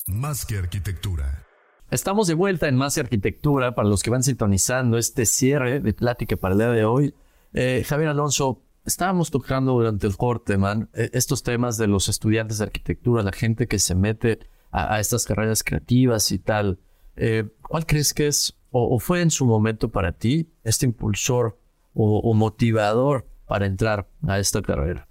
Más 0.07 0.47
que 0.47 0.59
arquitectura. 0.59 1.43
Estamos 1.91 2.27
de 2.27 2.35
vuelta 2.35 2.69
en 2.69 2.77
Más 2.77 2.95
que 2.95 3.01
Arquitectura 3.01 3.75
para 3.75 3.89
los 3.89 4.03
que 4.03 4.11
van 4.11 4.23
sintonizando 4.23 4.99
este 4.99 5.25
cierre 5.25 5.81
de 5.81 5.93
plática 5.93 6.37
para 6.37 6.53
el 6.55 6.59
día 6.59 6.71
de 6.71 6.85
hoy. 6.85 7.15
Eh, 7.53 7.85
Javier 7.87 8.09
Alonso, 8.11 8.63
estábamos 8.87 9.31
tocando 9.31 9.73
durante 9.73 10.07
el 10.07 10.17
corte, 10.17 10.57
man, 10.57 10.89
eh, 10.95 11.11
estos 11.13 11.43
temas 11.43 11.77
de 11.77 11.87
los 11.87 12.09
estudiantes 12.09 12.59
de 12.59 12.65
arquitectura, 12.65 13.23
la 13.23 13.33
gente 13.33 13.67
que 13.67 13.79
se 13.79 13.95
mete 13.95 14.39
a, 14.71 14.95
a 14.95 15.01
estas 15.01 15.25
carreras 15.25 15.63
creativas 15.63 16.33
y 16.33 16.39
tal. 16.39 16.79
Eh, 17.17 17.45
¿Cuál 17.63 17.87
crees 17.87 18.15
que 18.15 18.27
es 18.29 18.57
o, 18.71 18.95
o 18.95 18.99
fue 18.99 19.23
en 19.23 19.31
su 19.31 19.47
momento 19.47 19.91
para 19.91 20.13
ti 20.13 20.53
este 20.65 20.87
impulsor 20.87 21.59
o, 21.95 22.19
o 22.21 22.35
motivador 22.35 23.27
para 23.47 23.67
entrar 23.67 24.09
a 24.27 24.39
esta 24.39 24.63
carrera? 24.63 25.09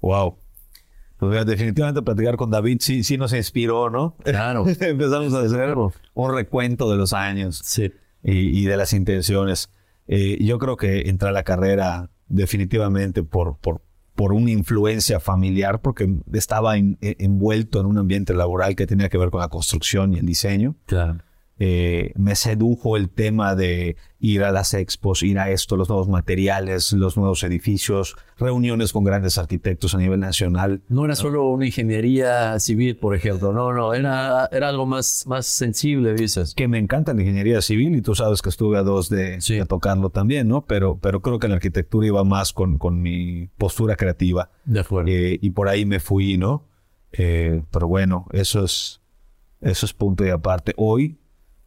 Wow. 0.00 0.38
Pues 1.18 1.46
definitivamente 1.46 2.02
platicar 2.02 2.36
con 2.36 2.50
David 2.50 2.78
sí, 2.80 3.04
sí 3.04 3.16
nos 3.16 3.32
inspiró, 3.32 3.90
¿no? 3.90 4.16
Claro. 4.24 4.64
Empezamos 4.80 5.32
a 5.34 5.40
hacer 5.42 5.76
un 6.14 6.34
recuento 6.34 6.90
de 6.90 6.96
los 6.96 7.12
años 7.12 7.60
Sí. 7.64 7.92
y, 8.24 8.60
y 8.60 8.64
de 8.64 8.76
las 8.76 8.92
intenciones. 8.92 9.70
Eh, 10.08 10.38
yo 10.44 10.58
creo 10.58 10.76
que 10.76 11.02
entré 11.08 11.28
a 11.28 11.32
la 11.32 11.44
carrera 11.44 12.10
definitivamente 12.32 13.22
por, 13.22 13.56
por, 13.58 13.82
por 14.14 14.32
una 14.32 14.50
influencia 14.50 15.20
familiar, 15.20 15.80
porque 15.80 16.12
estaba 16.32 16.76
en- 16.76 16.98
en- 17.00 17.16
envuelto 17.18 17.80
en 17.80 17.86
un 17.86 17.98
ambiente 17.98 18.34
laboral 18.34 18.74
que 18.76 18.86
tenía 18.86 19.08
que 19.08 19.18
ver 19.18 19.30
con 19.30 19.40
la 19.40 19.48
construcción 19.48 20.12
y 20.14 20.18
el 20.18 20.26
diseño. 20.26 20.76
Claro. 20.86 21.18
Eh, 21.58 22.12
me 22.16 22.34
sedujo 22.34 22.96
el 22.96 23.08
tema 23.08 23.54
de 23.54 23.96
ir 24.18 24.42
a 24.42 24.50
las 24.50 24.74
expos, 24.74 25.22
ir 25.22 25.38
a 25.38 25.50
esto, 25.50 25.76
los 25.76 25.88
nuevos 25.88 26.08
materiales, 26.08 26.92
los 26.92 27.16
nuevos 27.16 27.44
edificios, 27.44 28.16
reuniones 28.36 28.92
con 28.92 29.04
grandes 29.04 29.38
arquitectos 29.38 29.94
a 29.94 29.98
nivel 29.98 30.18
nacional. 30.18 30.82
No 30.88 31.04
era 31.04 31.14
solo 31.14 31.48
una 31.50 31.66
ingeniería 31.66 32.58
civil, 32.58 32.96
por 32.96 33.14
ejemplo. 33.14 33.52
No, 33.52 33.72
no, 33.72 33.94
era, 33.94 34.48
era 34.50 34.70
algo 34.70 34.86
más, 34.86 35.24
más 35.28 35.46
sensible, 35.46 36.14
dices. 36.14 36.54
que 36.54 36.66
me 36.66 36.78
encanta 36.78 37.14
la 37.14 37.20
ingeniería 37.20 37.60
civil 37.62 37.94
y 37.94 38.02
tú 38.02 38.14
sabes 38.16 38.42
que 38.42 38.48
estuve 38.48 38.76
a 38.78 38.82
dos 38.82 39.08
de, 39.08 39.40
Sí. 39.40 39.54
de 39.54 39.66
tocarlo 39.66 40.10
también, 40.10 40.48
¿no? 40.48 40.64
Pero, 40.66 40.98
pero 41.00 41.20
creo 41.22 41.38
que 41.38 41.46
la 41.48 41.56
arquitectura 41.56 42.06
iba 42.06 42.24
más 42.24 42.52
con, 42.52 42.78
con 42.78 43.00
mi 43.02 43.48
postura 43.58 43.94
creativa 43.94 44.50
De 44.64 44.80
acuerdo. 44.80 45.10
eh, 45.12 45.38
y 45.40 45.50
por 45.50 45.68
ahí 45.68 45.84
me 45.84 46.00
fui, 46.00 46.38
¿no? 46.38 46.66
Eh, 47.12 47.62
pero 47.70 47.86
bueno, 47.86 48.26
eso 48.32 48.64
es, 48.64 49.00
eso 49.60 49.86
es 49.86 49.92
punto 49.92 50.24
y 50.26 50.30
aparte. 50.30 50.72
Hoy, 50.76 51.18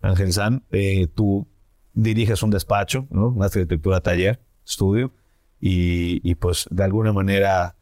Ángel 0.06 0.34
San, 0.34 0.64
eh, 0.72 1.08
tú 1.14 1.48
diriges 1.94 2.44
un 2.44 2.50
despacho, 2.52 3.08
¿no? 3.10 3.30
Una 3.30 3.46
arquitectura 3.46 4.02
taller, 4.02 4.40
estudio, 4.66 5.12
y, 5.60 6.22
y 6.30 6.36
pues 6.36 6.68
de 6.70 6.84
alguna 6.84 7.14
manera 7.14 7.76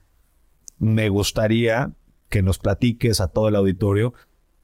me 0.78 1.10
gustaría 1.10 1.92
que 2.30 2.42
nos 2.42 2.58
platiques 2.60 3.20
a 3.22 3.28
todo 3.28 3.48
el 3.50 3.56
auditorio 3.56 4.14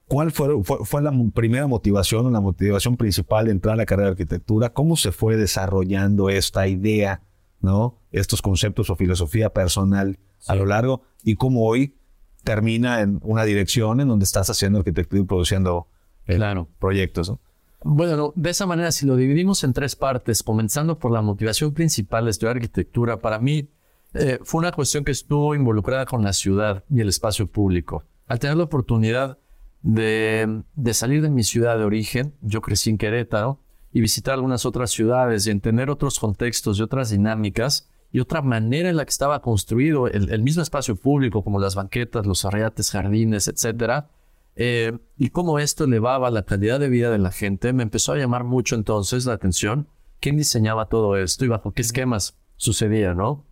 cuál 0.08 0.32
fue, 0.32 0.64
fue, 0.64 0.78
fue 0.86 1.02
la 1.02 1.12
primera 1.34 1.68
motivación 1.68 2.26
o 2.26 2.32
la 2.32 2.42
motivación 2.42 2.98
principal 2.98 3.46
de 3.46 3.52
entrar 3.52 3.74
a 3.74 3.78
la 3.78 3.86
carrera 3.86 4.08
de 4.08 4.12
arquitectura, 4.14 4.74
cómo 4.74 4.96
se 4.96 5.12
fue 5.12 5.38
desarrollando 5.38 6.30
esta 6.30 6.68
idea, 6.68 7.22
¿no? 7.62 7.98
Estos 8.12 8.42
conceptos 8.42 8.90
o 8.90 8.96
filosofía 8.96 9.52
personal 9.54 10.18
a 10.48 10.56
lo 10.56 10.66
largo 10.66 11.04
y 11.24 11.36
cómo 11.36 11.66
hoy 11.66 11.96
termina 12.44 13.02
en 13.02 13.20
una 13.22 13.44
dirección 13.44 14.00
en 14.00 14.08
donde 14.08 14.24
estás 14.26 14.50
haciendo 14.50 14.80
arquitectura 14.80 15.22
y 15.22 15.26
produciendo 15.26 15.88
eh, 16.26 16.36
Claro. 16.38 16.68
proyectos, 16.80 17.30
¿no? 17.30 17.40
Bueno, 17.82 18.18
no, 18.18 18.34
de 18.36 18.50
esa 18.50 18.66
manera, 18.66 18.92
si 18.92 19.06
lo 19.06 19.16
dividimos 19.16 19.64
en 19.64 19.74
tres 19.74 19.96
partes, 19.96 20.44
comenzando 20.44 21.00
por 21.00 21.12
la 21.12 21.22
motivación 21.22 21.74
principal 21.74 22.26
de 22.26 22.32
estudiar 22.32 22.58
arquitectura, 22.58 23.22
para 23.22 23.40
mí 23.40 23.70
eh, 24.14 24.40
fue 24.44 24.60
una 24.60 24.72
cuestión 24.72 25.04
que 25.04 25.12
estuvo 25.12 25.56
involucrada 25.56 26.06
con 26.06 26.24
la 26.24 26.34
ciudad 26.34 26.84
y 26.90 27.00
el 27.00 27.10
espacio 27.10 27.48
público. 27.48 28.04
Al 28.28 28.40
tener 28.40 28.58
la 28.58 28.64
oportunidad 28.64 29.38
de, 29.82 30.64
de 30.76 30.94
salir 30.94 31.22
de 31.22 31.30
mi 31.30 31.44
ciudad 31.44 31.78
de 31.78 31.86
origen, 31.86 32.34
yo 32.42 32.62
crecí 32.62 32.90
en 32.90 32.98
Querétaro, 32.98 33.60
y 33.92 34.02
visitar 34.02 34.36
algunas 34.36 34.66
otras 34.66 34.92
ciudades 34.92 35.48
y 35.48 35.52
entender 35.52 35.90
otros 35.90 36.20
contextos 36.20 36.78
y 36.78 36.82
otras 36.82 37.10
dinámicas 37.10 37.90
y 38.12 38.20
otra 38.20 38.42
manera 38.42 38.90
en 38.90 38.98
la 38.98 39.06
que 39.06 39.10
estaba 39.10 39.42
construido 39.42 40.08
el, 40.08 40.32
el 40.32 40.42
mismo 40.42 40.62
espacio 40.62 40.96
público, 40.96 41.44
como 41.44 41.60
las 41.60 41.76
banquetas, 41.76 42.26
los 42.26 42.46
arreates, 42.46 42.92
jardines, 42.92 43.48
etcétera, 43.48 44.10
eh, 44.56 44.98
y 45.18 45.30
cómo 45.30 45.60
esto 45.60 45.86
elevaba 45.86 46.32
la 46.32 46.44
calidad 46.44 46.80
de 46.80 46.90
vida 46.90 47.10
de 47.10 47.18
la 47.18 47.32
gente, 47.32 47.74
me 47.74 47.84
empezó 47.84 48.14
a 48.14 48.18
llamar 48.18 48.44
mucho 48.44 48.76
entonces 48.76 49.26
la 49.26 49.34
atención 49.34 49.88
quién 50.20 50.38
diseñaba 50.38 50.88
todo 50.88 51.18
esto 51.18 51.46
y 51.46 51.48
bajo 51.48 51.72
qué 51.72 51.82
esquemas 51.82 52.38
sucedía, 52.56 53.14
¿no? 53.14 53.46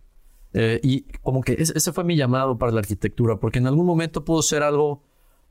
Eh, 0.52 0.80
y 0.82 1.02
como 1.22 1.42
que 1.42 1.54
ese, 1.54 1.92
fue 1.92 2.04
mi 2.04 2.16
llamado 2.16 2.58
para 2.58 2.72
la 2.72 2.80
arquitectura, 2.80 3.36
porque 3.36 3.58
en 3.58 3.66
algún 3.66 3.86
momento 3.86 4.24
pudo 4.24 4.42
ser 4.42 4.62
algo 4.62 5.02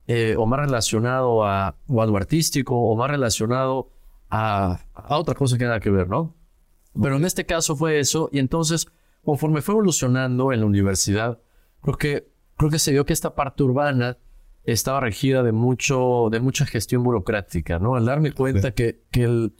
eh, 0.08 0.36
o 0.38 0.46
más 0.46 0.60
relacionado 0.60 1.46
a, 1.46 1.76
o 1.88 2.02
a 2.02 2.06
lo 2.06 2.18
artístico 2.18 2.76
o 2.76 2.96
más 2.96 3.10
relacionado 3.10 3.90
a, 4.30 4.80
a 4.94 5.18
otra 5.18 5.36
cosa 5.36 5.58
que 5.58 5.66
nada 5.66 5.80
que 5.80 5.90
ver, 5.90 6.08
¿no? 6.08 6.36
Pero 7.00 7.18
en 7.18 7.26
este 7.26 7.46
caso 7.46 7.76
fue 7.76 8.00
eso, 8.00 8.30
y 8.32 8.40
entonces, 8.40 8.88
conforme 9.24 9.62
fue 9.62 9.74
evolucionando 9.74 10.52
en 10.52 10.62
la 10.62 10.66
universidad, 10.66 11.40
creo 11.82 11.98
que, 11.98 12.32
creo 12.56 12.72
que 12.72 12.80
se 12.80 12.92
vio 12.92 13.06
que 13.06 13.14
esta 13.14 13.36
parte 13.36 13.64
urbana 13.64 14.18
estaba 14.74 15.00
regida 15.00 15.44
de, 15.44 15.52
mucho, 15.52 16.28
de 16.32 16.40
mucha 16.40 16.66
gestión 16.66 17.04
burocrática, 17.04 17.80
¿no? 17.80 17.96
Al 17.96 18.06
darme 18.06 18.32
cuenta 18.34 18.72
que, 18.72 19.02
que 19.12 19.24
el, 19.24 19.54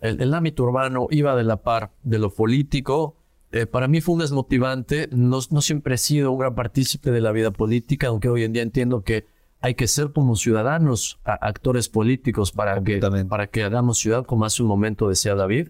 el, 0.00 0.20
el 0.22 0.34
ámbito 0.34 0.64
urbano 0.64 1.06
iba 1.10 1.36
de 1.36 1.44
la 1.44 1.62
par 1.62 1.92
de 2.02 2.18
lo 2.18 2.30
político, 2.30 3.16
eh, 3.52 3.66
para 3.66 3.88
mí 3.88 4.00
fue 4.00 4.14
un 4.14 4.20
desmotivante. 4.20 5.08
No, 5.12 5.38
no 5.50 5.60
siempre 5.60 5.94
he 5.94 5.98
sido 5.98 6.32
un 6.32 6.38
gran 6.38 6.54
partícipe 6.54 7.10
de 7.10 7.20
la 7.20 7.30
vida 7.32 7.50
política, 7.50 8.08
aunque 8.08 8.28
hoy 8.28 8.42
en 8.44 8.52
día 8.52 8.62
entiendo 8.62 9.02
que 9.02 9.26
hay 9.60 9.74
que 9.74 9.86
ser 9.86 10.12
como 10.12 10.34
ciudadanos, 10.36 11.20
a- 11.24 11.34
actores 11.46 11.88
políticos 11.88 12.50
para 12.52 12.82
que, 12.82 13.00
para 13.28 13.46
que 13.46 13.62
hagamos 13.64 13.98
ciudad, 13.98 14.24
como 14.24 14.44
hace 14.44 14.62
un 14.62 14.68
momento 14.68 15.08
decía 15.08 15.34
David. 15.34 15.68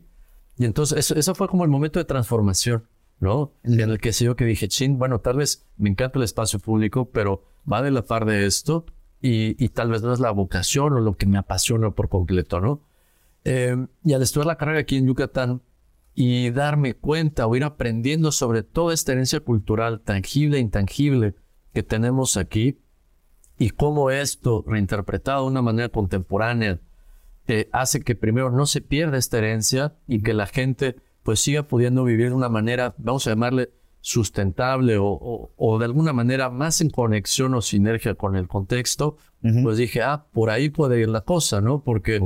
Y 0.56 0.64
entonces 0.66 0.98
eso, 0.98 1.14
eso 1.16 1.34
fue 1.34 1.48
como 1.48 1.64
el 1.64 1.70
momento 1.70 1.98
de 1.98 2.04
transformación. 2.04 2.84
¿No? 3.24 3.52
En 3.64 3.80
el 3.80 3.98
que 3.98 4.12
sé 4.12 4.26
yo 4.26 4.36
que 4.36 4.44
dije, 4.44 4.68
chin, 4.68 4.98
bueno, 4.98 5.18
tal 5.18 5.38
vez 5.38 5.66
me 5.76 5.90
encanta 5.90 6.20
el 6.20 6.24
espacio 6.24 6.60
público, 6.60 7.10
pero 7.10 7.42
va 7.70 7.82
de 7.82 7.90
la 7.90 8.02
par 8.02 8.24
de 8.24 8.46
esto 8.46 8.86
y, 9.20 9.62
y 9.62 9.70
tal 9.70 9.90
vez 9.90 10.02
no 10.02 10.12
es 10.12 10.20
la 10.20 10.30
vocación 10.30 10.92
o 10.92 11.00
lo 11.00 11.16
que 11.16 11.26
me 11.26 11.38
apasiona 11.38 11.90
por 11.90 12.08
completo, 12.08 12.60
¿no? 12.60 12.82
Eh, 13.44 13.76
y 14.04 14.12
al 14.12 14.22
estudiar 14.22 14.46
la 14.46 14.56
carrera 14.56 14.80
aquí 14.80 14.96
en 14.96 15.06
Yucatán 15.06 15.62
y 16.14 16.50
darme 16.50 16.94
cuenta 16.94 17.46
o 17.46 17.56
ir 17.56 17.64
aprendiendo 17.64 18.30
sobre 18.32 18.62
toda 18.62 18.94
esta 18.94 19.12
herencia 19.12 19.40
cultural 19.40 20.00
tangible 20.00 20.58
e 20.58 20.60
intangible 20.60 21.34
que 21.72 21.82
tenemos 21.82 22.36
aquí 22.36 22.78
y 23.58 23.70
cómo 23.70 24.10
esto 24.10 24.64
reinterpretado 24.66 25.44
de 25.44 25.50
una 25.50 25.62
manera 25.62 25.88
contemporánea 25.88 26.80
eh, 27.46 27.68
hace 27.72 28.00
que 28.00 28.14
primero 28.14 28.50
no 28.50 28.64
se 28.66 28.80
pierda 28.80 29.18
esta 29.18 29.38
herencia 29.38 29.96
y 30.06 30.22
que 30.22 30.32
la 30.32 30.46
gente 30.46 30.96
pues 31.24 31.40
siga 31.40 31.64
pudiendo 31.64 32.04
vivir 32.04 32.28
de 32.28 32.34
una 32.34 32.48
manera, 32.48 32.94
vamos 32.98 33.26
a 33.26 33.30
llamarle 33.30 33.72
sustentable 34.00 34.98
o, 34.98 35.50
o, 35.56 35.78
de 35.78 35.86
alguna 35.86 36.12
manera 36.12 36.50
más 36.50 36.82
en 36.82 36.90
conexión 36.90 37.54
o 37.54 37.62
sinergia 37.62 38.14
con 38.14 38.36
el 38.36 38.46
contexto, 38.46 39.16
pues 39.62 39.78
dije, 39.78 40.02
ah, 40.02 40.26
por 40.30 40.50
ahí 40.50 40.68
puede 40.68 41.00
ir 41.00 41.08
la 41.08 41.22
cosa, 41.22 41.62
¿no? 41.62 41.82
Porque 41.82 42.20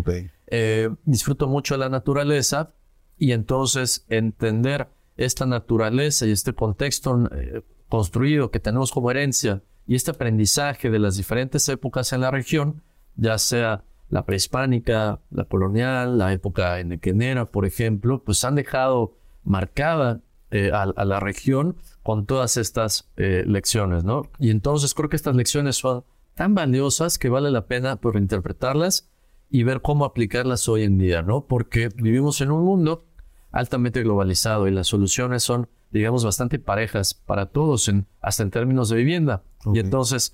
eh, 0.48 0.90
disfruto 1.04 1.46
mucho 1.46 1.74
de 1.74 1.78
la 1.78 1.88
naturaleza 1.88 2.74
y 3.16 3.30
entonces 3.30 4.04
entender 4.08 4.88
esta 5.16 5.46
naturaleza 5.46 6.26
y 6.26 6.32
este 6.32 6.52
contexto 6.52 7.28
eh, 7.32 7.62
construido 7.88 8.50
que 8.50 8.58
tenemos 8.58 8.90
como 8.90 9.12
herencia 9.12 9.62
y 9.86 9.94
este 9.94 10.10
aprendizaje 10.10 10.90
de 10.90 10.98
las 10.98 11.16
diferentes 11.16 11.68
épocas 11.68 12.12
en 12.12 12.22
la 12.22 12.32
región, 12.32 12.82
ya 13.14 13.38
sea 13.38 13.84
la 14.10 14.24
prehispánica, 14.24 15.20
la 15.30 15.44
colonial, 15.44 16.18
la 16.18 16.32
época 16.32 16.80
enequenera, 16.80 17.46
por 17.46 17.66
ejemplo, 17.66 18.22
pues 18.24 18.44
han 18.44 18.54
dejado 18.54 19.16
marcada 19.44 20.20
eh, 20.50 20.70
a, 20.72 20.86
la 21.04 21.20
región 21.20 21.76
con 22.02 22.24
todas 22.24 22.56
estas 22.56 23.10
eh, 23.16 23.44
lecciones, 23.46 24.04
¿no? 24.04 24.30
Y 24.38 24.50
entonces 24.50 24.94
creo 24.94 25.10
que 25.10 25.16
estas 25.16 25.36
lecciones 25.36 25.76
son 25.76 26.04
tan 26.34 26.54
valiosas 26.54 27.18
que 27.18 27.28
vale 27.28 27.50
la 27.50 27.66
pena 27.66 27.96
por 27.96 28.12
pues, 28.12 28.22
interpretarlas 28.22 29.10
y 29.50 29.62
ver 29.62 29.82
cómo 29.82 30.04
aplicarlas 30.04 30.68
hoy 30.68 30.84
en 30.84 30.96
día, 30.96 31.22
¿no? 31.22 31.46
Porque 31.46 31.88
vivimos 31.94 32.40
en 32.40 32.50
un 32.50 32.64
mundo 32.64 33.04
altamente 33.50 34.02
globalizado 34.02 34.68
y 34.68 34.70
las 34.70 34.86
soluciones 34.86 35.42
son, 35.42 35.68
digamos, 35.90 36.24
bastante 36.24 36.58
parejas 36.58 37.14
para 37.14 37.46
todos, 37.46 37.88
en, 37.88 38.06
hasta 38.20 38.42
en 38.42 38.50
términos 38.50 38.88
de 38.88 38.96
vivienda. 38.96 39.42
Y 39.72 39.80
entonces 39.80 40.32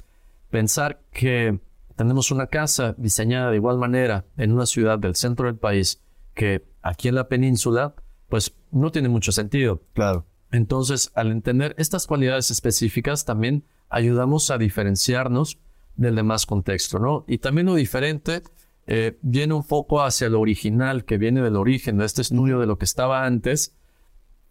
pensar 0.51 1.01
que 1.13 1.59
tenemos 1.97 2.31
una 2.31 2.47
casa 2.47 2.95
diseñada 2.99 3.51
de 3.51 3.57
igual 3.57 3.79
manera 3.79 4.25
en 4.37 4.53
una 4.53 4.67
ciudad 4.67 4.99
del 4.99 5.15
centro 5.15 5.47
del 5.47 5.57
país 5.57 6.03
que 6.35 6.67
aquí 6.83 7.09
en 7.09 7.15
la 7.15 7.29
península, 7.29 7.95
pues 8.29 8.55
no 8.71 8.91
tiene 8.91 9.09
mucho 9.09 9.33
sentido. 9.33 9.83
Claro. 9.95 10.27
Entonces, 10.51 11.11
al 11.15 11.31
entender 11.31 11.75
estas 11.79 12.07
cualidades 12.07 12.51
específicas, 12.51 13.25
también 13.25 13.65
ayudamos 13.89 14.51
a 14.51 14.59
diferenciarnos 14.59 15.59
del 15.97 16.17
demás 16.17 16.47
contexto, 16.47 16.99
¿no? 16.99 17.25
Y 17.29 17.39
también 17.39 17.67
lo 17.67 17.75
diferente 17.75 18.43
eh, 18.87 19.19
viene 19.23 19.55
un 19.55 19.67
poco 19.67 20.03
hacia 20.03 20.29
lo 20.29 20.41
original, 20.41 21.05
que 21.05 21.19
viene 21.19 21.43
del 21.43 21.57
origen 21.57 21.99
de 21.99 22.05
este 22.05 22.23
estudio 22.23 22.59
de 22.59 22.67
lo 22.67 22.79
que 22.79 22.85
estaba 22.85 23.25
antes. 23.25 23.77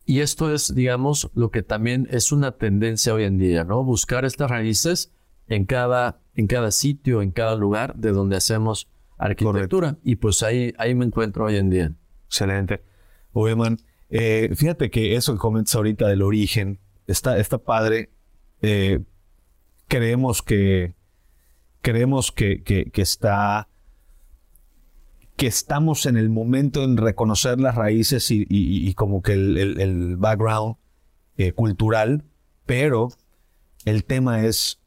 Y 0.06 0.20
esto 0.20 0.54
es, 0.54 0.74
digamos, 0.74 1.30
lo 1.36 1.52
que 1.52 1.64
también 1.64 2.08
es 2.12 2.32
una 2.32 2.54
tendencia 2.54 3.14
hoy 3.14 3.24
en 3.24 3.38
día, 3.38 3.64
¿no? 3.64 3.84
Buscar 3.84 4.26
estas 4.26 4.50
raíces 4.50 5.14
en 5.48 5.66
cada, 5.66 6.20
en 6.36 6.48
cada 6.48 6.72
sitio, 6.72 7.22
en 7.22 7.32
cada 7.32 7.56
lugar 7.56 7.96
de 7.96 8.12
donde 8.12 8.36
hacemos 8.36 8.90
arquitectura. 9.18 9.98
Y 10.04 10.16
pues 10.16 10.44
ahí, 10.44 10.74
ahí 10.78 10.96
me 10.96 11.06
encuentro 11.06 11.46
hoy 11.46 11.58
en 11.58 11.70
día. 11.70 11.94
Excelente. 12.28 12.82
Oeman, 13.34 13.80
eh, 14.10 14.52
fíjate 14.56 14.90
que 14.90 15.16
eso 15.16 15.34
que 15.34 15.40
comentas 15.40 15.76
ahorita 15.76 16.08
del 16.08 16.22
origen 16.22 16.80
está, 17.08 17.38
está 17.38 17.58
padre. 17.58 18.10
Eh, 18.62 19.02
creemos 19.88 20.42
que 20.42 20.96
creemos 21.84 22.32
que, 22.32 22.64
que, 22.64 22.90
está 23.02 23.68
que 25.36 25.48
estamos 25.48 26.06
en 26.06 26.16
el 26.16 26.30
momento 26.30 26.84
en 26.84 26.96
reconocer 26.98 27.60
las 27.60 27.76
raíces 27.76 28.28
y, 28.32 28.94
como 28.94 29.22
que 29.22 29.34
el, 29.34 30.16
background 30.18 30.78
eh, 31.38 31.52
cultural, 31.52 32.24
pero 32.66 33.10
el 33.84 34.06
tema 34.06 34.46
es 34.46 34.80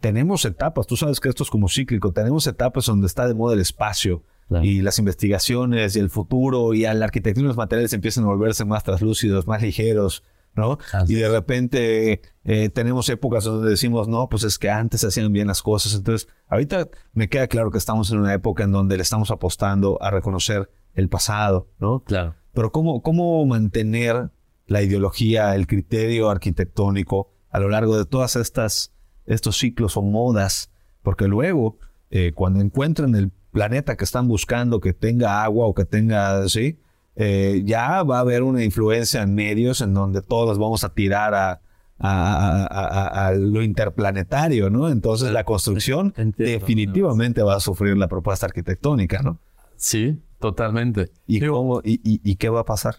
tenemos 0.00 0.44
etapas, 0.44 0.86
tú 0.86 0.96
sabes 0.96 1.20
que 1.20 1.28
esto 1.28 1.42
es 1.42 1.50
como 1.50 1.68
cíclico, 1.68 2.12
tenemos 2.12 2.46
etapas 2.46 2.86
donde 2.86 3.06
está 3.06 3.28
de 3.28 3.34
moda 3.34 3.54
el 3.54 3.60
espacio 3.60 4.22
y 4.62 4.82
las 4.82 4.98
investigaciones 4.98 5.94
y 5.94 6.00
el 6.00 6.10
futuro 6.10 6.74
y 6.74 6.80
la 6.82 7.04
arquitectura 7.04 7.44
y 7.44 7.48
los 7.48 7.56
materiales 7.56 7.92
empiezan 7.92 8.24
a 8.24 8.28
volverse 8.28 8.64
más 8.64 8.82
translúcidos, 8.82 9.46
más 9.46 9.62
ligeros, 9.62 10.24
¿no? 10.56 10.78
y 11.06 11.14
de 11.14 11.28
repente 11.28 12.22
eh, 12.44 12.68
tenemos 12.70 13.08
épocas 13.10 13.44
donde 13.44 13.70
decimos, 13.70 14.08
no, 14.08 14.28
pues 14.28 14.42
es 14.42 14.58
que 14.58 14.68
antes 14.68 15.02
se 15.02 15.06
hacían 15.06 15.32
bien 15.32 15.46
las 15.46 15.62
cosas. 15.62 15.94
Entonces, 15.94 16.28
ahorita 16.48 16.88
me 17.12 17.28
queda 17.28 17.46
claro 17.46 17.70
que 17.70 17.78
estamos 17.78 18.10
en 18.10 18.18
una 18.18 18.34
época 18.34 18.64
en 18.64 18.72
donde 18.72 18.96
le 18.96 19.02
estamos 19.04 19.30
apostando 19.30 20.02
a 20.02 20.10
reconocer 20.10 20.68
el 20.94 21.08
pasado, 21.08 21.68
¿no? 21.78 22.02
Claro. 22.02 22.34
Pero 22.52 22.72
¿cómo, 22.72 23.02
cómo 23.02 23.46
mantener 23.46 24.30
la 24.66 24.82
ideología, 24.82 25.54
el 25.54 25.68
criterio 25.68 26.30
arquitectónico 26.30 27.30
a 27.50 27.60
lo 27.60 27.68
largo 27.68 27.96
de 27.96 28.04
todas 28.04 28.34
estas 28.34 28.92
estos 29.30 29.58
ciclos 29.58 29.96
o 29.96 30.02
modas, 30.02 30.70
porque 31.02 31.26
luego, 31.26 31.78
eh, 32.10 32.32
cuando 32.34 32.60
encuentren 32.60 33.14
el 33.14 33.30
planeta 33.52 33.96
que 33.96 34.04
están 34.04 34.28
buscando, 34.28 34.80
que 34.80 34.92
tenga 34.92 35.42
agua 35.42 35.66
o 35.66 35.74
que 35.74 35.84
tenga, 35.84 36.48
¿sí? 36.48 36.78
Eh, 37.16 37.62
ya 37.64 38.02
va 38.02 38.18
a 38.18 38.20
haber 38.20 38.42
una 38.42 38.64
influencia 38.64 39.22
en 39.22 39.34
medios 39.34 39.80
en 39.80 39.94
donde 39.94 40.22
todos 40.22 40.58
vamos 40.58 40.84
a 40.84 40.94
tirar 40.94 41.34
a, 41.34 41.60
a, 41.98 43.32
lo 43.36 43.62
interplanetario, 43.62 44.70
¿no? 44.70 44.88
Entonces 44.88 45.30
la 45.32 45.44
construcción 45.44 46.14
definitivamente 46.36 47.42
va 47.42 47.56
a 47.56 47.60
sufrir 47.60 47.96
la 47.96 48.08
propuesta 48.08 48.46
arquitectónica, 48.46 49.22
¿no? 49.22 49.38
Sí, 49.76 50.22
totalmente. 50.38 51.10
¿Y, 51.26 51.46
cómo, 51.46 51.80
y, 51.84 52.00
y 52.02 52.36
qué 52.36 52.48
va 52.48 52.60
a 52.60 52.64
pasar? 52.64 52.96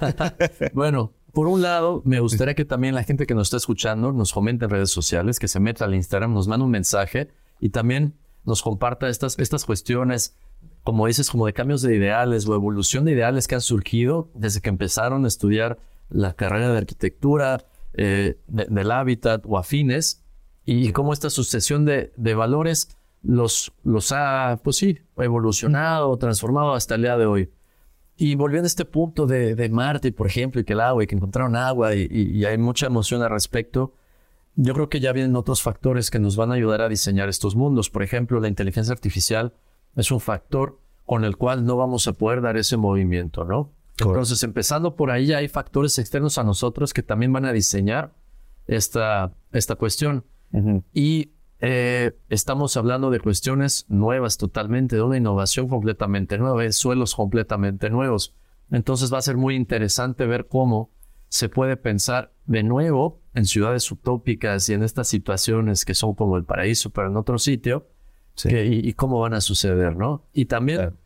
bueno, 0.72 1.12
por 1.36 1.48
un 1.48 1.60
lado, 1.60 2.00
me 2.06 2.18
gustaría 2.20 2.54
que 2.54 2.64
también 2.64 2.94
la 2.94 3.02
gente 3.02 3.26
que 3.26 3.34
nos 3.34 3.48
está 3.48 3.58
escuchando 3.58 4.10
nos 4.10 4.32
comente 4.32 4.64
en 4.64 4.70
redes 4.70 4.90
sociales, 4.90 5.38
que 5.38 5.48
se 5.48 5.60
meta 5.60 5.84
al 5.84 5.94
Instagram, 5.94 6.32
nos 6.32 6.48
mande 6.48 6.64
un 6.64 6.70
mensaje 6.70 7.28
y 7.60 7.68
también 7.68 8.14
nos 8.46 8.62
comparta 8.62 9.06
estas, 9.10 9.38
estas 9.38 9.66
cuestiones, 9.66 10.34
como 10.82 11.06
dices, 11.06 11.28
como 11.28 11.44
de 11.44 11.52
cambios 11.52 11.82
de 11.82 11.94
ideales 11.94 12.48
o 12.48 12.54
evolución 12.54 13.04
de 13.04 13.12
ideales 13.12 13.48
que 13.48 13.54
han 13.54 13.60
surgido 13.60 14.30
desde 14.32 14.62
que 14.62 14.70
empezaron 14.70 15.26
a 15.26 15.28
estudiar 15.28 15.78
la 16.08 16.32
carrera 16.32 16.72
de 16.72 16.78
arquitectura, 16.78 17.66
eh, 17.92 18.38
del 18.46 18.90
hábitat 18.90 19.44
o 19.46 19.58
afines, 19.58 20.24
y 20.64 20.90
cómo 20.92 21.12
esta 21.12 21.28
sucesión 21.28 21.84
de, 21.84 22.14
de 22.16 22.34
valores 22.34 22.96
los, 23.22 23.74
los 23.84 24.10
ha, 24.10 24.58
pues 24.64 24.76
sí, 24.76 25.00
evolucionado, 25.18 26.16
transformado 26.16 26.72
hasta 26.72 26.94
el 26.94 27.02
día 27.02 27.18
de 27.18 27.26
hoy. 27.26 27.50
Y 28.16 28.34
volviendo 28.34 28.64
a 28.64 28.68
este 28.68 28.84
punto 28.84 29.26
de, 29.26 29.54
de, 29.54 29.68
Marte, 29.68 30.10
por 30.10 30.26
ejemplo, 30.26 30.60
y 30.60 30.64
que 30.64 30.72
el 30.72 30.80
agua, 30.80 31.04
y 31.04 31.06
que 31.06 31.14
encontraron 31.14 31.54
agua, 31.54 31.94
y, 31.94 32.44
hay 32.44 32.56
mucha 32.56 32.86
emoción 32.86 33.22
al 33.22 33.30
respecto, 33.30 33.94
yo 34.54 34.72
creo 34.72 34.88
que 34.88 35.00
ya 35.00 35.12
vienen 35.12 35.36
otros 35.36 35.62
factores 35.62 36.10
que 36.10 36.18
nos 36.18 36.36
van 36.36 36.50
a 36.50 36.54
ayudar 36.54 36.80
a 36.80 36.88
diseñar 36.88 37.28
estos 37.28 37.56
mundos. 37.56 37.90
Por 37.90 38.02
ejemplo, 38.02 38.40
la 38.40 38.48
inteligencia 38.48 38.92
artificial 38.92 39.52
es 39.96 40.10
un 40.10 40.20
factor 40.20 40.80
con 41.04 41.24
el 41.24 41.36
cual 41.36 41.66
no 41.66 41.76
vamos 41.76 42.08
a 42.08 42.14
poder 42.14 42.40
dar 42.40 42.56
ese 42.56 42.78
movimiento, 42.78 43.44
¿no? 43.44 43.72
Entonces, 43.98 44.42
empezando 44.42 44.96
por 44.96 45.10
ahí, 45.10 45.32
hay 45.32 45.48
factores 45.48 45.98
externos 45.98 46.38
a 46.38 46.44
nosotros 46.44 46.92
que 46.94 47.02
también 47.02 47.32
van 47.32 47.44
a 47.44 47.52
diseñar 47.52 48.14
esta, 48.66 49.34
esta 49.52 49.76
cuestión. 49.76 50.24
Y 50.92 51.32
eh, 51.60 52.18
estamos 52.28 52.76
hablando 52.76 53.10
de 53.10 53.20
cuestiones 53.20 53.86
nuevas 53.88 54.36
totalmente, 54.36 54.96
de 54.96 55.02
una 55.02 55.16
innovación 55.16 55.68
completamente 55.68 56.38
nueva, 56.38 56.62
de 56.62 56.72
suelos 56.72 57.14
completamente 57.14 57.90
nuevos. 57.90 58.34
Entonces 58.70 59.12
va 59.12 59.18
a 59.18 59.22
ser 59.22 59.36
muy 59.36 59.54
interesante 59.54 60.26
ver 60.26 60.48
cómo 60.48 60.90
se 61.28 61.48
puede 61.48 61.76
pensar 61.76 62.32
de 62.44 62.62
nuevo 62.62 63.22
en 63.34 63.46
ciudades 63.46 63.90
utópicas 63.90 64.68
y 64.68 64.74
en 64.74 64.82
estas 64.82 65.08
situaciones 65.08 65.84
que 65.84 65.94
son 65.94 66.14
como 66.14 66.36
el 66.36 66.44
paraíso, 66.44 66.90
pero 66.90 67.08
en 67.08 67.16
otro 67.16 67.38
sitio, 67.38 67.88
y, 68.44 68.92
cómo 68.92 69.20
van 69.20 69.34
a 69.34 69.40
suceder, 69.40 69.96
¿no? 69.96 70.26
Y 70.32 70.44
también 70.44 70.98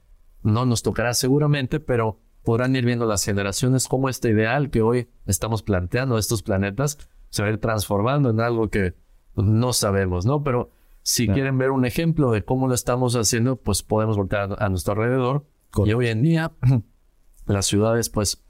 no 0.42 0.66
nos 0.66 0.82
tocará 0.82 1.14
seguramente, 1.14 1.78
pero 1.78 2.20
podrán 2.42 2.74
ir 2.74 2.84
viendo 2.84 3.06
las 3.06 3.24
generaciones 3.24 3.86
cómo 3.86 4.08
este 4.08 4.30
ideal 4.30 4.70
que 4.70 4.82
hoy 4.82 5.08
estamos 5.26 5.62
planteando, 5.62 6.18
estos 6.18 6.42
planetas, 6.42 6.98
se 7.28 7.42
va 7.42 7.48
a 7.48 7.52
ir 7.52 7.58
transformando 7.58 8.30
en 8.30 8.40
algo 8.40 8.68
que 8.68 8.94
pues, 9.34 9.46
no 9.46 9.72
sabemos, 9.72 10.26
¿no? 10.26 10.42
Pero 10.42 10.70
si 11.02 11.26
quieren 11.28 11.58
ver 11.58 11.70
un 11.70 11.84
ejemplo 11.84 12.30
de 12.30 12.44
cómo 12.44 12.68
lo 12.68 12.74
estamos 12.74 13.16
haciendo, 13.16 13.56
pues 13.56 13.82
podemos 13.82 14.16
voltear 14.16 14.56
a, 14.58 14.68
nuestro 14.68 14.92
alrededor. 14.92 15.46
Y 15.84 15.92
hoy 15.92 16.08
en 16.08 16.22
día 16.22 16.52
las 17.46 17.66
ciudades 17.66 18.10
pues, 18.10 18.42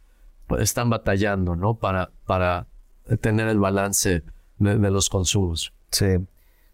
pues, 0.47 0.63
están 0.63 0.91
batallando, 0.91 1.55
¿no? 1.57 1.79
Para, 1.79 2.11
para 2.27 2.67
tener 3.21 3.49
el 3.49 3.59
balance 3.59 4.25
de, 4.59 4.91
los 4.91 5.09
consumos. 5.09 5.73
Sí. 5.91 6.07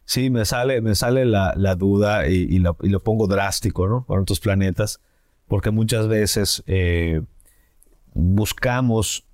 Sí, 0.04 0.30
me 0.30 0.44
sale, 0.44 0.80
me 0.80 0.94
sale 0.94 1.24
la, 1.24 1.52
duda 1.76 2.28
y, 2.28 2.58
lo, 2.58 2.74
pongo 3.02 3.26
drástico, 3.26 3.88
¿no? 3.88 4.04
Para 4.06 4.20
otros 4.20 4.38
planetas, 4.38 5.00
porque 5.48 5.70
muchas 5.70 6.06
veces 6.06 6.62
eh, 6.66 7.22
buscamos 8.14 9.26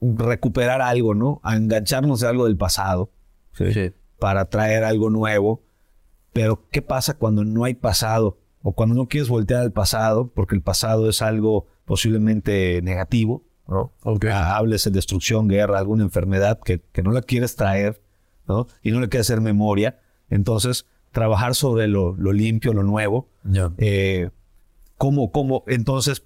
recuperar 0.00 0.80
algo, 0.80 1.14
¿no? 1.14 1.40
A 1.44 1.56
engancharnos 1.56 2.20
de 2.20 2.28
algo 2.28 2.46
del 2.46 2.56
pasado, 2.56 3.10
¿sí? 3.52 3.72
Sí. 3.74 3.92
Para 4.18 4.46
traer 4.46 4.84
algo 4.84 5.10
nuevo. 5.10 5.62
Pero, 6.32 6.64
¿qué 6.70 6.82
pasa 6.82 7.14
cuando 7.14 7.44
no 7.44 7.64
hay 7.64 7.74
pasado? 7.74 8.38
O 8.62 8.72
cuando 8.72 8.94
no 8.94 9.06
quieres 9.06 9.28
voltear 9.28 9.62
al 9.62 9.72
pasado, 9.72 10.30
porque 10.34 10.54
el 10.54 10.62
pasado 10.62 11.08
es 11.08 11.22
algo 11.22 11.66
posiblemente 11.84 12.80
negativo, 12.82 13.44
¿no? 13.66 13.92
Ok. 14.02 14.26
Ah, 14.26 14.56
Hables 14.56 14.84
de 14.84 14.90
destrucción, 14.90 15.48
guerra, 15.48 15.78
alguna 15.78 16.04
enfermedad 16.04 16.60
que, 16.60 16.80
que 16.92 17.02
no 17.02 17.12
la 17.12 17.22
quieres 17.22 17.56
traer, 17.56 18.02
¿no? 18.46 18.66
Y 18.82 18.90
no 18.90 19.00
le 19.00 19.08
quieres 19.08 19.30
hacer 19.30 19.40
memoria. 19.40 20.00
Entonces, 20.28 20.86
trabajar 21.12 21.54
sobre 21.54 21.86
lo, 21.88 22.14
lo 22.16 22.32
limpio, 22.32 22.72
lo 22.72 22.82
nuevo. 22.82 23.28
Ya. 23.44 23.72
Eh, 23.78 24.30
¿cómo, 24.96 25.32
cómo? 25.32 25.64
Entonces, 25.66 26.24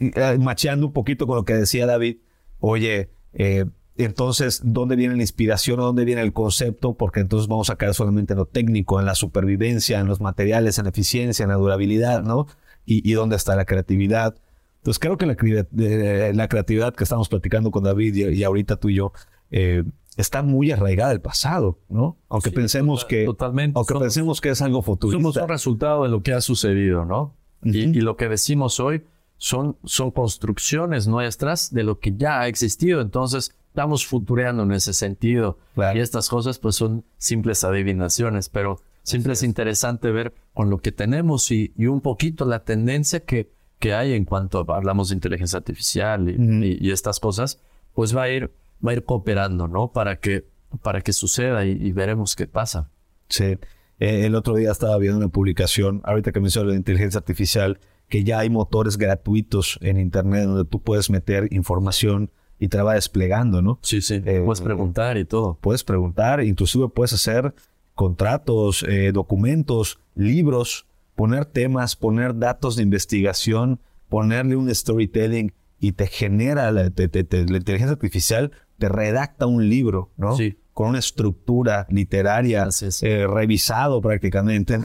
eh, 0.00 0.38
macheando 0.38 0.86
un 0.86 0.92
poquito 0.92 1.26
con 1.26 1.36
lo 1.36 1.44
que 1.44 1.54
decía 1.54 1.86
David, 1.86 2.18
oye, 2.58 3.10
eh, 3.32 3.66
entonces, 4.04 4.60
¿dónde 4.64 4.96
viene 4.96 5.16
la 5.16 5.22
inspiración? 5.22 5.78
¿Dónde 5.78 6.04
viene 6.04 6.22
el 6.22 6.32
concepto? 6.32 6.94
Porque 6.94 7.20
entonces 7.20 7.48
vamos 7.48 7.70
a 7.70 7.76
caer 7.76 7.94
solamente 7.94 8.32
en 8.34 8.38
lo 8.38 8.46
técnico, 8.46 9.00
en 9.00 9.06
la 9.06 9.14
supervivencia, 9.14 10.00
en 10.00 10.06
los 10.06 10.20
materiales, 10.20 10.78
en 10.78 10.84
la 10.84 10.90
eficiencia, 10.90 11.42
en 11.42 11.48
la 11.50 11.56
durabilidad, 11.56 12.22
¿no? 12.22 12.46
Y, 12.86 13.08
y 13.08 13.12
dónde 13.14 13.36
está 13.36 13.56
la 13.56 13.64
creatividad. 13.64 14.34
Entonces, 14.78 14.98
creo 14.98 15.16
que 15.18 15.26
la, 15.26 15.36
eh, 15.78 16.32
la 16.34 16.48
creatividad 16.48 16.94
que 16.94 17.04
estamos 17.04 17.28
platicando 17.28 17.70
con 17.70 17.84
David 17.84 18.14
y, 18.14 18.24
y 18.34 18.44
ahorita 18.44 18.76
tú 18.76 18.88
y 18.88 18.94
yo, 18.96 19.12
eh, 19.50 19.84
está 20.16 20.42
muy 20.42 20.70
arraigada 20.70 21.10
al 21.10 21.20
pasado, 21.20 21.78
¿no? 21.88 22.16
Aunque 22.28 22.50
Sí, 22.50 22.56
pensemos 22.56 23.00
total- 23.00 23.08
que... 23.08 23.24
totalmente. 23.26 23.78
Aunque 23.78 23.92
Somos- 23.94 24.02
pensemos 24.04 24.40
que 24.40 24.48
es 24.50 24.62
algo 24.62 24.82
Somos 24.82 24.86
futurista. 24.86 25.42
un 25.42 25.48
resultado 25.48 26.02
de 26.04 26.08
lo 26.08 26.22
que 26.22 26.32
ha 26.32 26.40
sucedido, 26.40 27.04
¿no? 27.04 27.36
y, 27.62 27.88
Ujú. 27.88 27.98
y 27.98 28.00
lo 28.00 28.16
que 28.16 28.28
decimos 28.28 28.80
hoy 28.80 29.04
son, 29.36 29.76
son 29.84 30.10
construcciones 30.10 31.06
nuestras 31.06 31.72
de 31.74 31.82
lo 31.84 31.98
que 32.00 32.14
ya 32.16 32.40
ha 32.40 32.48
existido. 32.48 33.00
Entonces, 33.02 33.54
estamos 33.70 34.06
futureando 34.06 34.62
en 34.64 34.72
ese 34.72 34.92
sentido. 34.92 35.58
Claro. 35.74 35.98
Y 35.98 36.02
estas 36.02 36.28
cosas, 36.28 36.58
pues, 36.58 36.76
son 36.76 37.04
simples 37.18 37.64
adivinaciones, 37.64 38.48
pero 38.48 38.80
siempre 39.02 39.32
es. 39.32 39.42
interesante 39.42 40.10
ver 40.10 40.34
con 40.54 40.70
lo 40.70 40.78
que 40.78 40.92
tenemos 40.92 41.50
y, 41.50 41.72
y 41.76 41.86
un 41.86 42.00
poquito 42.00 42.44
la 42.44 42.64
tendencia 42.64 43.20
que, 43.20 43.50
que 43.78 43.94
hay 43.94 44.12
en 44.12 44.24
cuanto 44.24 44.58
hablamos 44.72 45.08
de 45.08 45.14
inteligencia 45.14 45.56
artificial 45.58 46.28
y, 46.28 46.34
Ujú. 46.34 46.64
y- 46.64 46.78
y 46.80 46.90
estas 46.90 47.18
cosas, 47.20 47.60
pues 47.94 48.14
va 48.14 48.24
a 48.24 48.28
ir, 48.30 48.52
va 48.86 48.90
a 48.90 48.94
ir 48.94 49.04
cooperando, 49.04 49.68
¿no? 49.68 49.92
Para 49.92 50.20
que, 50.20 50.46
para 50.82 51.00
que 51.00 51.12
suceda 51.12 51.64
y- 51.64 51.92
veremos 51.92 52.36
qué 52.36 52.46
pasa. 52.46 52.90
Sí. 53.28 53.56
Eh, 54.00 54.26
el 54.26 54.34
otro 54.34 54.54
día 54.54 54.70
estaba 54.72 54.96
viendo 54.98 55.18
una 55.18 55.28
publicación, 55.28 56.00
ahorita 56.04 56.32
que 56.32 56.40
menciono 56.40 56.70
la 56.70 56.76
inteligencia 56.76 57.18
artificial, 57.18 57.78
que 58.08 58.24
ya 58.24 58.40
hay 58.40 58.50
motores 58.50 58.96
gratuitos 58.98 59.78
en 59.82 59.98
Internet 59.98 60.44
donde 60.46 60.64
tú 60.64 60.82
puedes 60.82 61.10
meter 61.10 61.48
información 61.52 62.30
y 62.60 62.68
te 62.68 62.76
la 62.76 62.84
va 62.84 62.94
desplegando, 62.94 63.60
¿no? 63.62 63.80
Sí, 63.82 64.00
sí. 64.02 64.22
Eh, 64.24 64.42
Puedes 64.44 64.60
preguntar 64.60 65.16
y 65.18 65.24
todo. 65.24 65.58
Puedes 65.60 65.82
preguntar, 65.82 66.44
inclusive 66.44 66.88
puedes 66.90 67.12
hacer 67.14 67.52
contratos, 67.94 68.84
eh, 68.88 69.10
documentos, 69.12 69.98
libros, 70.14 70.86
poner 71.16 71.44
temas, 71.46 71.96
poner 71.96 72.38
datos 72.38 72.76
de 72.76 72.82
investigación, 72.82 73.80
ponerle 74.08 74.56
un 74.56 74.72
storytelling 74.74 75.52
y 75.78 75.92
te 75.92 76.06
genera, 76.06 76.70
la, 76.70 76.90
te- 76.90 77.08
te- 77.08 77.24
te- 77.24 77.46
la 77.46 77.56
inteligencia 77.58 77.92
artificial 77.92 78.52
te 78.78 78.88
redacta 78.88 79.46
un 79.46 79.68
libro, 79.68 80.10
¿no? 80.16 80.36
Sí. 80.36 80.56
Con 80.72 80.88
una 80.90 80.98
estructura 80.98 81.86
literaria, 81.90 82.62
Así 82.64 82.86
es. 82.86 83.02
eh, 83.02 83.26
revisado 83.26 84.00
prácticamente. 84.00 84.80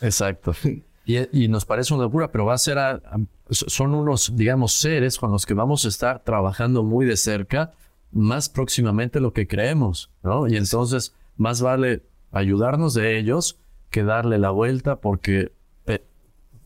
Exacto. 0.00 0.54
Y, 1.06 1.44
y 1.44 1.48
nos 1.48 1.64
parece 1.64 1.92
una 1.94 2.04
locura, 2.04 2.30
pero 2.32 2.46
va 2.46 2.54
a 2.54 2.58
ser, 2.58 2.78
a- 2.78 2.92
a- 2.92 3.18
son 3.50 3.94
unos, 3.94 4.34
digamos, 4.36 4.72
seres 4.74 5.18
con 5.18 5.30
los 5.30 5.44
que 5.46 5.54
vamos 5.54 5.84
a 5.84 5.88
estar 5.88 6.22
trabajando 6.24 6.82
muy 6.82 7.04
de 7.06 7.16
cerca, 7.16 7.72
más 8.10 8.48
próximamente 8.48 9.20
lo 9.20 9.32
que 9.32 9.46
creemos, 9.46 10.10
¿no? 10.22 10.46
Y 10.48 10.56
entonces, 10.56 11.14
más 11.36 11.60
vale 11.60 12.02
ayudarnos 12.32 12.94
de 12.94 13.18
ellos 13.18 13.58
que 13.90 14.02
darle 14.04 14.38
la 14.38 14.50
vuelta 14.50 15.00
porque 15.00 15.52
eh, 15.86 16.04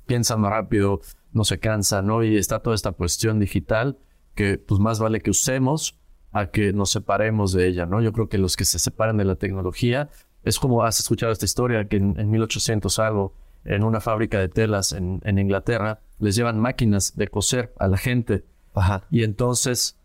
piensan 0.06 0.40
más 0.40 0.50
rápido, 0.52 1.00
no 1.32 1.44
se 1.44 1.58
cansan, 1.58 2.06
¿no? 2.06 2.22
Y 2.22 2.36
está 2.36 2.60
toda 2.60 2.76
esta 2.76 2.92
cuestión 2.92 3.38
digital 3.40 3.98
que, 4.34 4.58
pues, 4.58 4.78
más 4.80 4.98
vale 5.00 5.20
que 5.20 5.30
usemos 5.30 5.98
a 6.32 6.50
que 6.50 6.72
nos 6.72 6.90
separemos 6.90 7.52
de 7.52 7.66
ella, 7.66 7.86
¿no? 7.86 8.00
Yo 8.02 8.12
creo 8.12 8.28
que 8.28 8.38
los 8.38 8.56
que 8.56 8.64
se 8.64 8.78
separan 8.78 9.16
de 9.16 9.24
la 9.24 9.34
tecnología 9.36 10.10
es 10.44 10.58
como 10.58 10.84
has 10.84 11.00
escuchado 11.00 11.32
esta 11.32 11.44
historia 11.46 11.88
que 11.88 11.96
en, 11.96 12.18
en 12.20 12.30
1800 12.30 12.98
algo, 12.98 13.34
en 13.64 13.84
una 13.84 14.00
fábrica 14.00 14.38
de 14.38 14.48
telas 14.48 14.92
en, 14.92 15.20
en 15.24 15.38
Inglaterra, 15.38 16.00
les 16.18 16.34
llevan 16.34 16.58
máquinas 16.58 17.16
de 17.16 17.28
coser 17.28 17.72
a 17.78 17.88
la 17.88 17.96
gente 17.96 18.44
Ajá. 18.74 19.04
y 19.10 19.22
entonces 19.24 19.98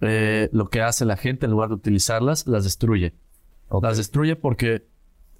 eh, 0.00 0.48
lo 0.52 0.70
que 0.70 0.80
hace 0.80 1.04
la 1.04 1.16
gente 1.16 1.46
en 1.46 1.52
lugar 1.52 1.68
de 1.68 1.74
utilizarlas, 1.74 2.46
las 2.46 2.64
destruye. 2.64 3.14
Las 3.82 3.98
destruye 3.98 4.34
porque 4.34 4.86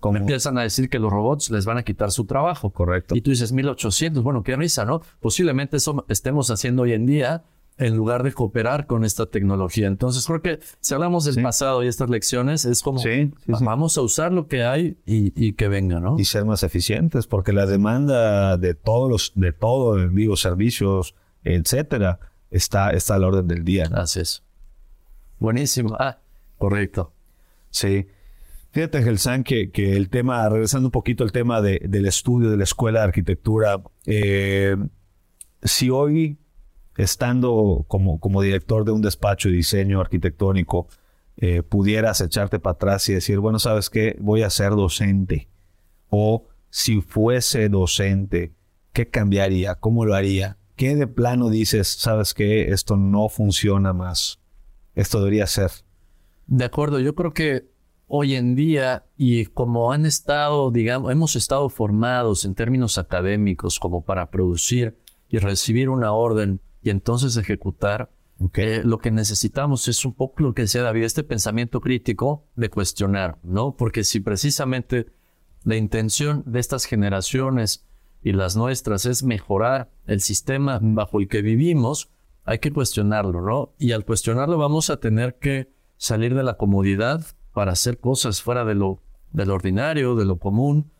empiezan 0.02 0.58
a 0.58 0.62
decir 0.62 0.88
que 0.88 0.98
los 0.98 1.10
robots 1.10 1.50
les 1.50 1.64
van 1.64 1.78
a 1.78 1.82
quitar 1.82 2.10
su 2.10 2.26
trabajo. 2.26 2.70
Correcto. 2.70 3.16
Y 3.16 3.22
tú 3.22 3.30
dices 3.30 3.52
1800, 3.52 4.22
bueno, 4.22 4.42
qué 4.42 4.56
risa, 4.56 4.84
¿no? 4.84 5.02
Posiblemente 5.20 5.78
eso 5.78 6.04
estemos 6.08 6.50
haciendo 6.50 6.82
hoy 6.82 6.92
en 6.92 7.06
día 7.06 7.44
en 7.80 7.96
lugar 7.96 8.22
de 8.22 8.32
cooperar 8.32 8.86
con 8.86 9.04
esta 9.04 9.26
tecnología. 9.26 9.86
Entonces 9.88 10.24
creo 10.26 10.42
que 10.42 10.60
si 10.80 10.94
hablamos 10.94 11.24
del 11.24 11.34
Sí. 11.34 11.42
pasado 11.42 11.82
y 11.82 11.88
estas 11.88 12.10
lecciones, 12.10 12.64
es 12.64 12.82
como 12.82 12.98
Sí, 13.00 13.32
sí, 13.44 13.52
va- 13.52 13.58
sí. 13.58 13.64
vamos 13.64 13.98
a 13.98 14.02
usar 14.02 14.32
lo 14.32 14.46
que 14.46 14.62
hay 14.64 14.98
y, 15.06 15.32
y 15.34 15.54
que 15.54 15.68
venga, 15.68 15.98
¿no? 15.98 16.16
y 16.18 16.24
ser 16.24 16.44
más 16.44 16.62
eficientes, 16.62 17.26
porque 17.26 17.52
la 17.52 17.66
demanda 17.66 18.56
de 18.56 18.74
todos 18.74 19.10
los, 19.10 19.32
de 19.34 19.52
todo, 19.52 20.08
digo, 20.08 20.36
servicios, 20.36 21.14
etcétera, 21.42 22.20
está, 22.50 22.90
está 22.90 23.14
a 23.14 23.18
la 23.18 23.26
orden 23.28 23.48
del 23.48 23.64
día. 23.64 23.88
¿no? 23.88 23.96
Así 23.96 24.20
es. 24.20 24.42
Buenísimo. 25.38 25.96
Ah, 25.98 26.18
correcto. 26.58 27.12
Sí. 27.70 28.06
Fíjate, 28.72 29.02
Gelsan, 29.02 29.42
que, 29.42 29.70
que 29.70 29.96
el 29.96 30.10
tema, 30.10 30.48
regresando 30.48 30.88
un 30.88 30.92
poquito 30.92 31.24
al 31.24 31.32
tema 31.32 31.60
de- 31.60 31.80
del 31.88 32.06
estudio 32.06 32.50
de 32.50 32.56
la 32.56 32.64
escuela 32.64 33.00
de 33.00 33.04
arquitectura, 33.06 33.82
eh, 34.06 34.76
si 35.62 35.90
hoy, 35.90 36.38
estando 37.02 37.84
como, 37.88 38.20
como 38.20 38.42
director 38.42 38.84
de 38.84 38.92
un 38.92 39.00
despacho 39.00 39.48
de 39.48 39.56
diseño 39.56 40.00
arquitectónico, 40.00 40.88
eh, 41.36 41.62
pudieras 41.62 42.20
echarte 42.20 42.58
para 42.58 42.74
atrás 42.74 43.08
y 43.08 43.14
decir, 43.14 43.38
bueno, 43.38 43.58
¿sabes 43.58 43.88
qué? 43.88 44.16
Voy 44.20 44.42
a 44.42 44.50
ser 44.50 44.70
docente. 44.70 45.48
O 46.10 46.48
si 46.68 47.00
fuese 47.00 47.68
docente, 47.68 48.52
¿qué 48.92 49.08
cambiaría? 49.08 49.76
¿Cómo 49.76 50.04
lo 50.04 50.14
haría? 50.14 50.58
¿Qué 50.76 50.94
de 50.94 51.06
plano 51.06 51.48
dices, 51.48 51.88
sabes 51.88 52.34
qué? 52.34 52.70
Esto 52.70 52.96
no 52.96 53.28
funciona 53.28 53.92
más. 53.92 54.38
Esto 54.94 55.20
debería 55.20 55.46
ser. 55.46 55.70
De 56.46 56.64
acuerdo, 56.64 57.00
yo 57.00 57.14
creo 57.14 57.32
que 57.32 57.70
hoy 58.08 58.34
en 58.34 58.54
día 58.54 59.06
y 59.16 59.46
como 59.46 59.92
han 59.92 60.04
estado, 60.04 60.70
digamos, 60.70 61.12
hemos 61.12 61.36
estado 61.36 61.68
formados 61.70 62.44
en 62.44 62.54
términos 62.54 62.98
académicos 62.98 63.78
como 63.78 64.04
para 64.04 64.30
producir 64.30 64.98
y 65.28 65.38
recibir 65.38 65.88
una 65.88 66.12
orden 66.12 66.60
y 66.82 66.90
entonces 66.90 67.36
ejecutar, 67.36 68.10
eh, 68.54 68.82
lo 68.84 68.98
que 68.98 69.10
necesitamos 69.10 69.86
es 69.88 70.04
un 70.04 70.14
poco 70.14 70.42
lo 70.42 70.54
que 70.54 70.62
decía 70.62 70.82
David, 70.82 71.04
este 71.04 71.24
pensamiento 71.24 71.80
crítico 71.80 72.46
de 72.56 72.70
cuestionar, 72.70 73.38
¿no? 73.42 73.76
Porque 73.76 74.02
si 74.02 74.20
precisamente 74.20 75.06
la 75.64 75.76
intención 75.76 76.42
de 76.46 76.60
estas 76.60 76.86
generaciones 76.86 77.86
y 78.22 78.32
las 78.32 78.56
nuestras 78.56 79.04
es 79.04 79.22
mejorar 79.22 79.90
el 80.06 80.20
sistema 80.20 80.78
bajo 80.82 81.20
el 81.20 81.28
que 81.28 81.42
vivimos, 81.42 82.10
hay 82.44 82.58
que 82.58 82.72
cuestionarlo, 82.72 83.42
¿no? 83.42 83.74
Y 83.78 83.92
al 83.92 84.04
cuestionarlo 84.04 84.56
vamos 84.56 84.88
a 84.88 84.98
tener 84.98 85.38
que 85.38 85.70
salir 85.98 86.34
de 86.34 86.42
la 86.42 86.56
comodidad 86.56 87.24
para 87.52 87.72
hacer 87.72 87.98
cosas 87.98 88.42
fuera 88.42 88.64
de 88.64 88.74
lo, 88.74 89.02
de 89.32 89.44
lo 89.44 89.54
ordinario, 89.54 90.14
de 90.14 90.24
lo 90.24 90.38
común 90.38 90.90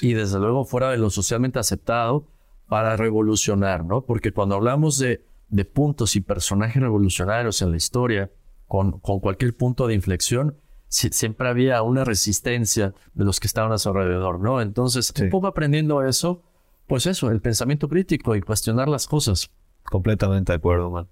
y 0.00 0.12
desde 0.12 0.38
luego 0.38 0.64
fuera 0.64 0.90
de 0.90 0.98
lo 0.98 1.10
socialmente 1.10 1.58
aceptado 1.58 2.26
para 2.68 2.96
revolucionar, 2.96 3.84
¿no? 3.84 4.02
Porque 4.02 4.32
cuando 4.32 4.54
hablamos 4.54 4.98
de, 4.98 5.24
de 5.50 5.64
puntos 5.64 6.16
y 6.16 6.20
personajes 6.20 6.80
revolucionarios 6.82 7.60
en 7.62 7.70
la 7.72 7.76
historia, 7.76 8.30
con, 8.66 9.00
con 9.00 9.20
cualquier 9.20 9.56
punto 9.56 9.86
de 9.86 9.94
inflexión, 9.94 10.56
si- 10.88 11.10
siempre 11.10 11.48
había 11.48 11.82
una 11.82 12.04
resistencia 12.04 12.94
de 13.14 13.24
los 13.24 13.40
que 13.40 13.46
estaban 13.48 13.72
a 13.72 13.78
su 13.78 13.88
alrededor, 13.88 14.40
¿no? 14.40 14.60
Entonces, 14.60 15.12
Sí. 15.14 15.24
un 15.24 15.30
poco 15.30 15.46
aprendiendo 15.48 16.02
eso, 16.04 16.42
pues 16.86 17.06
eso, 17.06 17.30
el 17.30 17.40
pensamiento 17.40 17.88
crítico 17.88 18.34
y 18.36 18.40
cuestionar 18.40 18.88
las 18.88 19.06
cosas. 19.06 19.50
Completamente 19.84 20.52
de 20.52 20.56
acuerdo, 20.56 20.90
man. 20.90 21.08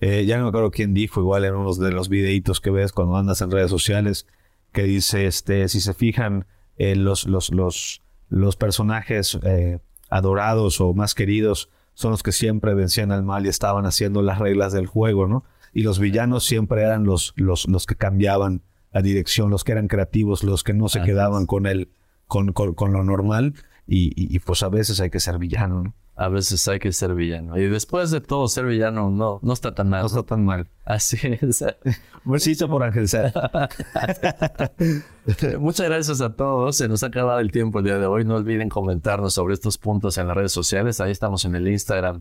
Eh, 0.00 0.24
ya 0.24 0.38
no 0.38 0.44
me 0.44 0.48
acuerdo 0.48 0.70
quién 0.70 0.94
dijo, 0.94 1.20
igual 1.20 1.44
en 1.44 1.54
uno 1.54 1.74
de 1.74 1.92
los 1.92 2.08
videitos 2.08 2.60
que 2.60 2.70
ves 2.70 2.92
cuando 2.92 3.16
andas 3.16 3.40
en 3.42 3.50
redes 3.50 3.70
sociales, 3.70 4.26
que 4.72 4.82
dice, 4.84 5.26
este, 5.26 5.68
si 5.68 5.80
se 5.80 5.94
fijan, 5.94 6.46
eh, 6.76 6.96
los, 6.96 7.26
los, 7.26 7.50
los, 7.52 8.02
los 8.28 8.56
personajes 8.56 9.38
eh, 9.42 9.78
adorados 10.08 10.80
o 10.80 10.94
más 10.94 11.14
queridos 11.14 11.68
son 12.00 12.12
los 12.12 12.22
que 12.22 12.32
siempre 12.32 12.74
vencían 12.74 13.12
al 13.12 13.22
mal 13.22 13.44
y 13.44 13.50
estaban 13.50 13.84
haciendo 13.84 14.22
las 14.22 14.38
reglas 14.38 14.72
del 14.72 14.86
juego, 14.86 15.26
¿no? 15.26 15.44
Y 15.74 15.82
los 15.82 15.98
villanos 15.98 16.44
siempre 16.44 16.82
eran 16.82 17.04
los, 17.04 17.34
los, 17.36 17.68
los 17.68 17.84
que 17.84 17.94
cambiaban 17.94 18.62
la 18.90 19.02
dirección, 19.02 19.50
los 19.50 19.64
que 19.64 19.72
eran 19.72 19.86
creativos, 19.86 20.42
los 20.42 20.64
que 20.64 20.72
no 20.72 20.88
se 20.88 21.02
quedaban 21.02 21.44
con 21.44 21.66
el, 21.66 21.90
con, 22.26 22.52
con, 22.52 22.74
con 22.74 22.92
lo 22.92 23.04
normal. 23.04 23.54
Y, 23.86 24.06
y, 24.16 24.34
y, 24.34 24.38
pues 24.38 24.62
a 24.62 24.68
veces 24.68 25.00
hay 25.00 25.10
que 25.10 25.20
ser 25.20 25.38
villano, 25.38 25.82
¿no? 25.82 25.94
A 26.20 26.28
veces 26.28 26.68
hay 26.68 26.78
que 26.78 26.92
ser 26.92 27.14
villano. 27.14 27.56
Y 27.56 27.66
después 27.66 28.10
de 28.10 28.20
todo, 28.20 28.46
ser 28.46 28.66
villano 28.66 29.08
no, 29.08 29.40
no 29.42 29.52
está 29.54 29.74
tan 29.74 29.88
mal. 29.88 30.02
No 30.02 30.06
está 30.06 30.22
tan 30.22 30.44
mal. 30.44 30.68
Así 30.84 31.16
es. 31.22 31.64
Besito 32.24 32.68
por 32.68 32.82
Ángel. 32.82 33.06
Muchas 35.58 35.88
gracias 35.88 36.20
a 36.20 36.36
todos. 36.36 36.76
Se 36.76 36.88
nos 36.88 37.02
ha 37.04 37.06
acabado 37.06 37.40
el 37.40 37.50
tiempo 37.50 37.78
el 37.78 37.86
día 37.86 37.98
de 37.98 38.04
hoy. 38.04 38.26
No 38.26 38.34
olviden 38.34 38.68
comentarnos 38.68 39.32
sobre 39.32 39.54
estos 39.54 39.78
puntos 39.78 40.18
en 40.18 40.28
las 40.28 40.36
redes 40.36 40.52
sociales. 40.52 41.00
Ahí 41.00 41.10
estamos 41.10 41.46
en 41.46 41.54
el 41.54 41.66
Instagram. 41.66 42.20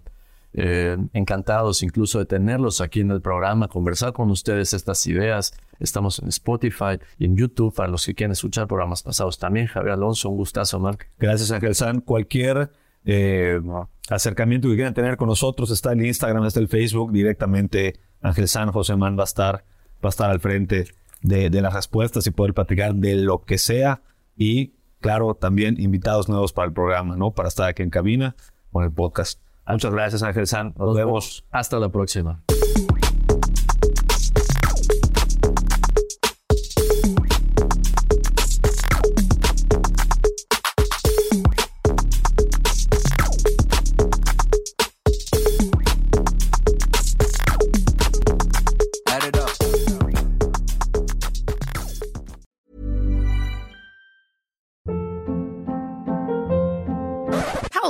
Eh, 0.54 0.96
encantados 1.12 1.84
incluso 1.84 2.20
de 2.20 2.26
tenerlos 2.26 2.80
aquí 2.80 3.02
en 3.02 3.12
el 3.12 3.22
programa, 3.22 3.68
conversar 3.68 4.14
con 4.14 4.32
ustedes 4.32 4.74
estas 4.74 5.06
ideas. 5.08 5.54
Estamos 5.78 6.20
en 6.20 6.30
Spotify 6.30 7.00
y 7.18 7.26
en 7.26 7.36
YouTube 7.36 7.76
para 7.76 7.90
los 7.90 8.06
que 8.06 8.16
quieren 8.16 8.32
escuchar 8.32 8.66
programas 8.66 9.04
pasados 9.04 9.38
también. 9.38 9.68
Javier 9.68 9.96
Alonso, 9.96 10.30
un 10.30 10.38
gustazo, 10.38 10.80
Mark. 10.80 11.06
Gracias, 11.20 11.52
Ángel 11.52 11.76
San. 11.76 12.00
Cualquier 12.00 12.72
eh, 13.12 13.62
acercamiento 14.10 14.68
que 14.68 14.76
quieran 14.76 14.94
tener 14.94 15.18
con 15.18 15.28
nosotros 15.28 15.72
está 15.72 15.94
en 15.94 16.06
Instagram, 16.06 16.46
está 16.46 16.60
el 16.60 16.68
Facebook. 16.68 17.12
Directamente 17.12 18.00
Ángel 18.22 18.48
San, 18.48 18.72
José 18.72 18.96
Man 18.96 19.18
va 19.18 19.24
a 19.24 19.26
estar, 19.26 19.66
va 20.04 20.08
a 20.08 20.10
estar 20.10 20.30
al 20.30 20.40
frente 20.40 20.86
de, 21.22 21.50
de 21.50 21.62
las 21.62 21.74
respuestas 21.74 22.28
y 22.28 22.32
poder 22.32 22.54
platicar 22.54 22.94
de 22.96 23.16
lo 23.16 23.44
que 23.44 23.58
sea. 23.58 24.02
Y 24.36 24.74
claro, 25.00 25.36
también 25.36 25.80
invitados 25.80 26.30
nuevos 26.30 26.54
para 26.54 26.68
el 26.68 26.74
programa, 26.74 27.16
¿no? 27.16 27.32
Para 27.32 27.50
estar 27.50 27.68
aquí 27.68 27.84
en 27.84 27.90
cabina 27.90 28.36
con 28.72 28.84
el 28.84 28.92
podcast. 28.92 29.42
Muchas 29.68 29.92
gracias, 29.92 30.24
Ángel 30.24 30.48
San. 30.48 30.74
Nos 30.78 30.96
vemos. 30.96 31.46
Hasta 31.52 31.80
la 31.80 31.90
próxima. 31.90 32.44